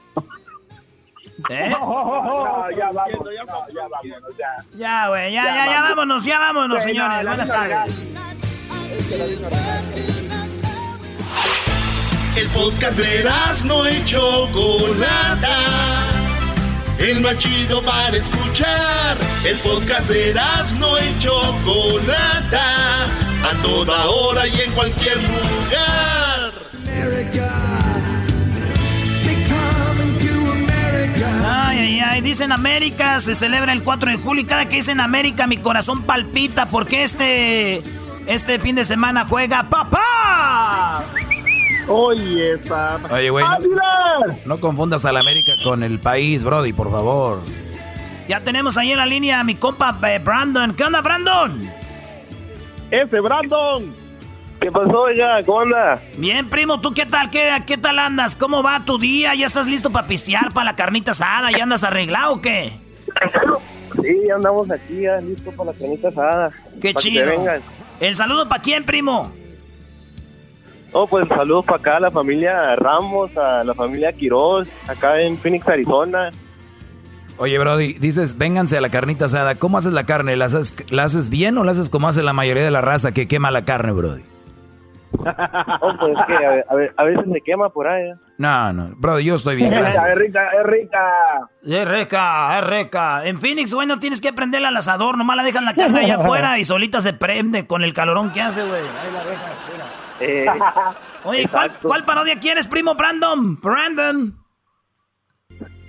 [1.51, 1.73] ¿Eh?
[1.81, 3.45] No, ya vámonos, no, ya
[3.89, 4.57] vámonos, ya.
[4.77, 7.27] Ya, güey, ya, ya, ya, vámonos, ya vámonos, señores.
[7.27, 8.15] Buenas tardes.
[12.36, 13.24] El podcast de
[13.65, 15.56] no y Chocolata.
[16.98, 19.16] El más chido para escuchar.
[19.44, 20.35] El podcast de
[20.78, 23.05] no y Chocolata.
[23.05, 26.52] A toda hora y en cualquier lugar.
[31.47, 35.01] Ay, ay, ay, dicen América, se celebra el 4 de julio y cada que dicen
[35.01, 37.82] América mi corazón palpita porque este,
[38.27, 41.05] este fin de semana juega papá.
[41.89, 42.98] Oye, esa.
[43.11, 47.40] Oye, güey, no, no confundas a la América con el país, Brody, por favor.
[48.28, 50.74] Ya tenemos ahí en la línea a mi compa eh, Brandon.
[50.74, 51.70] ¿Qué onda, Brandon?
[52.90, 53.94] Ese, Brandon.
[54.61, 55.43] ¿Qué pasó, oiga?
[55.44, 56.01] ¿Cómo anda?
[56.16, 57.28] Bien, primo, ¿tú qué tal?
[57.28, 58.35] ¿Qué, qué tal andas?
[58.35, 59.35] ¿Cómo va tu día?
[59.35, 61.51] ¿Ya estás listo para pistear, para la carnita asada?
[61.51, 62.73] ¿Ya andas arreglado o qué?
[64.02, 66.51] Sí, andamos aquí ya listos para la canita asada.
[66.81, 67.27] Qué que chido.
[67.27, 67.61] vengan.
[68.01, 69.31] ¿El saludo para quién, primo?
[70.97, 75.37] Oh, pues saludos para acá a la familia Ramos, a la familia Quiroz, acá en
[75.37, 76.31] Phoenix, Arizona.
[77.37, 79.57] Oye, Brody, dices, vénganse a la carnita asada.
[79.57, 80.37] ¿Cómo haces la carne?
[80.37, 83.11] ¿La haces, ¿La haces bien o la haces como hace la mayoría de la raza
[83.12, 84.23] que quema la carne, Brody?
[85.81, 88.03] Oh, pues es que a, a ve- a veces se quema por ahí.
[88.11, 88.15] ¿eh?
[88.39, 90.19] No, no, Brody, yo estoy bien, Es gracias.
[90.19, 91.01] rica, es rica.
[91.65, 93.27] Es rica, es rica.
[93.27, 95.19] En Phoenix, güey, no tienes que prenderla al asador.
[95.19, 98.41] Nomás la dejan la carne allá afuera y solita se prende con el calorón que
[98.43, 98.81] hace, güey.
[98.81, 99.85] Ahí la dejas, mira.
[100.20, 100.47] Eh,
[101.24, 103.61] Oye, ¿cuál, cuál parodia quieres, primo Brandon?
[103.61, 104.35] Brandon.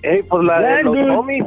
[0.03, 1.45] Eh, pues la de los homies.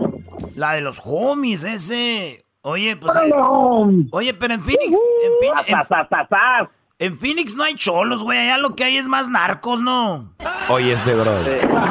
[0.57, 2.45] La de los homies, ese.
[2.63, 3.13] Oye, pues.
[3.15, 4.09] Brandon.
[4.13, 4.85] Oye, pero en Phoenix.
[4.85, 8.39] En, Phoenix en, en Phoenix no hay cholos, güey.
[8.39, 10.35] Allá lo que hay es más narcos, ¿no?
[10.69, 11.51] Oye, este Brody.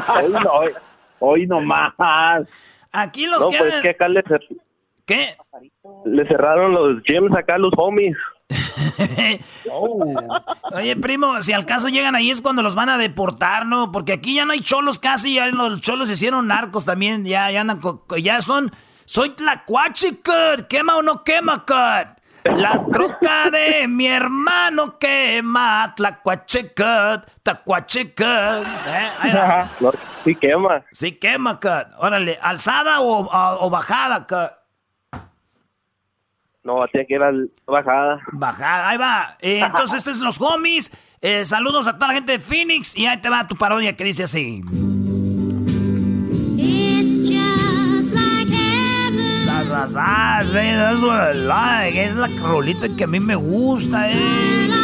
[0.10, 0.72] Hoy no, hoy,
[1.20, 1.94] hoy no más.
[2.92, 3.58] Aquí los No, que.
[3.58, 4.58] pues que acá le, cer-
[5.06, 5.36] ¿Qué?
[6.06, 8.16] le cerraron los gyms acá a los homies.
[10.74, 13.92] Oye, primo, si al caso llegan ahí es cuando los van a deportar, ¿no?
[13.92, 17.50] Porque aquí ya no hay cholos casi, ya los cholos se hicieron narcos también, ya,
[17.52, 17.82] ya andan,
[18.22, 18.72] ya son,
[19.06, 22.16] soy tlacuache, cut, quema o no quema, cut.
[22.44, 28.26] La troca de mi hermano quema, tlacuache, cut, tlacuache, cut.
[28.26, 29.10] ¿Eh?
[29.20, 29.70] Ahí va.
[29.82, 29.92] No,
[30.24, 30.82] sí quema.
[30.94, 31.88] Sí quema, cut.
[31.98, 34.52] Órale, ¿alzada o, o- o bajada, cut?
[36.68, 38.20] No, tiene que ir al bajada.
[38.34, 39.38] Bajada, ahí va.
[39.40, 40.92] Eh, entonces, estos son los homies.
[41.22, 42.94] Eh, saludos a toda la gente de Phoenix.
[42.98, 44.62] Y ahí te va tu parodia que dice así.
[49.46, 52.04] Zas, zas, zas, eh, that's what I like.
[52.04, 54.77] Es la rolita que a mí me gusta, eh.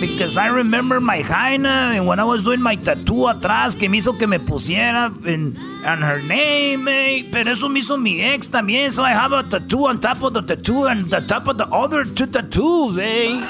[0.00, 3.98] Because I remember my Jaina and when I was doing my tattoo atrás que me
[3.98, 7.28] hizo que me pusiera en on her name, eh.
[7.32, 8.92] Pero eso me hizo mi ex también.
[8.92, 11.66] So I have a tattoo on top of the tattoo and the top of the
[11.66, 13.40] other two tattoos, eh.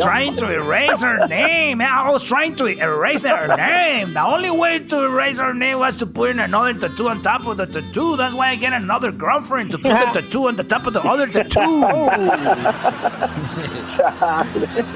[0.00, 1.80] Trying to erase her name.
[1.80, 4.14] I was trying to erase her name.
[4.14, 7.46] The only way to erase her name was to put in another tattoo on top
[7.46, 8.16] of the tattoo.
[8.16, 11.02] That's why I get another girlfriend to put the tattoo on the top of the
[11.02, 11.84] other tattoo.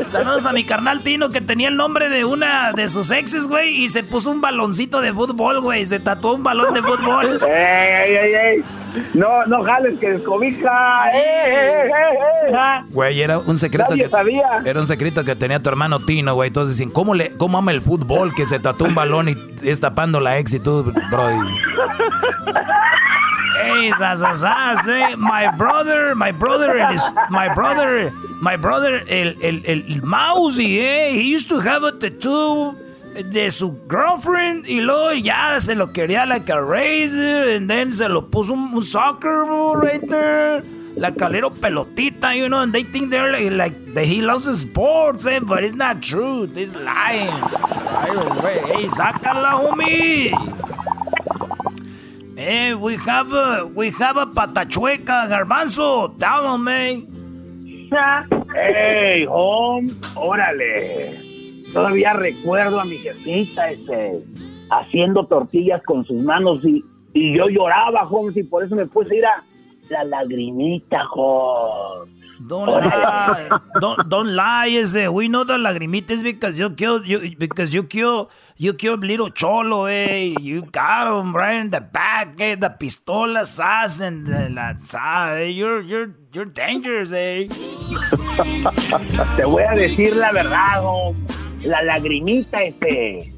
[0.06, 3.84] Saludos a mi carnal Tino que tenía el nombre de una de sus exes, güey,
[3.84, 5.86] y se puso un baloncito de fútbol, güey.
[5.86, 7.40] Se tatuó un balón de fútbol.
[7.42, 8.64] ¡Ey, ey, ey!
[9.14, 11.10] No, no jales que descobija.
[11.12, 12.84] ¡Eh, eh, eh, eh!
[12.90, 14.60] Güey, era un secreto Nadie que sabía.
[14.64, 16.48] era un secreto que tenía tu hermano Tino, güey.
[16.48, 19.80] Entonces dicen, ¿cómo le cómo ama el fútbol que se tatuó un balón y es
[19.80, 21.28] tapando la ex y tú, bro?
[23.60, 25.16] Hey, sasasas, eh.
[25.16, 31.10] My brother, my brother, and his, my brother, my brother, el, el, el Mousy, eh.
[31.12, 32.76] He used to have a tattoo
[33.22, 38.08] de su girlfriend y luego ya se lo quería like a razor and then se
[38.08, 40.62] lo puso un, soccer ball right there.
[40.94, 45.38] La calero pelotita, you know, and they think they're like, that he loves sports, eh,
[45.38, 46.50] but it's not true.
[46.56, 47.30] It's lying.
[48.42, 50.32] Hey, sácala, homie.
[52.36, 56.18] Eh, we have a, we have a patachueca, garbanzo.
[56.18, 57.02] Tell him, eh.
[58.56, 59.90] ¡Ey, home!
[60.16, 61.27] ¡Órale!
[61.72, 64.22] Todavía recuerdo a mi jefita, este,
[64.70, 66.82] haciendo tortillas con sus manos y,
[67.12, 69.44] y yo lloraba, Holmes, y por eso me puse a ir a
[69.90, 72.18] la lagrimita, Holmes.
[72.46, 73.48] Don't lie.
[73.80, 74.66] don't, don't lie.
[74.66, 75.12] Is it?
[75.12, 79.30] We know the lagrimita is because you killed you because you kill you killed little
[79.30, 80.34] cholo, eh?
[80.40, 82.54] You got him right in the back, eh?
[82.54, 84.74] The pistola sas and the, la
[85.34, 85.46] eh?
[85.46, 87.48] You're you're you're dangerous, eh?
[89.36, 91.47] Te voy a decir la verdad, Holmes.
[91.62, 93.32] La lagrimita, este,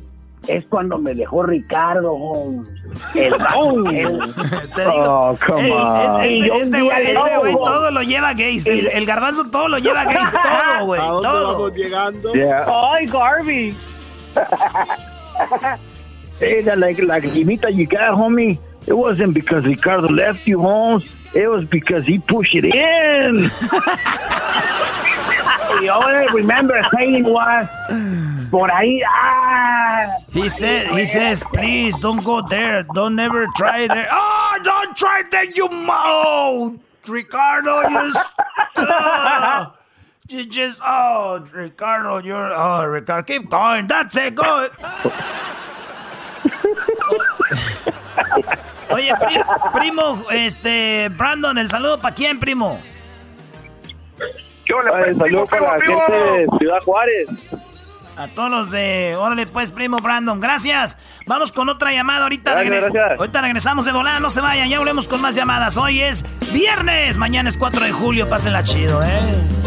[0.46, 2.68] es cuando me dejó Ricardo, Holmes.
[3.14, 3.34] El,
[3.96, 4.34] el-
[4.74, 6.20] Te digo, Oh, come el- on.
[6.22, 8.66] este- este güey este güey todo lo lleva gays.
[8.66, 11.00] El, el garbanzo todo lo lleva gays, todo, güey.
[11.00, 11.68] ¿A dónde Todo.
[11.74, 12.32] llegando?
[12.92, 13.74] ¡Ay, Garvey!
[16.40, 18.58] Hey, that like lagrimita you got, homie.
[18.86, 21.04] It wasn't because Ricardo left you, Holmes.
[21.34, 23.50] It was because he pushed it in.
[25.88, 27.68] all I remember saying was,
[28.50, 30.16] por ahí, ah.
[30.32, 32.82] He said, he says, please don't go there.
[32.94, 34.08] Don't ever try there.
[34.52, 36.74] Oh, don't try that, you mo,
[37.06, 37.80] Ricardo.
[37.88, 38.12] You,
[38.76, 39.72] oh,
[40.28, 43.86] you just, oh, Ricardo, you're, oh, Ricardo, keep going.
[43.86, 44.68] That's it, go.
[48.90, 52.80] Oye, pri- primo, este, Brandon, el saludo para quién, primo.
[55.18, 57.56] Saludos para la gente de Ciudad Juárez.
[58.16, 59.16] A todos los de.
[59.16, 60.40] Órale, pues, primo Brandon.
[60.40, 60.98] Gracias.
[61.26, 62.24] Vamos con otra llamada.
[62.24, 63.18] Ahorita, Gracias, regre- gracias.
[63.18, 64.20] Ahorita regresamos de volada.
[64.20, 64.68] No se vayan.
[64.68, 65.76] Ya volvemos con más llamadas.
[65.78, 67.16] Hoy es viernes.
[67.16, 68.28] Mañana es 4 de julio.
[68.28, 69.20] Pásenla chido, ¿eh?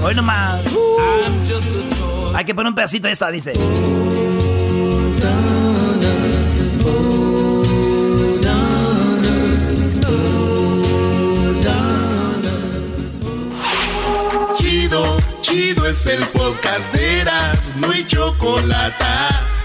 [0.04, 0.62] Hoy nomás.
[0.76, 2.36] Uh.
[2.36, 3.54] Hay que poner un pedacito de esta, dice.
[15.44, 19.06] Chido, es el podcast de Eras, no hay chocolate.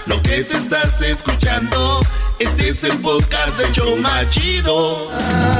[0.07, 2.01] Lo que te estás escuchando,
[2.37, 5.09] este es el podcast de Choma Chido.
[5.09, 5.58] Saludos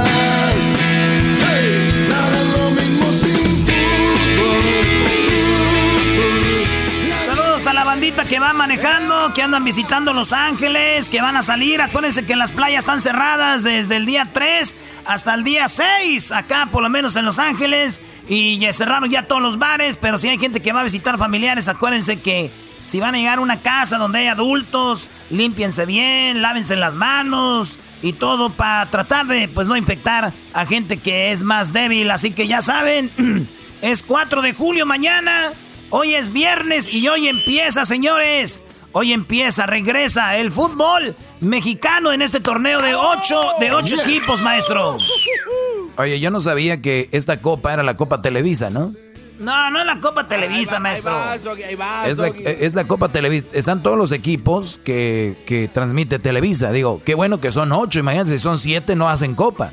[8.10, 11.80] que va manejando, que andan visitando Los Ángeles, que van a salir.
[11.80, 14.76] Acuérdense que las playas están cerradas desde el día 3
[15.06, 18.00] hasta el día 6, acá por lo menos en Los Ángeles.
[18.28, 21.18] Y ya cerraron ya todos los bares, pero si hay gente que va a visitar
[21.18, 22.50] familiares, acuérdense que
[22.84, 27.78] si van a llegar a una casa donde hay adultos, límpiense bien, lávense las manos
[28.02, 32.10] y todo para tratar de pues no infectar a gente que es más débil.
[32.10, 33.10] Así que ya saben,
[33.82, 35.52] es 4 de julio mañana.
[35.92, 38.62] Hoy es viernes y hoy empieza, señores.
[38.92, 44.98] Hoy empieza, regresa el fútbol mexicano en este torneo de ocho, de ocho equipos, maestro.
[45.96, 48.92] Oye, yo no sabía que esta copa era la Copa Televisa, ¿no?
[49.40, 51.12] No, no es la Copa Televisa, maestro.
[52.06, 53.46] Es la, es la Copa Televisa.
[53.52, 56.70] Están todos los equipos que, que transmite Televisa.
[56.72, 57.98] Digo, qué bueno que son ocho.
[57.98, 59.72] Imagínate, si son siete, no hacen Copa.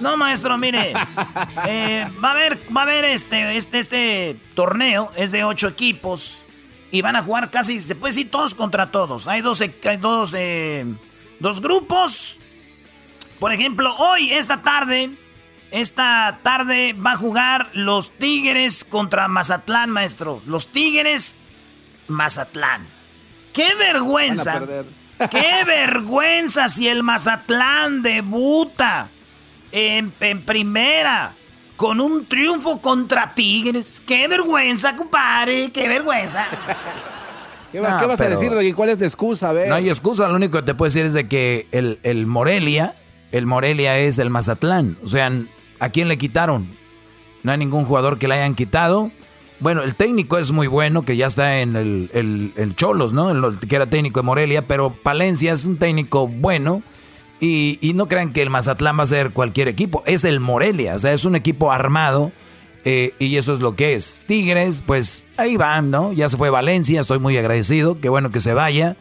[0.00, 0.92] No, maestro, mire.
[1.66, 6.46] eh, va a haber, va a haber este, este, este torneo, es de ocho equipos.
[6.90, 9.28] Y van a jugar casi, se puede decir, todos contra todos.
[9.28, 10.84] Hay dos, hay dos, eh,
[11.38, 12.38] dos grupos.
[13.38, 15.10] Por ejemplo, hoy, esta tarde,
[15.70, 20.42] esta tarde va a jugar los Tigres contra Mazatlán, maestro.
[20.46, 21.36] Los Tigres,
[22.08, 22.86] Mazatlán.
[23.52, 24.60] ¡Qué vergüenza!
[25.30, 29.10] ¡Qué vergüenza si el Mazatlán debuta
[29.72, 31.34] en, en primera
[31.76, 34.02] con un triunfo contra Tigres.
[34.06, 35.70] ¡Qué vergüenza, compadre!
[35.70, 36.46] ¡Qué vergüenza!
[37.72, 38.72] ¿Qué, vas a decir, Doggy?
[38.72, 39.50] ¿Cuál es la excusa?
[39.50, 39.68] A ver.
[39.68, 42.94] No hay excusa, lo único que te puedo decir es de que el, el Morelia,
[43.32, 44.98] el Morelia es el Mazatlán.
[45.04, 45.30] O sea,
[45.78, 46.68] ¿a quién le quitaron?
[47.42, 49.10] No hay ningún jugador que le hayan quitado.
[49.60, 52.10] Bueno, el técnico es muy bueno, que ya está en el,
[52.56, 53.30] el, Cholos, ¿no?
[53.30, 56.82] El, que era técnico de Morelia, pero Palencia es un técnico bueno.
[57.42, 60.98] Y, no crean que el Mazatlán va a ser cualquier equipo, es el Morelia, o
[60.98, 62.32] sea, es un equipo armado
[62.84, 64.22] eh, y eso es lo que es.
[64.26, 66.12] Tigres, pues ahí van, ¿no?
[66.12, 68.96] Ya se fue Valencia, estoy muy agradecido, qué bueno que se vaya.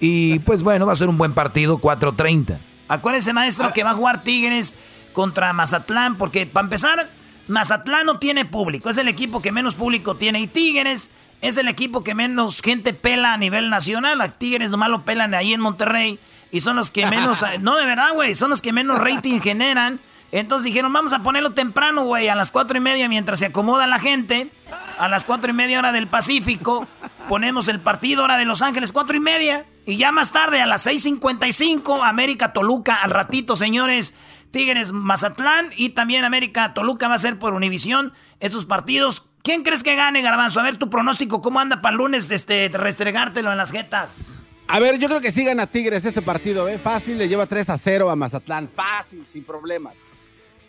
[0.00, 2.56] Y pues bueno, va a ser un buen partido, 4.30.
[2.88, 4.74] Acuérdense, maestro, que va a jugar Tigres
[5.12, 7.08] contra Mazatlán, porque para empezar,
[7.46, 10.40] Mazatlán no tiene público, es el equipo que menos público tiene.
[10.40, 11.10] Y Tigres
[11.42, 14.20] es el equipo que menos gente pela a nivel nacional.
[14.20, 16.18] A Tigres nomás lo pelan ahí en Monterrey.
[16.52, 17.44] Y son los que menos.
[17.60, 18.36] no, de verdad, güey.
[18.36, 19.98] Son los que menos rating generan.
[20.30, 23.86] Entonces dijeron, vamos a ponerlo temprano, güey, a las cuatro y media mientras se acomoda
[23.86, 24.52] la gente.
[24.98, 26.86] A las cuatro y media hora del Pacífico.
[27.28, 29.66] Ponemos el partido hora de Los Ángeles, cuatro y media.
[29.84, 32.96] Y ya más tarde, a las 6.55, América Toluca.
[32.96, 34.14] Al ratito, señores.
[34.52, 39.30] Tigres Mazatlán y también América Toluca va a ser por Univisión esos partidos.
[39.42, 40.60] ¿Quién crees que gane, Garbanzo?
[40.60, 44.42] A ver tu pronóstico, ¿cómo anda para el lunes este, restregártelo en las jetas?
[44.72, 46.78] A ver, yo creo que sí gana Tigres este partido, ¿eh?
[46.78, 48.70] Fácil, le lleva 3 a 0 a Mazatlán.
[48.74, 49.92] Fácil, sin problemas.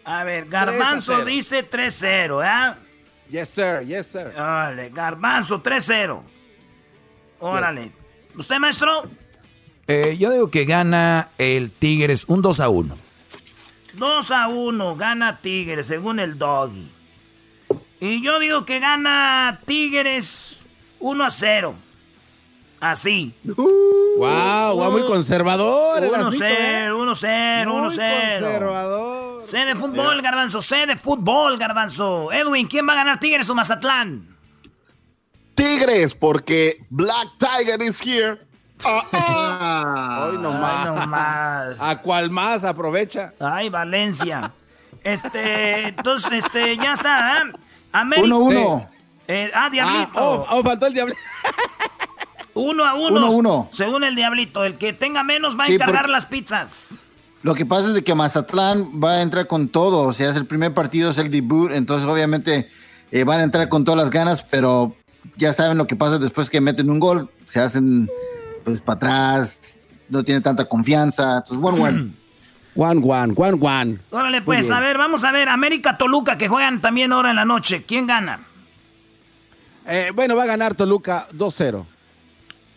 [0.04, 2.76] A ver, Garbanzo dice 3-0, ¿eh?
[3.30, 4.28] Yes, sir, yes, sir.
[4.36, 6.22] Órale, Garbanzo 3-0.
[7.40, 7.92] Órale.
[8.36, 9.10] ¿Usted, maestro?
[9.88, 12.98] Eh, yo digo que gana el Tigres un 2 a 1.
[13.94, 16.92] 2 a 1 gana Tigres, según el doggy.
[18.02, 20.60] Y yo digo que gana Tigres
[21.00, 21.76] 1 a 0.
[22.84, 23.34] Así.
[23.46, 26.04] wow, wow, muy conservador.
[26.04, 28.40] 1 0, 1 0, 1 0.
[28.42, 29.42] Conservador.
[29.42, 30.62] C de fútbol, Garbanzo.
[30.62, 32.30] C de fútbol, Garbanzo.
[32.34, 34.36] Edwin, ¿quién va a ganar Tigres o Mazatlán?
[35.56, 38.38] Tigres, porque Black Tiger is here.
[38.86, 40.26] Ah, ah.
[40.26, 41.80] Hoy nomás.
[41.80, 42.66] ¿A cuál más?
[42.66, 43.34] Aprovecha.
[43.40, 44.52] Ay, Valencia.
[45.04, 47.54] Este, entonces, este, ya está, ¿eh?
[47.92, 48.26] América.
[48.26, 48.88] Uno, uno.
[49.28, 50.12] Eh, ah, Diablito.
[50.16, 51.20] Ah, oh, oh, faltó el Diablito.
[52.54, 53.18] Uno a uno.
[53.18, 53.70] Uno, uno.
[53.72, 54.64] Según el Diablito.
[54.64, 57.00] El que tenga menos va a encargar las pizzas.
[57.42, 60.08] Lo que pasa es de que Mazatlán va a entrar con todo.
[60.08, 61.72] O sea, es el primer partido, es el debut.
[61.72, 62.70] Entonces, obviamente,
[63.12, 64.96] eh, van a entrar con todas las ganas, pero
[65.36, 67.30] ya saben lo que pasa después que meten un gol.
[67.46, 68.10] Se hacen
[68.64, 71.40] pues para atrás, no tiene tanta confianza.
[71.40, 72.12] Entonces, one, one.
[72.76, 74.00] One, one, one, one.
[74.10, 75.48] Órale, pues, a ver, vamos a ver.
[75.48, 77.84] América Toluca, que juegan también ahora en la noche.
[77.84, 78.40] ¿Quién gana?
[79.86, 81.86] Eh, bueno, va a ganar Toluca 2-0.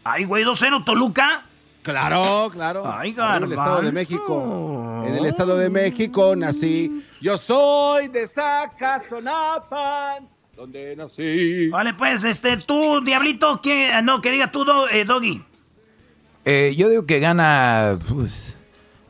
[0.09, 1.43] Ay, güey, 2-0 Toluca.
[1.83, 2.85] Claro, claro.
[2.87, 5.03] Ay, En el Estado de México.
[5.05, 7.05] En el Estado de México nací.
[7.21, 11.69] Yo soy de Zacazonapan, donde nací.
[11.69, 15.43] Vale, pues, este, tú, Diablito, que, no, que diga tú, eh, Doggy.
[16.45, 17.99] Eh, yo digo que gana.
[18.09, 18.55] Pues,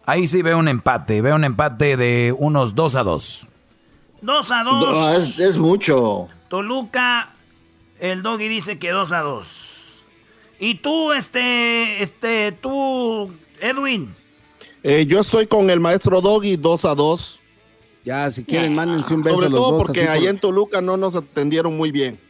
[0.06, 1.20] ahí sí veo un empate.
[1.20, 3.48] Veo un empate de unos 2 a 2.
[4.23, 5.40] 2 a 2.
[5.40, 6.28] es, mucho.
[6.48, 7.31] Toluca,
[7.98, 9.75] el doggy dice que 2 a 2.
[10.58, 13.30] Y tú, este, este, tú,
[13.60, 14.14] Edwin.
[14.82, 17.40] Eh, yo estoy con el maestro doggy 2 a 2.
[18.04, 19.36] Ya, si quieren, mándense un beso.
[19.36, 22.20] Sobre todo porque allá en Toluca no nos atendieron muy bien.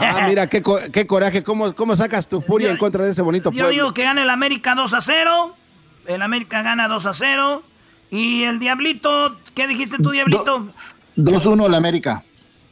[0.00, 0.62] ah, mira, qué,
[1.06, 1.44] coraje.
[1.44, 3.68] ¿Cómo, ¿Cómo, sacas tu furia en contra de ese bonito pueblo?
[3.68, 5.54] Yo digo que gana el América 2 a 0.
[6.08, 7.62] El América gana 2 a 0.
[8.10, 10.66] Y el Diablito, ¿qué dijiste tú, Diablito?
[11.16, 12.24] 2-1 el América.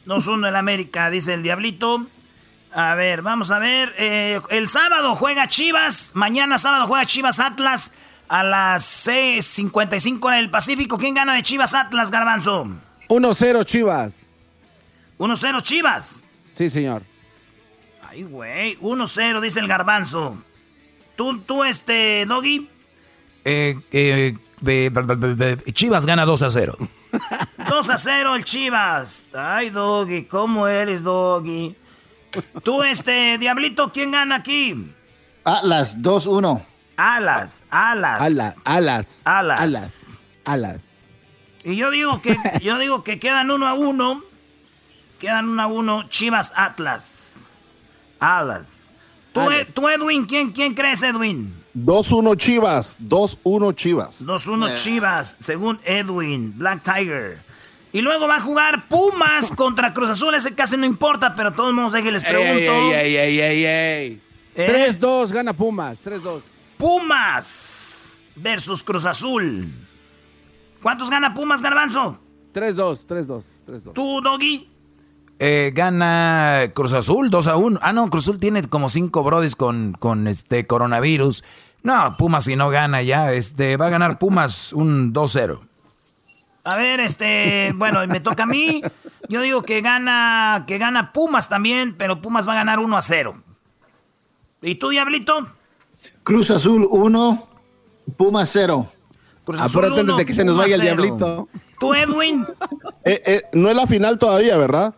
[0.05, 2.05] 2-1 el América, dice el Diablito.
[2.73, 3.93] A ver, vamos a ver.
[3.97, 6.11] Eh, el sábado juega Chivas.
[6.15, 7.91] Mañana sábado juega Chivas Atlas
[8.29, 10.97] a las 6.55 en el Pacífico.
[10.97, 12.67] ¿Quién gana de Chivas Atlas, Garbanzo?
[13.09, 14.13] 1-0 Chivas.
[15.17, 16.23] 1-0 Chivas.
[16.53, 17.03] Sí, señor.
[18.09, 18.77] Ay, güey.
[18.79, 20.37] 1-0, dice el garbanzo.
[21.15, 22.69] ¿Tú, tú este, Doggy?
[23.43, 24.35] Eh, eh,
[25.73, 26.77] Chivas gana 2 0.
[27.69, 29.35] 2 0 el Chivas.
[29.35, 31.75] Ay, Doggy, ¿cómo eres, Doggy?
[32.63, 34.93] Tú, este, Diablito, ¿quién gana aquí?
[35.43, 36.63] Alas, 2-1.
[36.97, 38.21] Alas, alas.
[38.21, 39.07] Alas, alas.
[39.23, 39.59] Alas.
[39.59, 40.05] Alas.
[40.45, 40.81] Alas.
[41.63, 44.23] Y yo digo que, yo digo que quedan 1 a 1
[45.21, 47.51] Quedan 1 a 1 Chivas Atlas.
[48.19, 48.81] Alas.
[49.73, 51.53] ¿Tú, Edwin, ¿quién, quién crees, Edwin?
[51.75, 52.99] 2-1 Chivas.
[52.99, 54.25] 2-1 Chivas.
[54.25, 57.39] 2-1 Chivas, según Edwin, Black Tiger.
[57.93, 60.33] Y luego va a jugar Pumas contra Cruz Azul.
[60.35, 62.71] Ese casi no importa, pero todos modos les pregunto.
[62.93, 64.21] Ey, ey, ey, ey,
[64.55, 65.33] 3-2 eh.
[65.33, 65.99] gana Pumas.
[66.03, 66.41] 3-2.
[66.77, 69.71] Pumas versus Cruz Azul.
[70.81, 72.17] ¿Cuántos gana Pumas, Garbanzo?
[72.53, 73.93] 3-2, 3-2, 3-2.
[73.93, 74.67] ¿Tú, Doggy?
[75.39, 77.79] Eh, gana Cruz Azul 2 a 1.
[77.81, 81.43] Ah, no, Cruz Azul tiene como 5 brodis con, con este coronavirus.
[81.83, 85.61] No, Pumas si no gana ya, este, va a ganar Pumas un 2-0.
[86.63, 88.81] A ver, este, bueno, me toca a mí.
[89.29, 93.01] Yo digo que gana, que gana Pumas también, pero Pumas va a ganar 1 a
[93.01, 93.35] 0.
[94.61, 95.47] ¿Y tú, Diablito?
[96.23, 97.47] Cruz Azul 1,
[98.15, 98.91] Pumas 0.
[99.43, 101.47] Cruz Azul Apúrate antes de que se nos vaya el Diablito.
[101.79, 102.45] ¿Tú, Edwin?
[103.03, 104.93] Eh, eh, no es la final todavía, ¿verdad?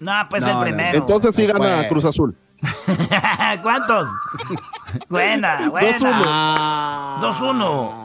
[0.00, 0.98] No, pues el primero.
[0.98, 2.36] Entonces sí gana Cruz Azul.
[3.62, 4.08] ¿Cuántos?
[5.08, 7.18] buena, buena.
[7.20, 8.03] 2-1.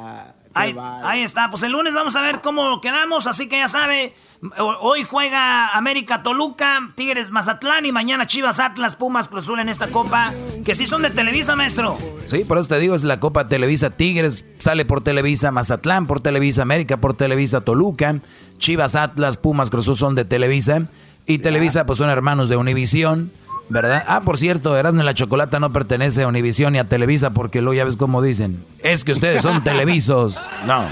[0.59, 1.49] Ahí, ahí está.
[1.49, 3.27] Pues el lunes vamos a ver cómo quedamos.
[3.27, 4.13] Así que ya sabe,
[4.57, 9.87] Hoy juega América Toluca, Tigres Mazatlán y mañana Chivas Atlas, Pumas Cruz Azul en esta
[9.87, 10.31] copa,
[10.65, 11.97] que sí son de Televisa, maestro.
[12.25, 16.21] Sí, por eso te digo, es la Copa Televisa Tigres, sale por Televisa Mazatlán, por
[16.21, 18.15] Televisa América, por Televisa Toluca,
[18.59, 20.83] Chivas Atlas, Pumas Cruz Azul son de Televisa
[21.25, 23.33] y Televisa pues son hermanos de Univisión.
[23.69, 24.03] ¿Verdad?
[24.07, 27.75] Ah, por cierto, Erasmo la Chocolata no pertenece a Univisión ni a Televisa porque luego
[27.75, 28.63] ya ves cómo dicen.
[28.79, 30.37] Es que ustedes son televisos.
[30.65, 30.87] No.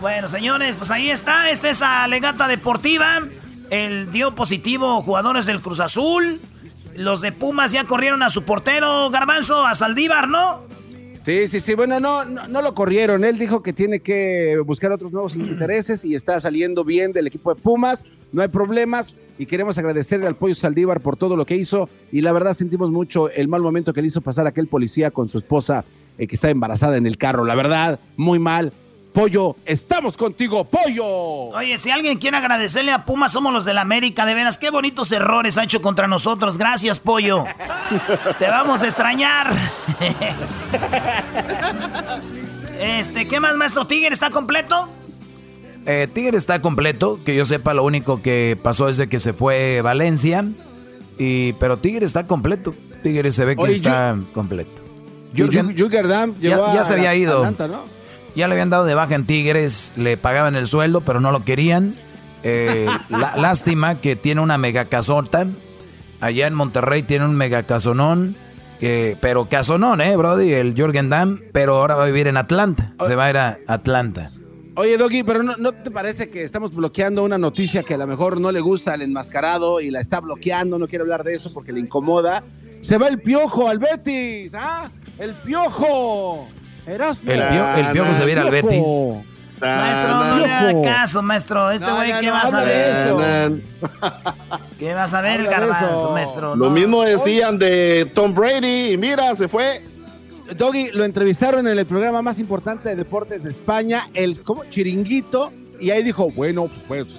[0.00, 1.50] bueno, señores, pues ahí está.
[1.50, 3.22] Esta es la legata deportiva.
[3.70, 6.40] El dio positivo jugadores del Cruz Azul.
[6.94, 10.58] Los de Pumas ya corrieron a su portero, Garbanzo, a Saldívar, ¿no?
[11.24, 11.74] Sí, sí, sí.
[11.74, 13.24] Bueno, no, no, no, lo corrieron.
[13.24, 17.54] Él dijo que tiene que buscar otros nuevos intereses y está saliendo bien del equipo
[17.54, 18.04] de Pumas.
[18.32, 22.20] No hay problemas y queremos agradecerle al Pollo Saldívar por todo lo que hizo y
[22.20, 25.38] la verdad sentimos mucho el mal momento que le hizo pasar aquel policía con su
[25.38, 25.84] esposa
[26.18, 27.44] eh, que está embarazada en el carro.
[27.44, 28.72] La verdad, muy mal.
[29.12, 31.04] Pollo, estamos contigo, Pollo.
[31.04, 34.70] Oye, si alguien quiere agradecerle a Puma, somos los de la América, de veras, qué
[34.70, 36.56] bonitos errores ha hecho contra nosotros.
[36.56, 37.44] Gracias, Pollo.
[38.38, 39.52] Te vamos a extrañar.
[42.80, 44.14] este, ¿qué más, maestro Tigre?
[44.14, 44.88] ¿Está completo?
[45.86, 49.32] Eh, Tigre está completo, que yo sepa, lo único que pasó es de que se
[49.32, 50.44] fue Valencia.
[51.18, 52.74] Y, pero Tigre está completo.
[53.02, 54.70] Tigre se ve que está completo.
[55.34, 55.74] Jürgen,
[56.40, 57.42] ya, ya se había ido.
[58.34, 61.44] Ya le habían dado de baja en Tigres, le pagaban el sueldo, pero no lo
[61.44, 61.84] querían.
[62.42, 65.46] Eh, lástima que tiene una mega casota.
[66.20, 68.36] Allá en Monterrey tiene un mega casonón.
[68.80, 70.52] pero casonón, ¿eh, Brody?
[70.52, 71.40] El Jürgen Damm.
[71.52, 72.92] Pero ahora va a vivir en Atlanta.
[73.06, 74.30] Se va a ir a Atlanta.
[74.74, 78.06] Oye, Doggy, pero no, no, te parece que estamos bloqueando una noticia que a lo
[78.06, 80.78] mejor no le gusta al enmascarado y la está bloqueando?
[80.78, 82.42] No quiere hablar de eso porque le incomoda.
[82.80, 84.90] Se va el piojo al Betis, ¿ah?
[85.18, 86.48] El piojo.
[86.86, 88.86] El, el piojo se viera al Betis.
[89.60, 91.70] Maestro, no le haga caso, maestro.
[91.70, 93.62] Este güey, ¿qué vas a ver?
[94.78, 96.56] ¿Qué vas a ver garbanzo, maestro?
[96.56, 99.80] Lo mismo decían de Tom Brady y mira, se fue.
[100.54, 104.64] Doggy, lo entrevistaron en el programa más importante de deportes de España, el ¿cómo?
[104.64, 107.18] Chiringuito, y ahí dijo, bueno, pues,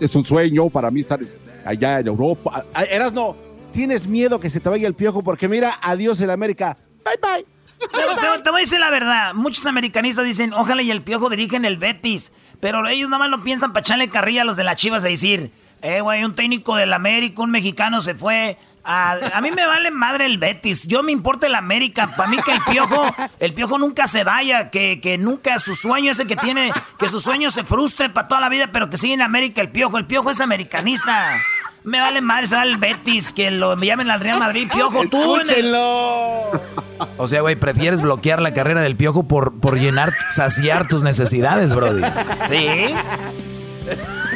[0.00, 1.20] es un sueño para mí estar
[1.64, 2.64] allá en Europa.
[2.72, 3.36] Ah, Eras no,
[3.72, 6.78] tienes miedo que se te vaya el piojo porque mira, adiós el América.
[7.04, 7.46] Bye bye.
[7.78, 9.34] Te, voy a decir la verdad.
[9.34, 12.32] Muchos americanistas dicen, ojalá y el piojo dirigen el Betis.
[12.60, 15.08] Pero ellos nada más lo piensan para echarle carrilla a los de las chivas a
[15.08, 15.52] decir,
[15.82, 18.56] eh, güey, un técnico del América, un mexicano se fue.
[18.88, 20.86] A, mí me vale madre el Betis.
[20.86, 22.14] Yo me importa el América.
[22.16, 23.04] Para mí que el piojo,
[23.40, 27.18] el piojo nunca se vaya, que, que nunca su sueño ese que tiene, que su
[27.18, 29.98] sueño se frustre para toda la vida, pero que sigue en América el piojo.
[29.98, 31.36] El piojo es americanista.
[31.82, 35.02] Me vale madre, se el Betis, que lo llamen al Real Madrid, piojo.
[35.08, 35.38] Tú
[37.16, 41.74] O sea, güey, prefieres bloquear la carrera del piojo por, por llenar, saciar tus necesidades,
[41.74, 42.02] Brody.
[42.48, 42.94] Sí.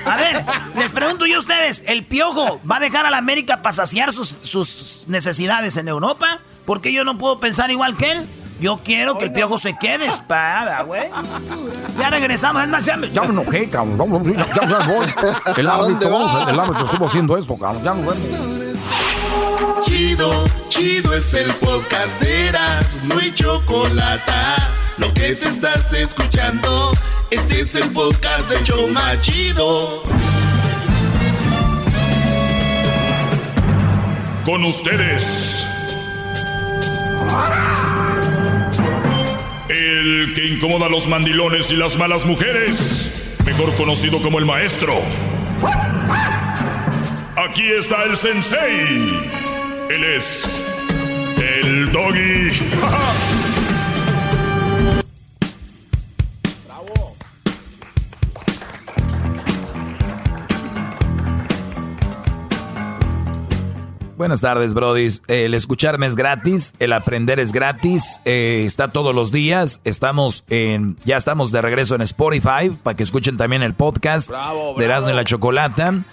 [0.07, 0.45] A ver,
[0.77, 4.13] les pregunto yo a ustedes, ¿el piojo va a dejar a la América para saciar
[4.13, 6.41] sus, sus necesidades en Europa?
[6.67, 8.27] Porque yo no puedo pensar igual que él.
[8.61, 11.09] Yo quiero que el piojo se quede espada, güey.
[11.99, 13.11] Ya regresamos, es más, ya me...
[13.11, 14.23] Ya me enojé, cabrón.
[14.37, 15.07] Ya, ya, ya voy.
[15.57, 17.83] El árbitro, vamos, el árbitro estuvo haciendo esto, cabrón.
[17.83, 18.17] Ya nos.
[19.83, 24.33] Chido, chido es el podcast de Eras, no hay chocolate.
[25.01, 26.93] Lo que te estás escuchando,
[27.31, 30.03] este es el podcast de Choma Chido.
[34.45, 35.67] Con ustedes.
[39.71, 45.01] El que incomoda a los mandilones y las malas mujeres, mejor conocido como el maestro.
[47.37, 49.19] Aquí está el sensei.
[49.89, 50.63] Él es
[51.39, 52.51] el doggy.
[64.21, 65.09] Buenas tardes, Brody.
[65.29, 69.81] El escucharme es gratis, el aprender es gratis, eh, está todos los días.
[69.85, 74.85] Estamos en, ya estamos de regreso en Spotify para que escuchen también el podcast de
[74.85, 76.05] Erasmo y la Chocolata.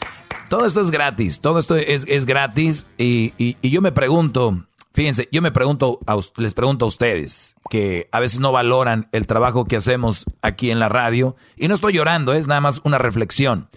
[0.50, 4.64] Todo esto es gratis, todo esto es, es gratis y, y, yo me pregunto,
[4.94, 6.00] fíjense, yo me pregunto,
[6.38, 10.80] les pregunto a ustedes que a veces no valoran el trabajo que hacemos aquí en
[10.80, 13.68] la radio y no estoy llorando, es nada más una reflexión.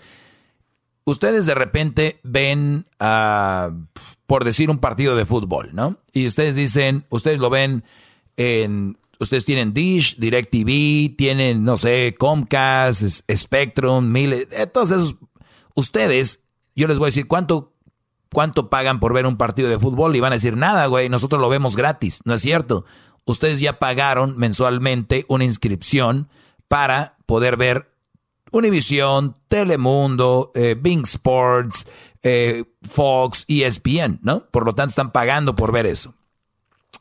[1.11, 3.75] Ustedes de repente ven, uh,
[4.31, 5.97] por decir, un partido de fútbol, ¿no?
[6.13, 7.83] Y ustedes dicen, ustedes lo ven
[8.37, 15.17] en ustedes tienen Dish, DirecTV, tienen, no sé, Comcast, Spectrum, Mille, eh, todos esos.
[15.75, 16.45] Ustedes
[16.77, 17.73] yo les voy a decir, ¿cuánto,
[18.33, 20.15] ¿cuánto pagan por ver un partido de fútbol?
[20.15, 22.21] Y van a decir, nada, güey, nosotros lo vemos gratis.
[22.25, 22.85] No es cierto.
[23.25, 26.29] Ustedes ya pagaron mensualmente una inscripción
[26.69, 27.91] para poder ver
[28.53, 31.85] Univision, Telemundo, eh, Bing Sports,
[32.23, 34.47] eh, Fox, ESPN, ¿no?
[34.47, 36.15] Por lo tanto, están pagando por ver eso.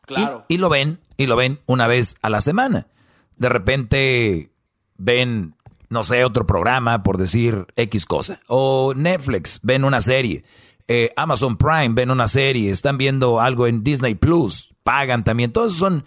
[0.01, 0.45] Claro.
[0.47, 2.87] y, lo ven, y lo ven una vez a la semana.
[3.35, 4.51] De repente
[4.97, 5.55] ven
[5.89, 8.39] no sé, otro programa por decir X cosa.
[8.47, 10.43] O Netflix, ven una serie.
[10.87, 12.71] Eh, Amazon Prime, ven una serie.
[12.71, 15.51] Están viendo algo en Disney Plus, pagan también.
[15.51, 16.05] Todos son...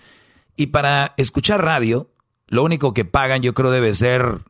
[0.55, 2.11] Y para escuchar radio,
[2.47, 4.41] lo único que pagan yo creo debe ser,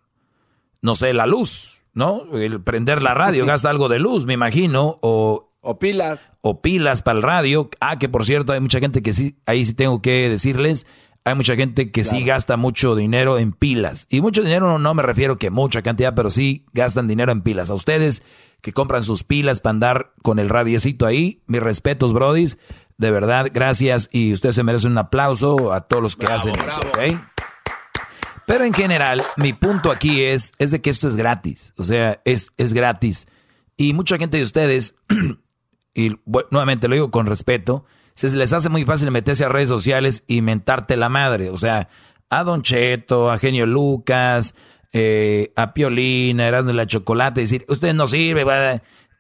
[0.81, 2.23] no sé, la luz, ¿no?
[2.35, 4.99] El prender la radio gasta algo de luz, me imagino.
[5.03, 6.21] O, o pilas.
[6.41, 7.71] O pilas para el radio.
[7.81, 10.87] Ah, que por cierto, hay mucha gente que sí, ahí sí tengo que decirles
[11.25, 14.09] hay mucha gente que sí gasta mucho dinero en pilas.
[14.11, 17.71] Y mucho dinero no, me refiero que mucha cantidad, pero sí gastan dinero en pilas.
[17.71, 18.23] A ustedes
[18.61, 22.59] que compran sus pilas para andar con el radiecito ahí, mis respetos, brodis.
[22.99, 24.09] De verdad, gracias.
[24.13, 27.21] Y ustedes se merecen un aplauso a todos los que hacen eso, ¿ok?
[28.47, 31.73] Pero en general, mi punto aquí es, es de que esto es gratis.
[31.77, 33.27] O sea, es, es gratis.
[33.77, 34.97] Y mucha gente de ustedes,
[35.95, 36.17] y
[36.51, 40.43] nuevamente lo digo con respeto, se les hace muy fácil meterse a redes sociales y
[40.43, 41.51] mentarte la madre.
[41.51, 41.89] O sea,
[42.31, 44.55] a Don Cheto, a Genio Lucas,
[44.93, 48.45] eh, a Piolina, Erasmo de la Chocolate, decir, usted no sirve,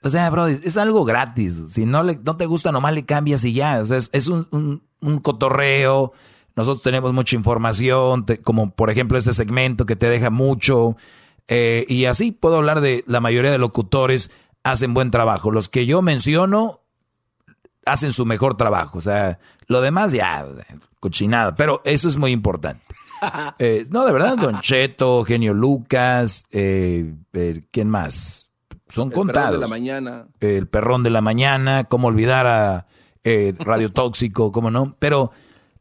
[0.03, 1.73] O sea, bro, es algo gratis.
[1.73, 3.81] Si no, le, no te gusta, nomás le cambias y ya.
[3.81, 4.83] O sea, es, un,
[5.23, 6.13] cotorreo.
[6.57, 10.97] Nosotros tenemos mucha información, como por ejemplo este segmento que te deja mucho.
[11.49, 14.31] Eh, y así puedo hablar de la mayoría de locutores
[14.65, 15.51] hacen buen trabajo.
[15.51, 16.81] Los que yo menciono
[17.85, 18.99] hacen su mejor trabajo.
[18.99, 20.47] O sea, lo demás ya,
[21.01, 21.55] cochinada.
[21.57, 22.83] Pero eso es muy importante.
[23.61, 27.15] Eh, no, de verdad, Don Cheto, Genio Lucas, eh,
[27.71, 28.51] ¿quién más?
[28.89, 29.47] Son el contados.
[29.47, 30.27] Perrón de la mañana.
[30.41, 32.87] El perrón de la mañana, cómo olvidar a
[33.23, 34.97] eh, Radio Tóxico, cómo no.
[34.99, 35.31] Pero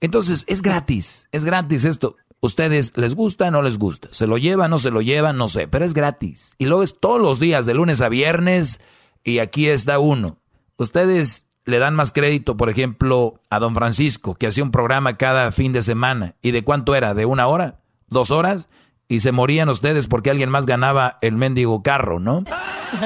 [0.02, 2.18] entonces es gratis, es gratis esto.
[2.42, 4.08] ¿Ustedes les gusta no les gusta?
[4.12, 5.38] ¿Se lo llevan no se lo llevan?
[5.38, 6.56] No sé, pero es gratis.
[6.58, 8.82] Y luego es todos los días, de lunes a viernes,
[9.24, 10.40] y aquí está uno.
[10.78, 15.52] Ustedes le dan más crédito, por ejemplo, a don Francisco, que hacía un programa cada
[15.52, 16.36] fin de semana.
[16.42, 17.14] ¿Y de cuánto era?
[17.14, 17.80] ¿De una hora?
[18.08, 18.70] ¿Dos horas?
[19.08, 22.44] Y se morían ustedes porque alguien más ganaba el mendigo carro, ¿no?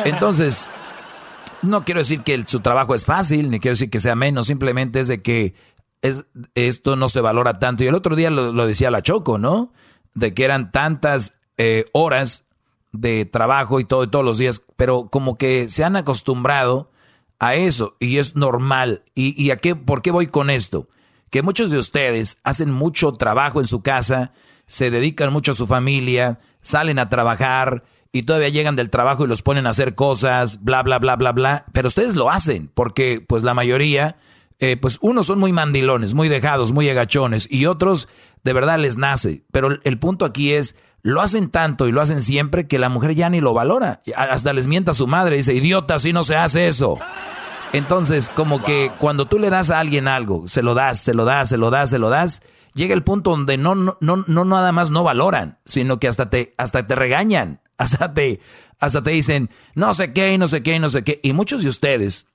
[0.05, 0.69] Entonces,
[1.61, 5.01] no quiero decir que su trabajo es fácil, ni quiero decir que sea menos, simplemente
[5.01, 5.55] es de que
[6.07, 7.83] es, esto no se valora tanto.
[7.83, 9.71] Y el otro día lo, decía la Choco, ¿no?
[10.13, 12.47] De que eran tantas eh, horas
[12.91, 16.89] de trabajo y todo, y todos los días, pero como que se han acostumbrado
[17.39, 19.03] a eso y es normal.
[19.13, 20.87] ¿Y, a qué, por qué voy con esto?
[21.29, 24.31] Que muchos de ustedes hacen mucho trabajo en su casa,
[24.67, 29.27] se dedican mucho a su familia, salen a trabajar y todavía llegan del trabajo y
[29.27, 31.65] los ponen a hacer cosas, bla, bla, bla, bla, bla.
[31.73, 34.17] Pero ustedes lo hacen porque pues la mayoría,
[34.59, 38.07] eh, pues unos son muy mandilones, muy dejados, muy agachones y otros
[38.43, 39.43] de verdad les nace.
[39.51, 43.13] Pero el punto aquí es lo hacen tanto y lo hacen siempre que la mujer
[43.13, 44.01] ya ni lo valora.
[44.15, 46.97] Hasta les mienta a su madre, dice, idiota, así no se hace eso.
[47.73, 51.25] Entonces, como que cuando tú le das a alguien algo, se lo das, se lo
[51.25, 52.41] das, se lo das, se lo das,
[52.73, 56.29] llega el punto donde no, no, no, no nada más no valoran, sino que hasta
[56.29, 58.39] te, hasta te regañan, hasta te,
[58.79, 61.19] hasta te dicen, no sé qué, no sé qué, no sé qué.
[61.21, 62.27] Y muchos de ustedes,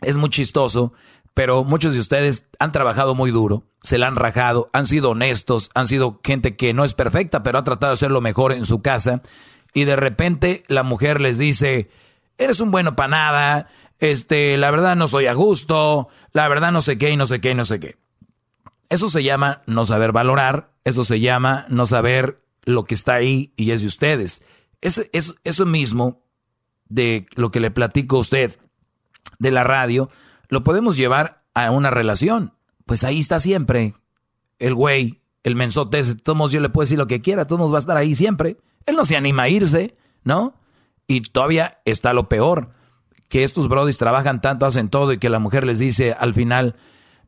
[0.00, 0.92] es muy chistoso,
[1.38, 5.70] pero muchos de ustedes han trabajado muy duro, se la han rajado, han sido honestos,
[5.72, 8.64] han sido gente que no es perfecta, pero ha tratado de hacer lo mejor en
[8.64, 9.22] su casa.
[9.72, 11.90] Y de repente la mujer les dice,
[12.38, 13.68] eres un bueno para nada,
[14.00, 17.40] este, la verdad no soy a gusto, la verdad no sé qué y no sé
[17.40, 17.94] qué y no sé qué.
[18.88, 23.52] Eso se llama no saber valorar, eso se llama no saber lo que está ahí
[23.54, 24.42] y es de ustedes.
[24.80, 26.20] Es, es, eso mismo
[26.88, 28.58] de lo que le platico a usted
[29.38, 30.10] de la radio,
[30.48, 32.54] lo podemos llevar a una relación.
[32.86, 33.94] Pues ahí está siempre
[34.58, 36.14] el güey, el mensote ese.
[36.14, 38.58] Todos yo le puedo decir lo que quiera, todos va a estar ahí siempre.
[38.86, 40.54] Él no se anima a irse, ¿no?
[41.06, 42.70] Y todavía está lo peor,
[43.28, 46.76] que estos brodis trabajan tanto, hacen todo y que la mujer les dice al final,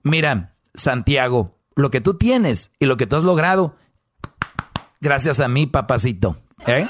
[0.03, 3.77] mira, Santiago, lo que tú tienes y lo que tú has logrado,
[5.01, 6.37] gracias a mí, papacito,
[6.67, 6.89] ¿eh?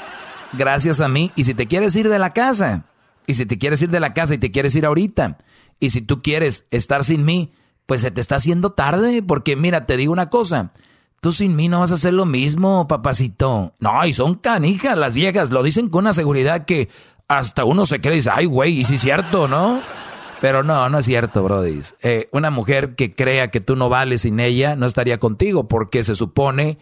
[0.53, 1.31] Gracias a mí.
[1.35, 2.85] Y si te quieres ir de la casa,
[3.25, 5.37] y si te quieres ir de la casa y te quieres ir ahorita,
[5.81, 7.51] y si tú quieres estar sin mí,
[7.85, 10.71] pues se te está haciendo tarde, porque mira, te digo una cosa,
[11.19, 13.73] tú sin mí no vas a hacer lo mismo, papacito.
[13.79, 16.87] No, y son canijas las viejas, lo dicen con una seguridad que
[17.27, 19.81] hasta uno se cree y dice, ay, güey, y si es cierto, ¿no?
[20.39, 21.79] Pero no, no es cierto, Brody.
[22.01, 26.03] Eh, una mujer que crea que tú no vales sin ella no estaría contigo, porque
[26.03, 26.77] se supone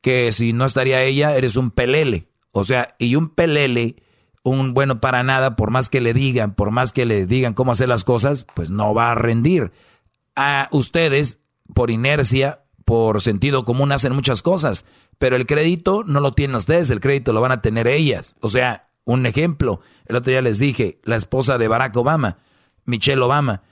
[0.00, 2.28] que si no estaría ella, eres un pelele.
[2.52, 3.96] O sea, y un pelele,
[4.42, 7.72] un bueno para nada, por más que le digan, por más que le digan cómo
[7.72, 9.72] hacer las cosas, pues no va a rendir.
[10.36, 11.44] A ustedes,
[11.74, 14.86] por inercia, por sentido común, hacen muchas cosas,
[15.18, 18.36] pero el crédito no lo tienen ustedes, el crédito lo van a tener ellas.
[18.40, 22.38] O sea, un ejemplo, el otro día les dije, la esposa de Barack Obama,
[22.84, 23.62] Michelle Obama.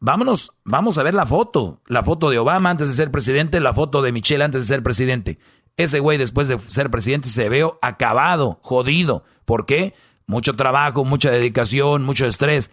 [0.00, 3.72] Vámonos, vamos a ver la foto, la foto de Obama antes de ser presidente, la
[3.72, 5.38] foto de Michelle antes de ser presidente.
[5.76, 9.24] Ese güey después de ser presidente se veo acabado, jodido.
[9.44, 9.94] ¿Por qué?
[10.26, 12.70] Mucho trabajo, mucha dedicación, mucho estrés.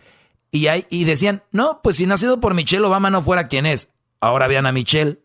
[0.51, 3.47] Y, hay, y decían, no, pues si no ha sido por Michelle Obama no fuera
[3.47, 3.93] quien es.
[4.19, 5.21] Ahora vean a Michelle.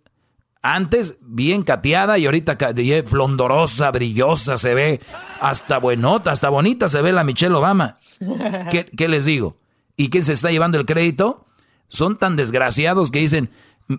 [0.62, 2.56] Antes bien cateada y ahorita
[3.04, 5.00] flondorosa, brillosa, se ve
[5.40, 7.96] hasta buenota, hasta bonita se ve la Michelle Obama.
[8.70, 9.58] ¿Qué, ¿Qué, les digo?
[9.96, 11.46] ¿Y quién se está llevando el crédito?
[11.88, 13.50] Son tan desgraciados que dicen,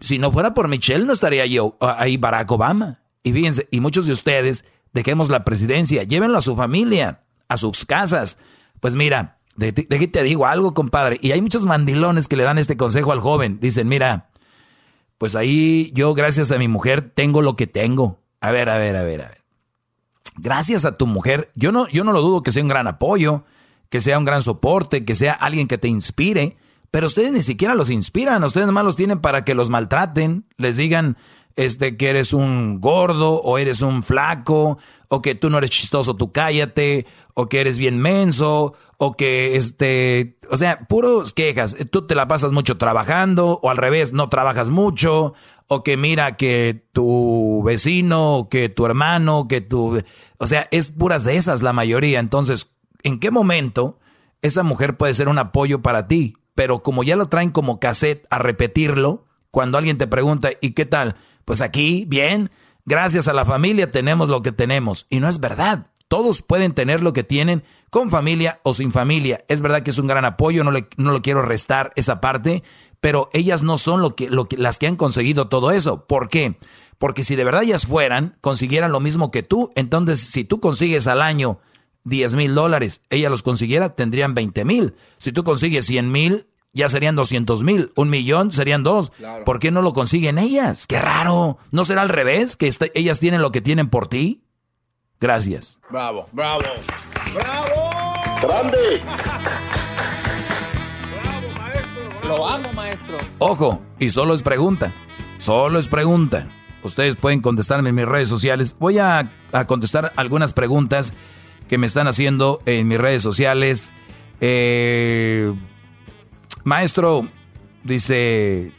[0.01, 3.04] si no fuera por Michelle no estaría yo ahí Barack Obama.
[3.25, 7.83] Y fíjense, y muchos de ustedes, dejemos la presidencia, llévenlo a su familia, a sus
[7.83, 8.37] casas.
[8.79, 11.17] Pues mira, de, te digo algo, compadre.
[11.19, 13.59] Y hay muchos mandilones que le dan este consejo al joven.
[13.59, 14.29] Dicen, mira,
[15.17, 18.21] pues ahí yo, gracias a mi mujer, tengo lo que tengo.
[18.41, 19.41] A ver, a ver, a ver, a ver.
[20.37, 23.43] Gracias a tu mujer, yo no, yo no lo dudo que sea un gran apoyo,
[23.89, 26.57] que sea un gran soporte, que sea alguien que te inspire,
[26.91, 30.77] pero ustedes ni siquiera los inspiran, ustedes nomás los tienen para que los maltraten, les
[30.77, 31.17] digan,
[31.55, 34.77] este, que eres un gordo o eres un flaco
[35.07, 39.55] o que tú no eres chistoso, tú cállate, o que eres bien menso, o que
[39.55, 41.75] este, o sea, puros quejas.
[41.91, 45.33] Tú te la pasas mucho trabajando, o al revés, no trabajas mucho,
[45.67, 50.01] o que mira que tu vecino, que tu hermano, que tu,
[50.37, 52.19] o sea, es puras de esas la mayoría.
[52.19, 53.99] Entonces, ¿en qué momento
[54.41, 56.35] esa mujer puede ser un apoyo para ti?
[56.55, 60.85] Pero como ya lo traen como cassette a repetirlo, cuando alguien te pregunta, ¿y qué
[60.85, 61.15] tal?
[61.45, 62.51] Pues aquí, bien,
[62.85, 65.05] gracias a la familia tenemos lo que tenemos.
[65.09, 65.87] Y no es verdad.
[66.07, 69.43] Todos pueden tener lo que tienen con familia o sin familia.
[69.47, 72.63] Es verdad que es un gran apoyo, no, le, no lo quiero restar esa parte,
[72.99, 76.05] pero ellas no son lo que, lo que, las que han conseguido todo eso.
[76.05, 76.57] ¿Por qué?
[76.97, 81.07] Porque si de verdad ellas fueran, consiguieran lo mismo que tú, entonces si tú consigues
[81.07, 81.59] al año
[82.05, 84.95] 10 mil dólares, ella los consiguiera, tendrían 20 mil.
[85.17, 87.91] Si tú consigues 100 mil, ya serían 200 mil.
[87.95, 89.11] Un millón serían dos.
[89.45, 90.85] ¿Por qué no lo consiguen ellas?
[90.85, 91.57] Qué raro.
[91.71, 92.57] ¿No será al revés?
[92.57, 94.43] ¿Que este, ellas tienen lo que tienen por ti?
[95.21, 95.79] Gracias.
[95.89, 96.61] Bravo, bravo.
[97.33, 97.89] ¡Bravo!
[98.41, 99.01] ¡Grande!
[102.27, 103.17] Lo amo, maestro.
[103.39, 104.91] Ojo, y solo es pregunta.
[105.37, 106.49] Solo es pregunta.
[106.83, 108.75] Ustedes pueden contestarme en mis redes sociales.
[108.77, 111.13] Voy a, a contestar algunas preguntas
[111.69, 113.93] que me están haciendo en mis redes sociales.
[114.41, 115.53] Eh
[116.65, 117.27] Maestro,
[117.83, 118.71] dice,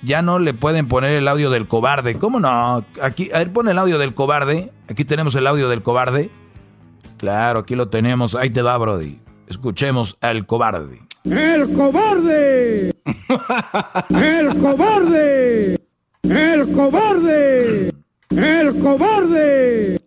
[0.00, 2.16] ya no le pueden poner el audio del cobarde.
[2.16, 2.82] ¿Cómo no?
[3.02, 4.72] Aquí, a ver, pone el audio del cobarde.
[4.88, 6.30] Aquí tenemos el audio del cobarde.
[7.18, 8.34] Claro, aquí lo tenemos.
[8.34, 9.20] Ahí te va, Brody.
[9.48, 11.02] Escuchemos al cobarde.
[11.24, 12.94] ¡El cobarde!
[14.08, 15.80] ¡El cobarde!
[16.22, 17.92] ¡El cobarde!
[18.30, 20.00] ¡El cobarde!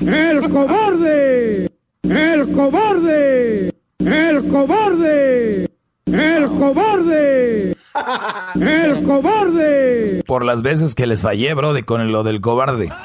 [0.00, 1.70] ¡El cobarde!
[2.02, 3.71] ¡El cobarde!
[4.12, 5.68] ¡El cobarde!
[6.04, 7.76] ¡El cobarde!
[8.60, 10.22] ¡El cobarde!
[10.26, 12.92] Por las veces que les fallé, bro, de con lo del cobarde.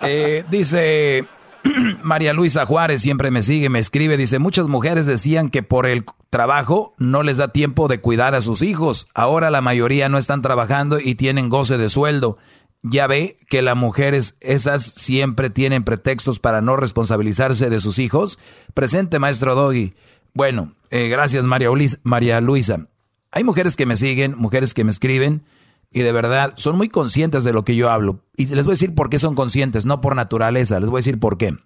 [0.00, 1.26] Eh, dice
[2.02, 6.04] María Luisa Juárez, siempre me sigue, me escribe, dice, muchas mujeres decían que por el
[6.30, 9.08] trabajo no les da tiempo de cuidar a sus hijos.
[9.14, 12.38] Ahora la mayoría no están trabajando y tienen goce de sueldo
[12.82, 18.38] ya ve que las mujeres esas siempre tienen pretextos para no responsabilizarse de sus hijos.
[18.74, 19.94] Presente, maestro Doggy.
[20.34, 21.68] Bueno, eh, gracias María,
[22.02, 22.88] María Luisa.
[23.30, 25.42] Hay mujeres que me siguen, mujeres que me escriben
[25.90, 28.20] y de verdad son muy conscientes de lo que yo hablo.
[28.36, 30.80] Y les voy a decir por qué son conscientes, no por naturaleza.
[30.80, 31.56] Les voy a decir por qué.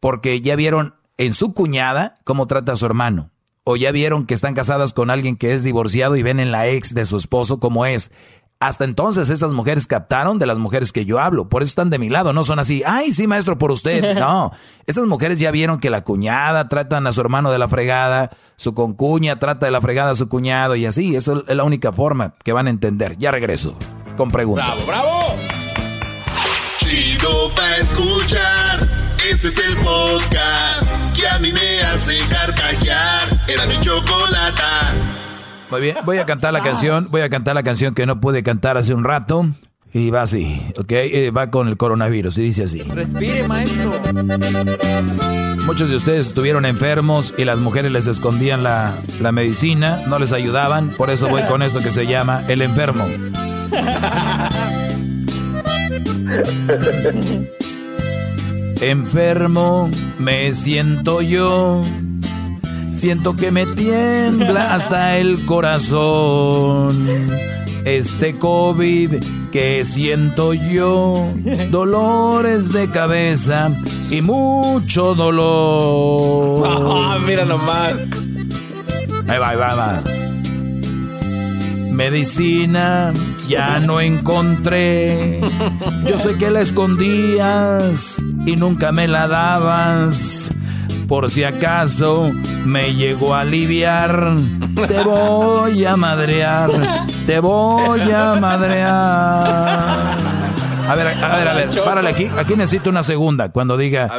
[0.00, 3.30] Porque ya vieron en su cuñada cómo trata a su hermano.
[3.64, 6.66] O ya vieron que están casadas con alguien que es divorciado y ven en la
[6.66, 8.10] ex de su esposo cómo es
[8.62, 11.48] Hasta entonces estas mujeres captaron de las mujeres que yo hablo.
[11.48, 12.32] Por eso están de mi lado.
[12.32, 14.16] No son así, ay, sí, maestro, por usted.
[14.22, 14.52] No,
[14.86, 18.72] estas mujeres ya vieron que la cuñada tratan a su hermano de la fregada, su
[18.72, 21.16] concuña trata de la fregada a su cuñado y así.
[21.16, 23.18] Eso es la única forma que van a entender.
[23.18, 23.74] Ya regreso
[24.16, 24.86] con preguntas.
[24.86, 25.36] ¡Bravo, bravo!
[26.76, 28.88] Chido pa' escuchar.
[29.28, 30.86] Este es el podcast
[31.16, 33.44] que a mí me hace carcajear.
[33.48, 35.21] Era mi chocolate.
[35.72, 38.42] Muy bien, voy a cantar la canción, voy a cantar la canción que no pude
[38.42, 39.48] cantar hace un rato.
[39.94, 40.92] Y va así, ¿ok?
[40.92, 42.82] Eh, va con el coronavirus y dice así.
[42.82, 43.90] Respire, maestro.
[45.64, 48.92] Muchos de ustedes estuvieron enfermos y las mujeres les escondían la,
[49.22, 53.06] la medicina, no les ayudaban, por eso voy con esto que se llama El Enfermo.
[58.82, 61.82] Enfermo me siento yo
[62.92, 67.08] Siento que me tiembla hasta el corazón.
[67.84, 69.16] Este COVID
[69.50, 71.26] que siento yo,
[71.70, 73.70] dolores de cabeza
[74.10, 76.64] y mucho dolor.
[76.66, 77.94] Ah, mira nomás.
[79.26, 80.02] Ahí va, ahí va, va.
[81.90, 83.12] Medicina
[83.48, 85.40] ya no encontré.
[86.08, 90.52] Yo sé que la escondías y nunca me la dabas
[91.12, 92.32] por si acaso
[92.64, 94.34] me llegó a aliviar.
[94.88, 96.70] Te voy a madrear,
[97.26, 100.16] te voy a madrear.
[100.88, 102.30] A ver, a ver, a ver, párale aquí.
[102.34, 103.52] Aquí necesito una segunda.
[103.52, 104.10] Cuando diga,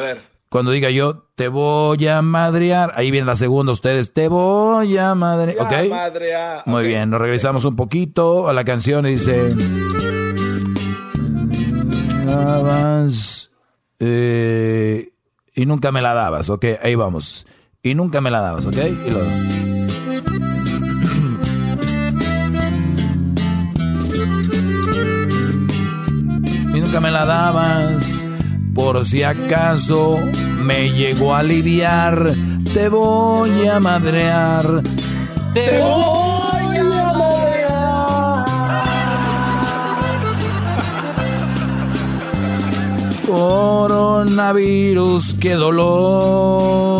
[0.49, 2.91] cuando diga yo, te voy a madrear.
[2.93, 5.65] Ahí viene la segunda, ustedes, te voy a madrear.
[5.65, 6.67] ¿Ok?
[6.67, 9.55] Muy bien, nos regresamos un poquito a la canción y dice.
[13.97, 15.12] Eh,
[15.55, 17.45] y nunca me la dabas, ok, ahí vamos.
[17.81, 18.77] Y nunca me la dabas, ok.
[18.77, 19.19] Y, lo...
[26.75, 28.23] y nunca me la dabas,
[28.73, 30.17] por si acaso
[30.63, 32.34] me llegó a aliviar,
[32.73, 34.81] te voy a madrear.
[35.53, 36.22] Te voy
[43.34, 46.93] Coronavirus, qué dolor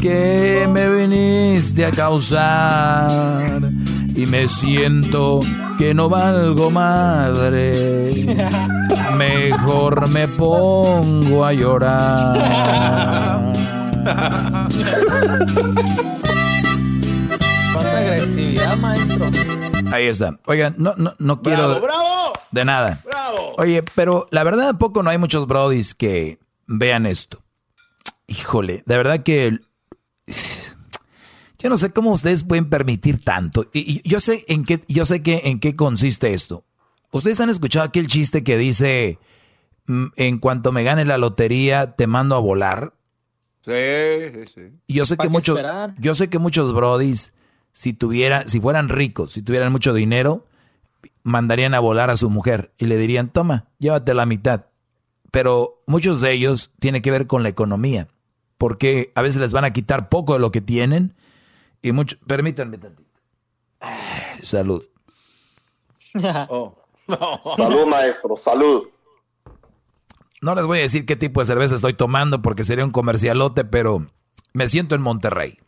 [0.00, 3.60] que me viniste a causar.
[4.14, 5.40] Y me siento
[5.76, 7.72] que no valgo madre.
[9.16, 12.38] Mejor me pongo a llorar.
[17.72, 19.26] Cuánta agresividad, maestro.
[19.92, 20.38] Ahí está.
[20.46, 21.80] Oigan, no, no, no quiero.
[21.80, 22.32] ¡Bravo, bravo!
[22.52, 23.00] De nada.
[23.04, 23.17] ¡Bravo!
[23.58, 27.42] Oye, pero la verdad, ¿a poco no hay muchos brodis que vean esto?
[28.26, 29.58] Híjole, de verdad que.
[31.58, 33.68] Yo no sé cómo ustedes pueden permitir tanto.
[33.72, 36.64] Y, y yo sé en qué, yo sé que en qué consiste esto.
[37.10, 39.18] Ustedes han escuchado aquel chiste que dice:
[39.86, 42.94] "Mm, En cuanto me gane la lotería, te mando a volar.
[43.64, 44.60] Sí, sí, sí.
[44.86, 45.94] Y yo sé ¿Para que muchos, esperar?
[45.98, 47.32] yo sé que muchos brodis,
[47.72, 50.46] si tuvieran, si fueran ricos, si tuvieran mucho dinero,
[51.22, 54.66] mandarían a volar a su mujer y le dirían, toma, llévate la mitad.
[55.30, 58.08] Pero muchos de ellos tiene que ver con la economía,
[58.56, 61.14] porque a veces les van a quitar poco de lo que tienen
[61.82, 63.08] y mucho, permítanme tantito.
[63.80, 64.84] Ay, Salud.
[67.56, 68.88] Salud, maestro, salud.
[70.40, 73.64] No les voy a decir qué tipo de cerveza estoy tomando porque sería un comercialote,
[73.64, 74.06] pero
[74.52, 75.58] me siento en Monterrey.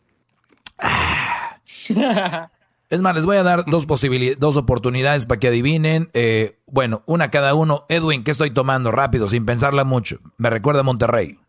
[0.77, 1.59] Ah.
[2.91, 6.09] Es más, les voy a dar dos posibilidades, dos oportunidades para que adivinen.
[6.13, 7.85] Eh, bueno, una cada uno.
[7.87, 8.91] Edwin, ¿qué estoy tomando?
[8.91, 10.19] Rápido, sin pensarla mucho.
[10.35, 11.39] Me recuerda a Monterrey.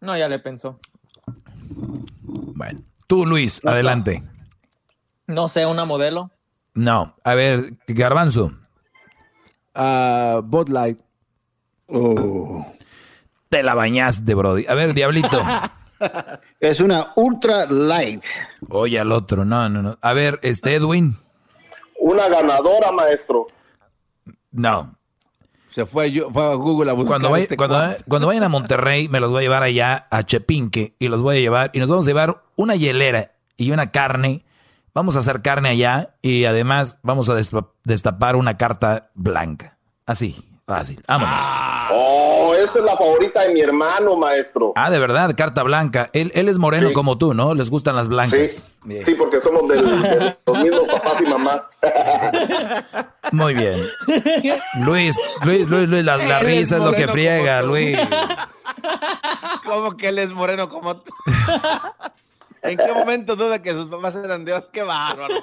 [0.00, 0.78] No, ya le pensó.
[2.22, 4.22] Bueno, tú, Luis, adelante.
[5.26, 6.30] No sé, una modelo.
[6.74, 8.52] No, a ver, Garbanzo.
[9.74, 11.00] Ah, Bud Light.
[11.88, 12.64] Oh.
[13.48, 14.66] Te la bañaste, Brody.
[14.68, 15.42] A ver, Diablito.
[16.60, 18.24] Es una ultra light.
[18.68, 19.44] Oye, al otro.
[19.44, 19.98] No, no, no.
[20.00, 21.16] A ver, este Edwin.
[22.00, 23.46] Una ganadora, maestro.
[24.50, 24.94] No.
[25.68, 27.20] Se fue, yo, fue a Google a buscar.
[27.20, 27.78] Cuando, este cuando,
[28.08, 31.36] cuando vayan a Monterrey, me los voy a llevar allá a Chepinque y los voy
[31.36, 34.44] a llevar y nos vamos a llevar una hielera y una carne.
[34.92, 39.78] Vamos a hacer carne allá y además vamos a despa- destapar una carta blanca.
[40.06, 41.02] Así, fácil.
[41.06, 41.42] Vámonos.
[41.92, 44.72] Oh, esa es la favorita de mi hermano, maestro.
[44.76, 46.08] Ah, de verdad, carta blanca.
[46.12, 46.94] Él, él es moreno Sí.
[46.94, 47.54] como tú, ¿no?
[47.54, 48.70] Les gustan las blancas.
[48.84, 49.04] Bien.
[49.04, 51.68] Sí, porque somos de los mismos papás y mamás.
[53.32, 53.80] Muy bien.
[54.84, 57.60] Luis, Luis, Luis, Luis, la, la risa es lo que friega.
[57.62, 57.98] Luis.
[59.64, 61.12] ¿Cómo que él es moreno como tú?
[62.62, 64.64] ¿En qué momento duda que sus papás eran de Dios?
[64.72, 65.34] ¡Qué bárbaro!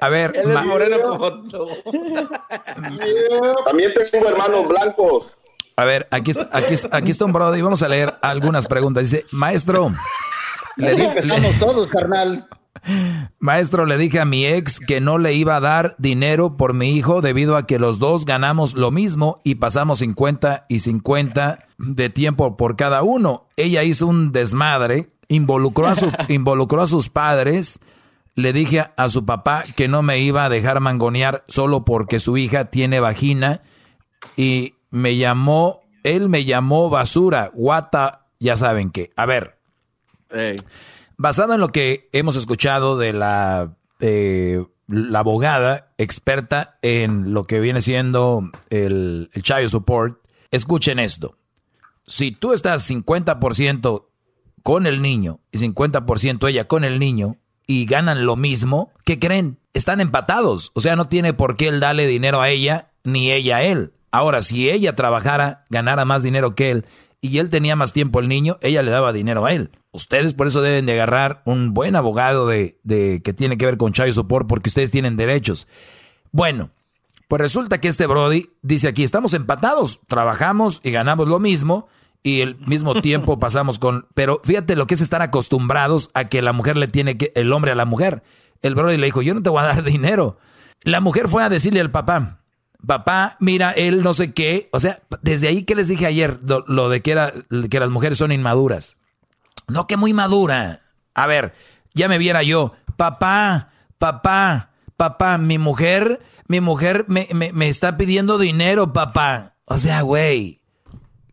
[0.00, 1.66] A ver, Él es ma- moreno como tú.
[3.64, 5.32] También tengo hermanos blancos.
[5.76, 7.60] a ver, aquí está, aquí, está, aquí está un brody.
[7.62, 9.10] Vamos a leer algunas preguntas.
[9.10, 9.92] Dice, maestro,
[10.76, 12.46] le di- empezamos todos, carnal.
[13.40, 16.92] Maestro, le dije a mi ex que no le iba a dar dinero por mi
[16.96, 22.08] hijo debido a que los dos ganamos lo mismo y pasamos 50 y 50 de
[22.08, 23.48] tiempo por cada uno.
[23.56, 27.80] Ella hizo un desmadre, involucró a, su, involucró a sus padres.
[28.34, 32.36] Le dije a su papá que no me iba a dejar mangonear solo porque su
[32.36, 33.62] hija tiene vagina
[34.36, 39.12] y me llamó, él me llamó basura, guata, ya saben qué.
[39.16, 39.60] A ver,
[41.16, 47.60] Basado en lo que hemos escuchado de la, eh, la abogada experta en lo que
[47.60, 50.18] viene siendo el, el child support,
[50.50, 51.36] escuchen esto.
[52.06, 54.06] Si tú estás 50%
[54.62, 57.36] con el niño y 50% ella con el niño
[57.70, 59.56] y ganan lo mismo, ¿qué creen?
[59.74, 60.72] Están empatados.
[60.74, 63.92] O sea, no tiene por qué él darle dinero a ella ni ella a él.
[64.10, 66.84] Ahora, si ella trabajara, ganara más dinero que él
[67.20, 69.70] y él tenía más tiempo el niño, ella le daba dinero a él.
[69.92, 73.76] Ustedes por eso deben de agarrar un buen abogado de, de que tiene que ver
[73.76, 75.68] con child support porque ustedes tienen derechos.
[76.32, 76.72] Bueno,
[77.28, 81.86] pues resulta que este Brody dice aquí, estamos empatados, trabajamos y ganamos lo mismo
[82.22, 84.06] y el mismo tiempo pasamos con...
[84.14, 87.32] Pero fíjate lo que es estar acostumbrados a que la mujer le tiene que...
[87.34, 88.22] El hombre a la mujer.
[88.62, 90.38] El Brody le dijo, yo no te voy a dar dinero.
[90.82, 92.40] La mujer fue a decirle al papá,
[92.86, 94.68] papá, mira, él no sé qué.
[94.72, 97.32] O sea, desde ahí que les dije ayer, lo, lo de que, era,
[97.70, 98.96] que las mujeres son inmaduras.
[99.68, 100.82] No, que muy madura.
[101.14, 101.54] A ver,
[101.94, 107.96] ya me viera yo, papá, papá, papá, mi mujer, mi mujer me, me, me está
[107.96, 109.56] pidiendo dinero, papá.
[109.64, 110.59] O sea, güey,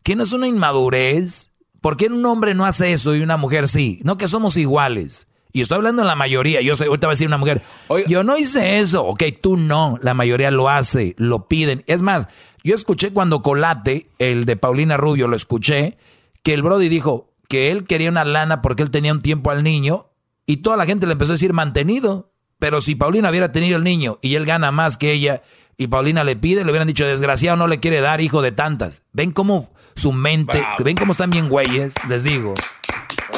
[0.08, 1.52] ¿qué no es una inmadurez?
[1.82, 4.00] ¿Por qué un hombre no hace eso y una mujer sí?
[4.04, 5.28] No que somos iguales.
[5.52, 6.62] Y estoy hablando de la mayoría.
[6.62, 7.60] Yo sé, ahorita va a decir una mujer,
[8.06, 9.04] yo no hice eso.
[9.04, 9.98] Ok, tú no.
[10.00, 11.84] La mayoría lo hace, lo piden.
[11.86, 12.26] Es más,
[12.64, 15.98] yo escuché cuando Colate, el de Paulina Rubio, lo escuché,
[16.42, 19.62] que el Brody dijo que él quería una lana porque él tenía un tiempo al
[19.62, 20.06] niño
[20.46, 22.32] y toda la gente le empezó a decir mantenido.
[22.58, 25.42] Pero si Paulina hubiera tenido el niño y él gana más que ella
[25.80, 29.04] y Paulina le pide, le hubieran dicho, desgraciado, no le quiere dar hijo de tantas.
[29.12, 31.94] ¿Ven cómo su mente, ven cómo están bien güeyes?
[32.08, 32.54] Les digo.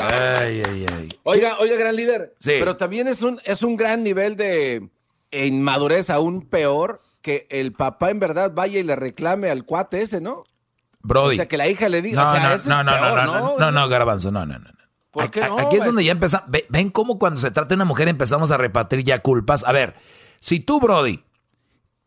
[0.02, 1.08] Ay, ay, ay.
[1.22, 2.34] Oiga, oiga, gran líder.
[2.40, 2.52] Sí.
[2.58, 4.88] Pero también es un, es un gran nivel de
[5.30, 10.22] inmadurez, aún peor, que el papá en verdad vaya y le reclame al cuate ese,
[10.22, 10.44] ¿no?
[11.02, 11.34] Brody.
[11.34, 12.24] O sea, que la hija le diga.
[12.24, 14.46] No, o sea, no, eso es no, no, peor, no, no, no, no, garbanzo, no,
[14.46, 14.70] no, no.
[15.10, 16.48] ¿Por Aquí, qué no, aquí es donde ya empezamos.
[16.70, 19.62] Ven cómo cuando se trata de una mujer empezamos a repartir ya culpas.
[19.64, 19.96] A ver,
[20.40, 21.20] si tú, Brody,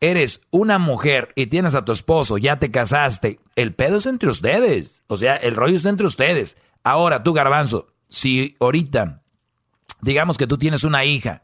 [0.00, 4.28] eres una mujer y tienes a tu esposo, ya te casaste, el pedo es entre
[4.28, 5.02] ustedes.
[5.06, 6.56] O sea, el rollo está entre ustedes.
[6.82, 9.22] Ahora, tú, garbanzo, si ahorita,
[10.02, 11.42] digamos que tú tienes una hija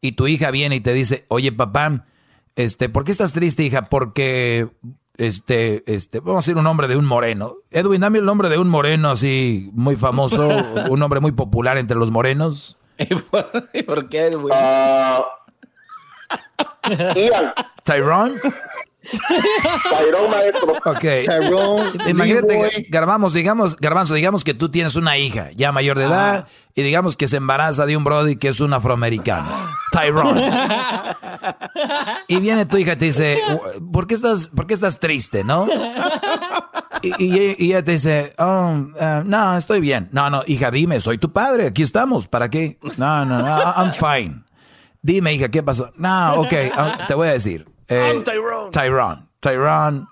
[0.00, 2.06] y tu hija viene y te dice, oye, papá,
[2.56, 3.82] este, ¿por qué estás triste, hija?
[3.82, 4.68] Porque,
[5.16, 7.54] este, este, vamos a decir un nombre de un moreno.
[7.70, 10.48] Edwin, dame el nombre de un moreno así muy famoso,
[10.90, 12.76] un nombre muy popular entre los morenos.
[12.98, 14.36] ¿Y por qué?
[14.52, 15.24] Ah,
[17.16, 17.52] Ian.
[17.84, 18.40] Tyrone.
[19.88, 20.72] Tyrone, maestro.
[20.84, 21.00] Ok.
[21.26, 22.86] Tyrone, Imagínate.
[22.90, 27.16] Garbanzo, digamos, Garbanzo, digamos que tú tienes una hija ya mayor de edad y digamos
[27.16, 29.48] que se embaraza de un brody que es un afroamericano.
[29.92, 30.52] Tyrone.
[32.28, 33.40] Y viene tu hija y te dice,
[33.92, 35.66] ¿por qué estás, por qué estás triste, no?
[37.02, 40.08] Y, y- y ella te dice, oh, eh, no, estoy bien.
[40.12, 42.78] No, no, hija, dime, soy tu padre, aquí estamos, ¿para qué?
[42.98, 43.46] No, no, no,
[43.76, 44.42] I'm fine.
[45.02, 45.92] Dime, hija, ¿qué pasó?
[45.96, 47.66] No, ok, ah, te voy a decir.
[47.92, 48.70] Eh, I'm Tyrone.
[48.70, 49.26] Tyrone.
[49.40, 50.06] Tyrone.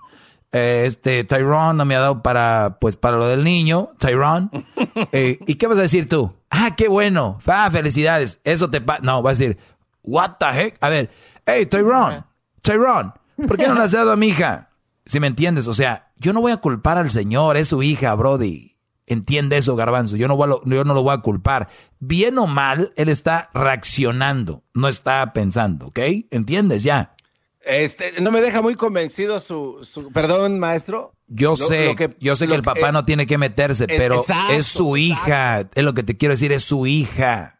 [0.51, 4.49] eh, este, Tyrone no me ha dado para, pues, para lo del niño, Tyrone.
[5.13, 6.33] Eh, ¿Y qué vas a decir tú?
[6.49, 7.39] Ah, qué bueno.
[7.47, 8.41] Ah, felicidades.
[8.43, 8.99] Eso te pasa.
[9.01, 9.57] No, vas a decir,
[10.03, 10.77] what the heck?
[10.81, 11.09] A ver,
[11.45, 12.25] hey, Tyrone,
[12.61, 13.13] Tyrone,
[13.47, 14.71] ¿por qué no le has dado a mi hija?
[15.05, 18.13] Si me entiendes, o sea, yo no voy a culpar al señor, es su hija,
[18.15, 18.68] Brody.
[19.09, 20.15] Entiende eso, Garbanzo.
[20.15, 21.67] Yo no, voy a lo- yo no lo voy a culpar.
[21.99, 25.99] Bien o mal, él está reaccionando, no está pensando, ¿ok?
[26.31, 27.15] ¿Entiendes ya?
[27.61, 31.13] Este, no me deja muy convencido su, su- perdón, maestro.
[31.27, 33.97] Yo Lo- sé, lo que- yo sé que el papá no tiene que meterse, Es-
[33.97, 35.67] pero exacto, es su hija.
[35.75, 37.59] Es lo que te quiero decir, es su hija.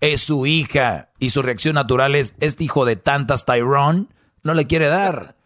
[0.00, 1.10] Es su hija.
[1.18, 4.06] Y su reacción natural es, este hijo de tantas Tyrone
[4.42, 5.36] no le quiere dar.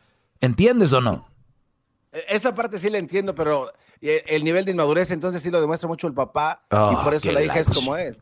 [0.41, 1.29] ¿Entiendes o no?
[2.13, 3.73] E, Esa parte sí la entiendo, pero
[4.03, 7.29] el nivel de inmadurez entonces sí lo demuestra mucho el papá y Oh, por eso
[7.29, 8.17] qué la hija es como es.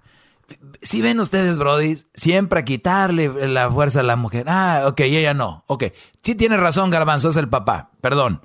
[0.83, 4.47] Si ven ustedes, Brody, siempre a quitarle la fuerza a la mujer.
[4.49, 5.63] Ah, ok, y ella no.
[5.69, 5.85] Ok.
[6.23, 7.91] Sí tiene razón, Garbanzo, es el papá.
[8.01, 8.43] Perdón.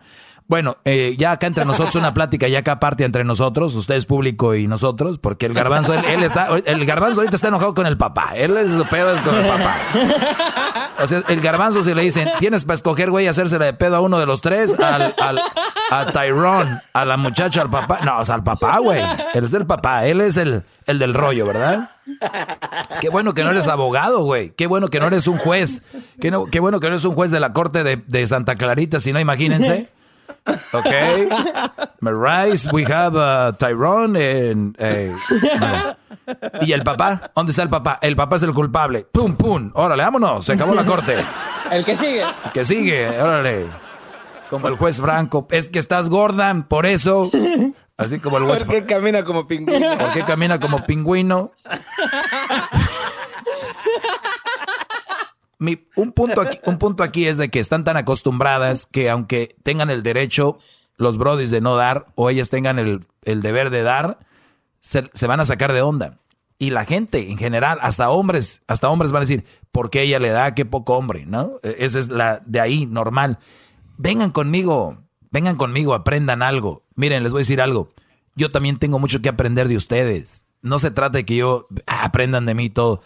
[0.48, 4.54] Bueno, eh, ya acá entre nosotros una plática, ya acá aparte entre nosotros, ustedes público
[4.54, 7.98] y nosotros, porque el garbanzo, él, él está, el garbanzo ahorita está enojado con el
[7.98, 8.34] papá.
[8.36, 9.78] Él es pedo es con el papá.
[11.02, 14.02] O sea, el garbanzo si le dicen, tienes para escoger, güey, hacérsela de pedo a
[14.02, 15.42] uno de los tres, al, al,
[15.90, 18.00] a Tyrone, a la muchacha, al papá.
[18.06, 19.02] No, o sea, al papá, güey.
[19.34, 21.90] Él es del papá, él es el, el del rollo, ¿verdad?
[23.02, 24.52] Qué bueno que no eres abogado, güey.
[24.52, 25.82] Qué bueno que no eres un juez.
[26.22, 28.56] Qué, no, qué bueno que no eres un juez de la corte de, de Santa
[28.56, 29.90] Clarita, si no, imagínense.
[30.74, 30.86] Ok.
[32.02, 35.16] Marais, we have uh, Tyrone and, eh,
[35.60, 35.96] no.
[36.62, 37.98] Y el papá, ¿dónde está el papá?
[38.02, 39.06] El papá es el culpable.
[39.12, 39.72] Pum, pum.
[39.74, 40.46] Órale, vámonos.
[40.46, 41.16] Se acabó la corte.
[41.72, 42.22] El que sigue.
[42.22, 43.66] El que sigue, órale.
[44.50, 45.48] Como el juez Franco.
[45.50, 47.30] Es que estás gorda, por eso.
[47.98, 48.64] Así como el juez.
[48.64, 49.98] ¿Por qué camina como pingüino?
[49.98, 51.52] ¿Por qué camina como pingüino?
[55.96, 59.90] Un, punto aquí, un punto aquí es de que están tan acostumbradas que aunque tengan
[59.90, 60.58] el derecho,
[60.98, 64.20] los brodis de no dar, o ellas tengan el, el deber de dar,
[64.80, 66.20] se, se, van a sacar de onda.
[66.58, 70.20] Y la gente en general, hasta hombres, hasta hombres van a decir, ¿por qué ella
[70.20, 70.56] le da?
[70.56, 71.54] Qué poco hombre, ¿no?
[71.64, 73.40] Esa es la de ahí, normal.
[73.98, 74.98] Vengan conmigo,
[75.32, 76.84] vengan conmigo, aprendan algo.
[76.96, 77.90] Miren, les voy a decir algo.
[78.36, 80.46] Yo también tengo mucho que aprender de ustedes.
[80.62, 83.02] No se trata de que yo ah, aprendan de mí todo.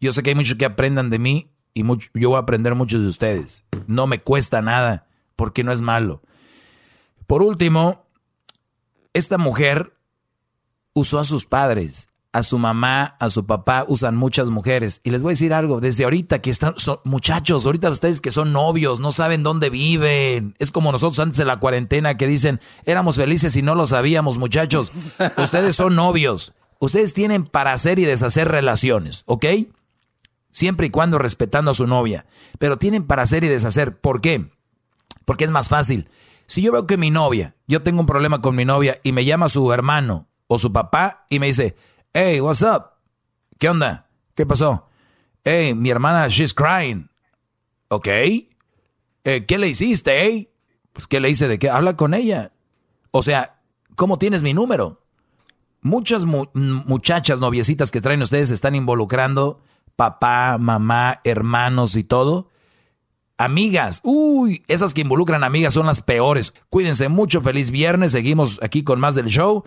[0.00, 1.84] Yo sé que hay mucho que aprendan de mí y
[2.18, 3.66] yo voy a aprender mucho de ustedes.
[3.86, 6.22] No me cuesta nada, porque no es malo.
[7.26, 8.06] Por último,
[9.12, 9.92] esta mujer
[10.94, 15.02] usó a sus padres, a su mamá, a su papá, usan muchas mujeres.
[15.04, 16.74] Y les voy a decir algo, desde ahorita que están,
[17.04, 20.54] muchachos, ahorita ustedes que son novios, no saben dónde viven.
[20.58, 24.38] Es como nosotros antes de la cuarentena que dicen, éramos felices y no lo sabíamos,
[24.38, 24.92] muchachos.
[25.36, 26.54] Ustedes son novios.
[26.78, 29.44] Ustedes tienen para hacer y deshacer relaciones, ¿ok?
[30.50, 32.26] Siempre y cuando respetando a su novia.
[32.58, 34.00] Pero tienen para hacer y deshacer.
[34.00, 34.50] ¿Por qué?
[35.24, 36.08] Porque es más fácil.
[36.46, 39.24] Si yo veo que mi novia, yo tengo un problema con mi novia y me
[39.24, 41.76] llama su hermano o su papá y me dice,
[42.14, 42.92] hey, what's up?
[43.58, 44.08] ¿Qué onda?
[44.34, 44.88] ¿Qué pasó?
[45.44, 47.08] Hey, mi hermana, she's crying.
[47.88, 48.08] ¿Ok?
[48.08, 50.52] Eh, ¿Qué le hiciste, eh?
[50.92, 51.68] Pues, ¿qué le hice de qué?
[51.68, 52.52] Habla con ella.
[53.10, 53.60] O sea,
[53.96, 55.02] ¿cómo tienes mi número?
[55.82, 59.60] Muchas mu muchachas noviecitas que traen ustedes están involucrando
[59.96, 62.50] papá, mamá, hermanos y todo.
[63.38, 66.54] Amigas, uy, esas que involucran amigas son las peores.
[66.70, 69.64] Cuídense mucho, feliz viernes, seguimos aquí con más del show.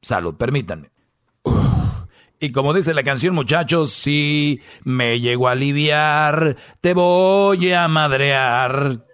[0.00, 0.90] Salud, permítanme.
[1.42, 1.82] Uf.
[2.40, 9.06] Y como dice la canción, muchachos, si me llego a aliviar, te voy a madrear.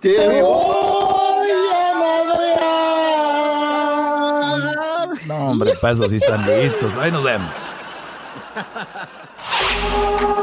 [0.00, 2.58] Te voy a madrear.
[5.28, 6.96] No, hombre, para eso sí están listos.
[6.96, 7.54] Ahí nos vemos.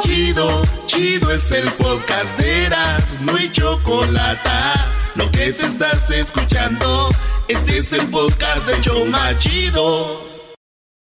[0.02, 4.50] Chido, chido es el podcast de Eras, no hay chocolate.
[5.16, 7.10] Lo que te estás escuchando,
[7.48, 10.31] este es el podcast de Choma Chido.